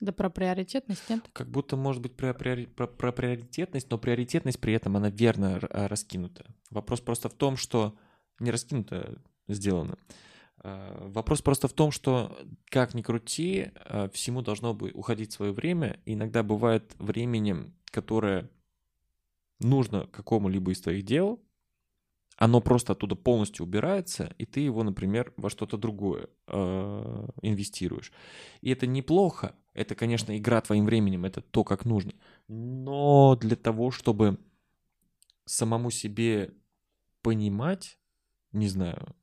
[0.00, 1.28] Да про приоритетность нет?
[1.34, 2.66] Как будто, может быть, про, приори...
[2.66, 6.46] про, про приоритетность, но приоритетность при этом, она верно а, раскинута.
[6.70, 7.94] Вопрос просто в том, что
[8.38, 9.98] не раскинуто сделано.
[10.56, 12.36] А, вопрос просто в том, что
[12.70, 16.00] как ни крути, а, всему должно бы уходить свое время.
[16.06, 18.48] Иногда бывает временем, которое
[19.58, 21.42] нужно какому-либо из твоих дел,
[22.40, 28.12] оно просто оттуда полностью убирается, и ты его, например, во что-то другое э, инвестируешь.
[28.62, 29.54] И это неплохо.
[29.74, 32.14] Это, конечно, игра твоим временем, это то, как нужно.
[32.48, 34.38] Но для того, чтобы
[35.44, 36.54] самому себе
[37.20, 37.98] понимать,
[38.52, 39.14] не знаю,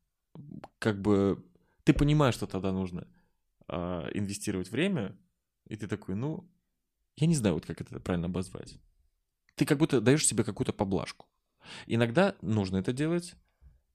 [0.77, 1.43] как бы
[1.85, 3.07] ты понимаешь, что тогда нужно
[3.67, 5.17] э, инвестировать время,
[5.65, 6.47] и ты такой, ну,
[7.15, 8.79] я не знаю, вот как это правильно обозвать.
[9.55, 11.25] Ты как будто даешь себе какую-то поблажку.
[11.85, 13.35] Иногда нужно это делать,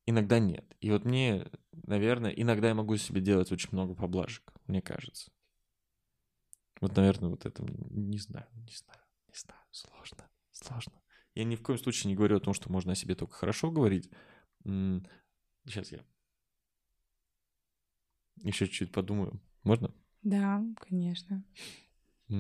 [0.07, 0.65] иногда нет.
[0.81, 5.31] И вот мне, наверное, иногда я могу себе делать очень много поблажек, мне кажется.
[6.81, 11.01] Вот, наверное, вот это не знаю, не знаю, не знаю, сложно, сложно.
[11.35, 13.71] Я ни в коем случае не говорю о том, что можно о себе только хорошо
[13.71, 14.11] говорить.
[14.65, 16.01] Сейчас я
[18.43, 19.41] еще чуть-чуть подумаю.
[19.63, 19.95] Можно?
[20.23, 21.45] Да, конечно.
[22.29, 22.35] Э,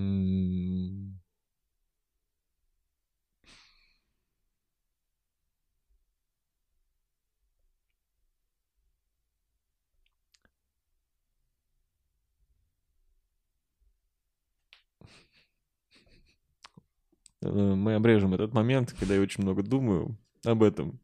[17.43, 20.99] мы обрежем этот момент, когда я очень много думаю об этом.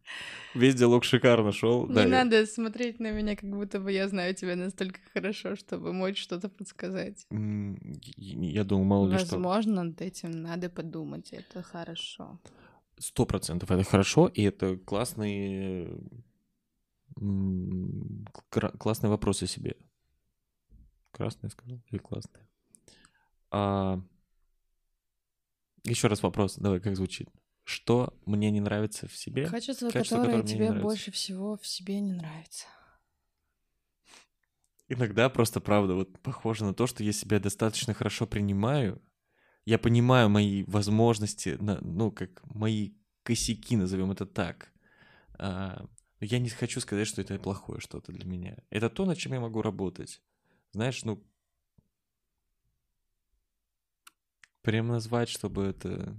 [0.55, 1.87] Весь диалог шикарно шел.
[1.87, 2.47] Не да, надо я...
[2.47, 7.27] смотреть на меня, как будто бы я знаю тебя настолько хорошо, чтобы мочь что-то подсказать.
[7.31, 9.37] Я думаю, мало ли что.
[9.37, 12.41] Возможно, над этим надо подумать, это хорошо.
[12.99, 15.89] Сто процентов это хорошо, и это классный
[18.79, 19.77] классный вопрос о себе.
[21.13, 22.41] Красный сказал или классный?
[23.51, 24.01] А...
[25.85, 27.29] Еще раз вопрос, давай, как звучит?
[27.65, 29.47] Что мне не нравится в себе?
[29.47, 32.67] Качество, Качество которое, которое тебе больше всего в себе не нравится.
[34.89, 39.03] Иногда просто правда вот похоже на то, что я себя достаточно хорошо принимаю.
[39.67, 42.93] Я понимаю мои возможности, ну, как мои
[43.23, 44.73] косяки, назовем это так.
[45.39, 45.87] А,
[46.21, 48.57] я не хочу сказать, что это плохое что-то для меня.
[48.71, 50.23] Это то, над чем я могу работать.
[50.73, 51.23] Знаешь, ну,
[54.63, 56.17] прям назвать, чтобы это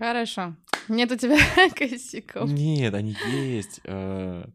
[0.00, 0.56] Хорошо.
[0.88, 1.36] Нет у тебя
[1.76, 2.50] косяков.
[2.50, 3.80] Нет, они есть.
[3.84, 4.46] Э,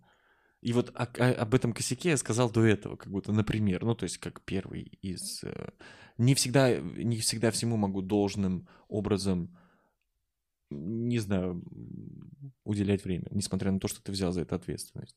[0.62, 4.18] и вот об этом косяке я сказал до этого, как будто, например, ну, то есть
[4.18, 5.44] как первый из...
[5.44, 5.70] Э,
[6.18, 9.56] не всегда, не всегда всему могу должным образом,
[10.72, 11.64] не знаю,
[12.64, 15.16] уделять время, несмотря на то, что ты взял за это ответственность.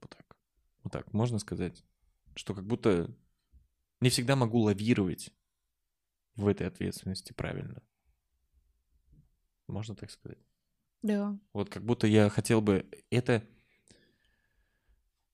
[0.00, 0.36] Вот так.
[0.84, 1.12] Вот так.
[1.12, 1.84] Можно сказать,
[2.36, 3.12] что как будто
[4.04, 5.32] не всегда могу лавировать
[6.36, 7.82] в этой ответственности правильно.
[9.66, 10.38] Можно так сказать?
[11.02, 11.36] Да.
[11.54, 12.86] Вот как будто я хотел бы...
[13.10, 13.42] Это...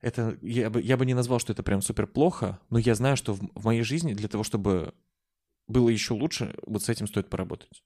[0.00, 3.16] Это я бы, я бы не назвал, что это прям супер плохо, но я знаю,
[3.18, 4.94] что в, в моей жизни для того, чтобы
[5.66, 7.84] было еще лучше, вот с этим стоит поработать.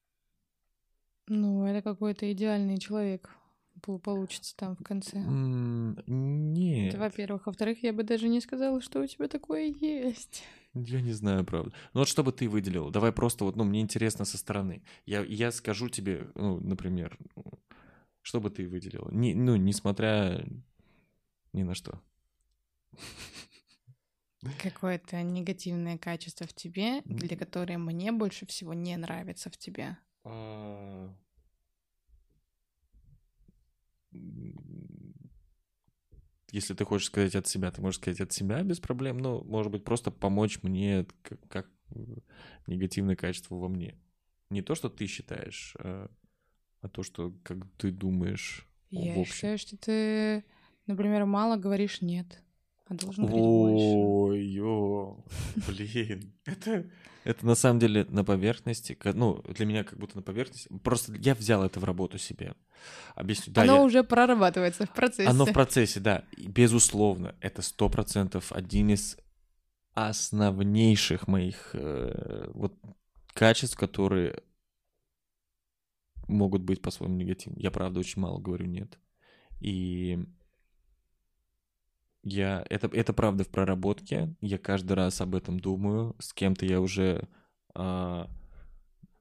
[1.26, 3.30] Ну, это какой-то идеальный человек
[3.80, 5.18] получится там в конце.
[6.06, 6.94] Нет.
[6.94, 7.46] Это, во-первых.
[7.46, 10.44] Во-вторых, я бы даже не сказала, что у тебя такое есть.
[10.74, 11.72] Я не знаю, правда.
[11.92, 12.90] Ну вот что бы ты выделил?
[12.90, 14.82] Давай просто вот, ну, мне интересно со стороны.
[15.06, 17.16] Я, я скажу тебе, ну, например,
[18.22, 19.08] что бы ты выделил?
[19.10, 20.44] Не, ну, несмотря
[21.52, 22.00] ни на что.
[24.62, 29.96] Какое-то негативное качество в тебе, для которое мне больше всего не нравится в тебе.
[36.54, 39.72] Если ты хочешь сказать от себя, ты можешь сказать от себя без проблем, но, может
[39.72, 41.70] быть, просто помочь мне как, как
[42.68, 43.98] негативное качество во мне.
[44.50, 46.08] Не то, что ты считаешь, а,
[46.80, 48.68] а то, что как ты думаешь.
[48.90, 50.44] Я считаю, что ты,
[50.86, 52.43] например, мало говоришь нет,
[52.86, 53.28] а должен.
[53.30, 54.60] Ой,
[55.66, 56.84] блин, это
[57.24, 60.68] это на самом деле на поверхности, ну, для меня как будто на поверхности.
[60.82, 62.54] Просто я взял это в работу себе.
[63.14, 63.52] Объясню.
[63.54, 63.82] Да, Оно я...
[63.82, 65.28] уже прорабатывается в процессе.
[65.28, 66.24] Оно в процессе, да.
[66.36, 69.16] И, безусловно, это сто процентов один из
[69.94, 72.74] основнейших моих э, вот
[73.32, 74.42] качеств, которые
[76.28, 77.58] могут быть по-своему негативны.
[77.58, 78.98] Я, правда, очень мало говорю «нет».
[79.60, 80.18] И
[82.24, 84.34] я, это, это правда в проработке.
[84.40, 86.16] Я каждый раз об этом думаю.
[86.18, 87.28] С кем-то я уже
[87.74, 88.30] а,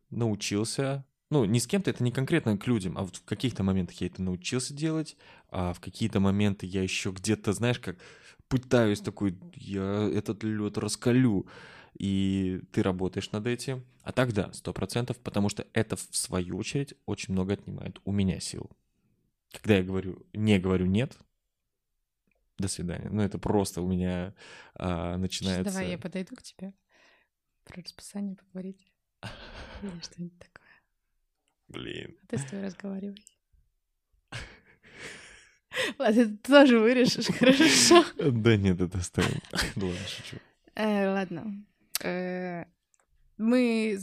[0.10, 1.06] научился.
[1.30, 4.08] Ну, не с кем-то, это не конкретно к людям, а вот в каких-то моментах я
[4.08, 5.18] это научился делать,
[5.50, 7.98] а в какие-то моменты я еще где-то, знаешь, как
[8.48, 11.48] пытаюсь такой, я этот лед раскалю,
[11.98, 13.84] и ты работаешь над этим.
[14.04, 18.12] А так да, сто процентов, потому что это, в свою очередь, очень много отнимает у
[18.12, 18.70] меня сил.
[19.52, 21.18] Когда я говорю, не говорю нет,
[22.58, 23.10] до свидания.
[23.10, 24.34] Ну, это просто у меня
[24.76, 25.74] а, начинается...
[25.74, 26.74] Давай я подойду к тебе.
[27.66, 28.92] Про расписание поговорить.
[29.82, 30.64] Или что-нибудь такое.
[31.68, 32.18] Блин.
[32.24, 33.26] А ты с тобой разговаривай.
[35.98, 38.06] Ладно, ты тоже вырежешь, хорошо?
[38.18, 39.42] Да нет, это оставим.
[39.52, 40.38] Ладно, шучу.
[40.76, 41.66] Э, ладно.
[42.04, 42.66] Э,
[43.38, 44.00] мы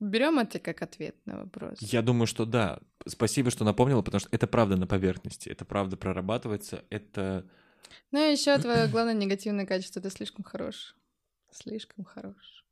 [0.00, 1.78] берем это как ответ на вопрос.
[1.80, 2.80] Я думаю, что да.
[3.06, 7.48] Спасибо, что напомнила, потому что это правда на поверхности, это правда прорабатывается, это...
[8.10, 10.96] Ну и еще твое главное негативное качество— ты слишком хорош.
[11.50, 12.64] Слишком хорош.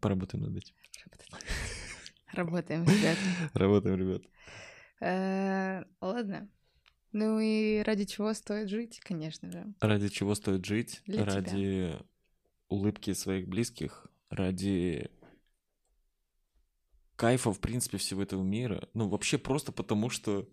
[0.00, 0.74] Поработаем над этим.
[2.32, 3.18] Работаем, ребят.
[3.54, 4.22] Работаем, ребят.
[5.00, 6.48] Э, ладно.
[7.12, 9.72] Ну и ради чего стоит жить, конечно же.
[9.80, 11.02] Ради чего стоит жить?
[11.06, 12.02] Для ради тебя.
[12.68, 15.10] улыбки своих близких, ради
[17.16, 18.88] кайфа, в принципе, всего этого мира.
[18.94, 20.48] Ну, вообще просто потому, что,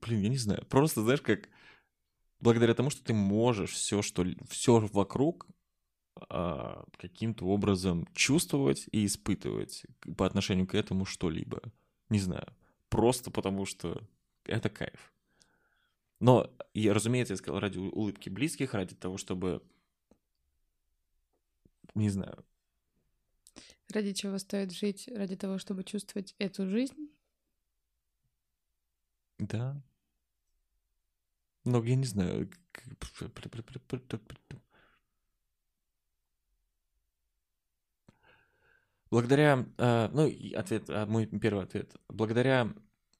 [0.00, 1.48] блин, я не знаю, просто, знаешь, как
[2.40, 5.46] благодаря тому, что ты можешь все, что все вокруг
[6.28, 9.84] а, каким-то образом чувствовать и испытывать
[10.16, 11.62] по отношению к этому что-либо.
[12.08, 12.54] Не знаю.
[12.88, 14.02] Просто потому, что
[14.44, 15.12] это кайф.
[16.18, 19.62] Но, я, разумеется, я сказал ради улыбки близких, ради того, чтобы...
[21.94, 22.44] Не знаю.
[23.92, 25.08] Ради чего стоит жить?
[25.08, 27.10] Ради того, чтобы чувствовать эту жизнь?
[29.38, 29.82] Да.
[31.64, 32.50] Но я не знаю.
[39.10, 41.96] Благодаря, ну, ответ, а, мой первый ответ.
[42.08, 42.72] Благодаря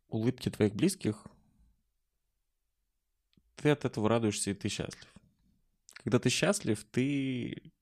[0.08, 1.26] улыбке твоих близких
[3.56, 5.12] ты от этого радуешься, и ты счастлив.
[6.02, 7.72] Когда ты счастлив, ты...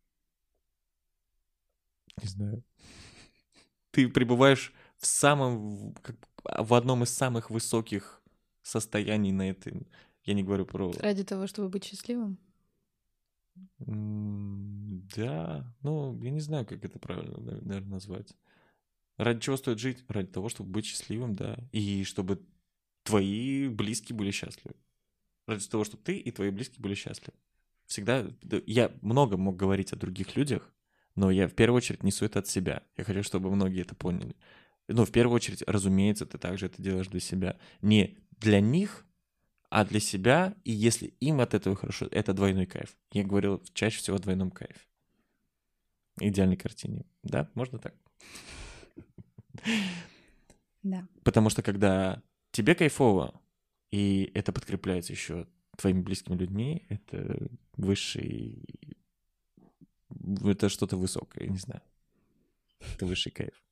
[2.21, 2.65] Не знаю.
[3.93, 5.95] Ты пребываешь в самом...
[6.45, 8.21] в одном из самых высоких
[8.63, 9.87] состояний на этой...
[10.29, 10.93] Я не говорю про...
[10.99, 12.37] Ради того, чтобы быть счастливым?
[13.79, 18.37] Да, ну, я не знаю, как это правильно, наверное, назвать.
[19.17, 20.05] Ради чего стоит жить?
[20.07, 21.57] Ради того, чтобы быть счастливым, да.
[21.73, 22.45] И чтобы
[23.05, 24.77] твои близкие были счастливы.
[25.47, 27.39] Ради того, чтобы ты и твои близкие были счастливы.
[27.87, 28.27] Всегда...
[28.43, 30.71] да, Я много мог говорить о других людях,
[31.15, 32.83] но я в первую очередь несу это от себя.
[32.99, 34.37] Я хочу, чтобы многие это поняли.
[34.89, 37.59] Ну, в первую очередь, разумеется, ты также это делаешь для себя.
[37.81, 39.07] Не для них,
[39.71, 42.97] а для себя, и если им от этого хорошо, это двойной кайф.
[43.13, 44.81] Я говорил чаще всего о двойном кайфе.
[46.21, 47.05] Идеальной картине.
[47.23, 47.95] Да, можно так?
[50.83, 51.07] Да.
[51.23, 53.41] Потому что когда тебе кайфово,
[53.91, 55.47] и это подкрепляется еще
[55.77, 58.65] твоими близкими людьми, это высший...
[60.45, 61.83] Это что-то высокое, я не знаю.
[62.95, 63.63] Это высший кайф.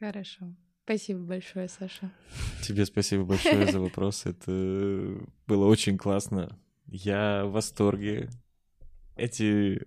[0.00, 0.54] Хорошо.
[0.84, 2.10] Спасибо большое, Саша.
[2.62, 4.24] Тебе спасибо большое за вопрос.
[4.26, 6.58] Это было очень классно.
[6.86, 8.30] Я в восторге.
[9.16, 9.86] Эти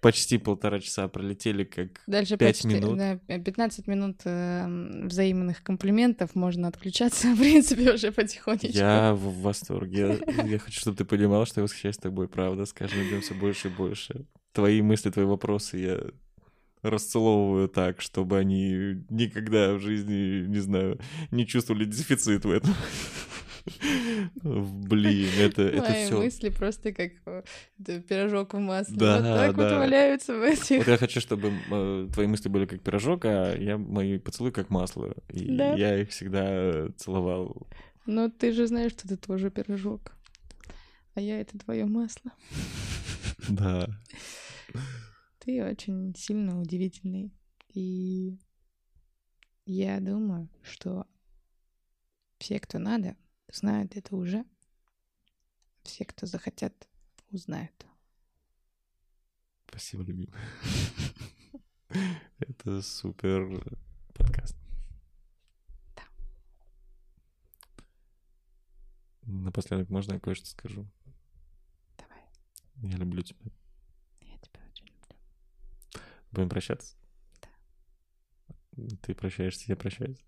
[0.00, 2.98] почти полтора часа пролетели как Дальше Пять почти, минут.
[2.98, 4.66] да, 15 минут э,
[5.06, 8.76] взаимных комплиментов, можно отключаться, в принципе, уже потихонечку.
[8.76, 10.18] Я в восторге.
[10.44, 12.66] Я хочу, чтобы ты понимал, что я восхищаюсь тобой, правда.
[12.66, 14.26] С каждым днем все больше и больше.
[14.52, 16.00] Твои мысли, твои вопросы я
[16.82, 20.98] расцеловываю так, чтобы они никогда в жизни, не знаю,
[21.30, 22.74] не чувствовали дефицит в этом.
[24.42, 26.16] Блин, это, это Мои все.
[26.16, 27.42] мысли просто как э,
[28.08, 28.96] пирожок в масле.
[28.96, 29.78] Да, вот так вот да.
[29.78, 30.78] валяются в этих.
[30.78, 34.70] Вот я хочу, чтобы э, твои мысли были как пирожок, а я мои поцелуи как
[34.70, 35.14] масло.
[35.28, 35.74] И Да.
[35.74, 37.68] я их всегда целовал.
[38.06, 40.12] Но ты же знаешь, что ты тоже пирожок.
[41.14, 42.32] А я это твое масло.
[43.48, 43.86] Да.
[45.50, 47.34] Ты очень сильно удивительный.
[47.74, 48.38] И
[49.66, 51.08] я думаю, что
[52.38, 53.16] все, кто надо,
[53.52, 54.44] знают это уже.
[55.82, 56.88] Все, кто захотят,
[57.32, 57.84] узнают.
[59.66, 60.32] Спасибо, любимый.
[62.38, 63.60] Это супер
[64.14, 64.56] подкаст.
[65.96, 66.04] Да.
[69.22, 70.86] Напоследок можно я кое-что скажу?
[71.98, 72.22] Давай,
[72.76, 73.50] Я люблю тебя.
[74.20, 75.16] я тебя очень люблю.
[76.32, 76.94] Будем прощаться?
[78.72, 78.96] Да.
[79.02, 80.24] Ты прощаешься, я прощаюсь.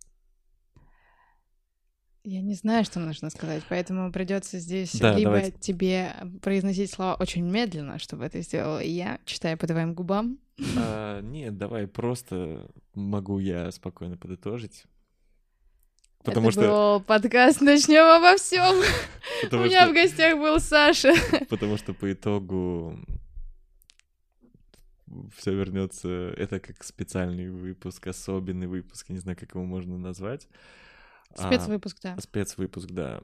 [2.24, 5.58] Я не знаю, что нужно сказать, поэтому придется здесь Да, либо давайте.
[5.58, 10.38] тебе произносить слова очень медленно, чтобы это сделала я, читая по твоим губам.
[10.76, 14.84] А, нет, давай просто могу я спокойно подытожить.
[16.22, 18.76] Потому это что, был подкаст «Начнем обо всем».
[19.50, 21.14] У меня в гостях был Саша.
[21.48, 22.96] потому что по итогу
[25.36, 26.09] все вернется.
[26.36, 30.48] Это как специальный выпуск, особенный выпуск, я не знаю, как его можно назвать.
[31.36, 32.16] А, Спецвыпуск, да.
[32.18, 33.22] Спецвыпуск, да.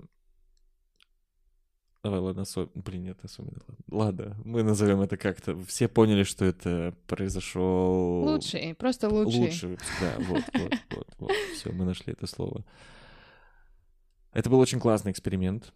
[2.02, 2.70] Давай, ладно, осо...
[2.74, 3.60] Блин, нет, особенно.
[3.90, 4.36] Ладно.
[4.44, 5.58] мы назовем это как-то.
[5.64, 8.22] Все поняли, что это произошел...
[8.24, 9.40] Лучший, просто лучший.
[9.40, 11.32] Лучший выпуск, да, вот, вот, вот, вот.
[11.54, 12.64] Все, мы нашли это слово.
[14.32, 15.72] Это был очень классный эксперимент.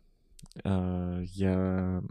[0.64, 2.02] А, Я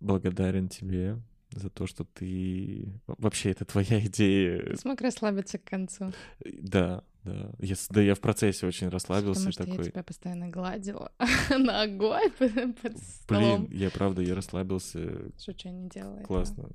[0.00, 1.18] благодарен тебе
[1.50, 2.92] за то, что ты...
[3.06, 4.76] Вообще, это твоя идея.
[4.76, 6.12] Смог расслабиться к концу.
[6.44, 7.52] Да, да.
[7.58, 9.90] Я, да я в процессе очень расслабился Потому что я такой.
[9.90, 11.12] тебя постоянно гладила
[11.50, 13.68] ногой под под Блин, столом.
[13.70, 15.30] я правда, я расслабился.
[15.38, 16.26] Шучу, я не делала этого.
[16.26, 16.70] Классно.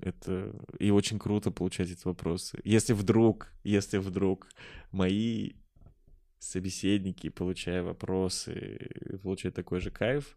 [0.00, 2.58] Это и очень круто получать эти вопросы.
[2.64, 4.46] Если вдруг, если вдруг
[4.92, 5.52] мои
[6.38, 8.90] собеседники, получая вопросы,
[9.22, 10.36] получают такой же кайф,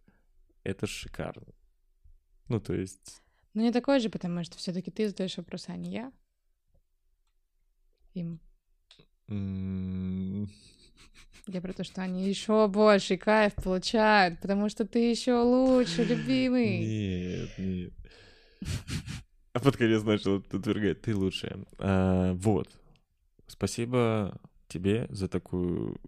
[0.63, 1.47] это шикарно.
[2.47, 3.21] Ну, то есть,
[3.53, 6.11] Ну, не такой же, потому что все таки ты задаешь вопросы, а не я.
[8.13, 8.39] Им.
[11.47, 16.79] Я про то, что они еще больше кайф получают, потому что ты еще лучше, любимый.
[16.79, 17.93] нет, нет.
[19.53, 21.65] А под конец начал отвергать, ты лучшая.
[21.79, 22.69] А, вот.
[23.47, 25.99] Спасибо тебе за такую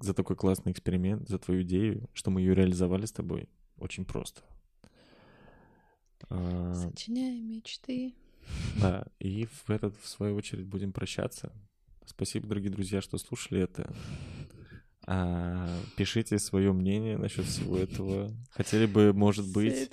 [0.00, 3.48] за такой классный эксперимент, за твою идею, что мы ее реализовали с тобой.
[3.78, 4.42] Очень просто.
[6.28, 8.14] А, Сочиняй мечты.
[8.80, 11.52] да, и в этот, в свою очередь, будем прощаться.
[12.04, 13.92] Спасибо, дорогие друзья, что слушали это.
[15.10, 15.66] А,
[15.96, 18.30] пишите свое мнение насчет всего этого.
[18.50, 19.90] Хотели бы, может быть,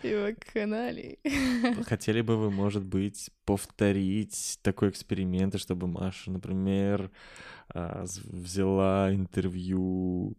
[0.53, 1.19] канале.
[1.85, 7.11] Хотели бы вы, может быть, повторить такой эксперимент, чтобы Маша, например,
[7.69, 10.35] а, взяла интервью,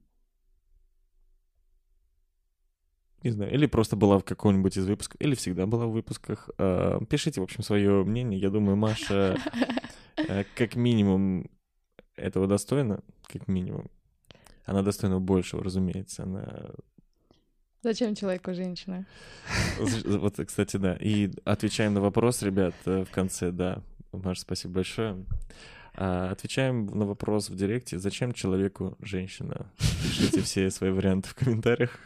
[3.23, 6.51] не знаю, или просто была в каком-нибудь из выпусков, или всегда была в выпусках.
[6.59, 8.41] А, Пишите, в общем, свое мнение.
[8.41, 9.39] Я думаю, Маша
[10.17, 11.51] э, как минимум
[12.17, 13.91] этого достойна, как минимум.
[14.65, 16.25] Она достойна большего, разумеется.
[16.25, 16.71] Она
[17.83, 19.07] Зачем человеку женщина?
[19.79, 20.97] Вот, кстати, да.
[20.99, 23.81] И отвечаем на вопрос, ребят, э, в конце, да.
[24.11, 25.25] Маша, спасибо большое.
[25.95, 29.71] А, Отвечаем на вопрос в директе, зачем человеку женщина?
[29.79, 31.99] Пишите все свои варианты в комментариях.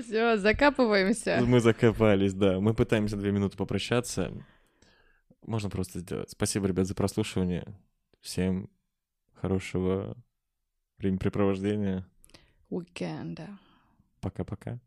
[0.00, 1.40] Все, закапываемся.
[1.44, 2.60] Мы закопались, да.
[2.60, 4.32] Мы пытаемся две минуты попрощаться.
[5.42, 6.30] Можно просто сделать.
[6.30, 7.66] Спасибо, ребят, за прослушивание.
[8.20, 8.70] Всем
[9.34, 10.16] хорошего
[10.98, 12.06] времяпрепровождения.
[12.70, 13.48] Уикенда.
[14.20, 14.80] Пока-пока.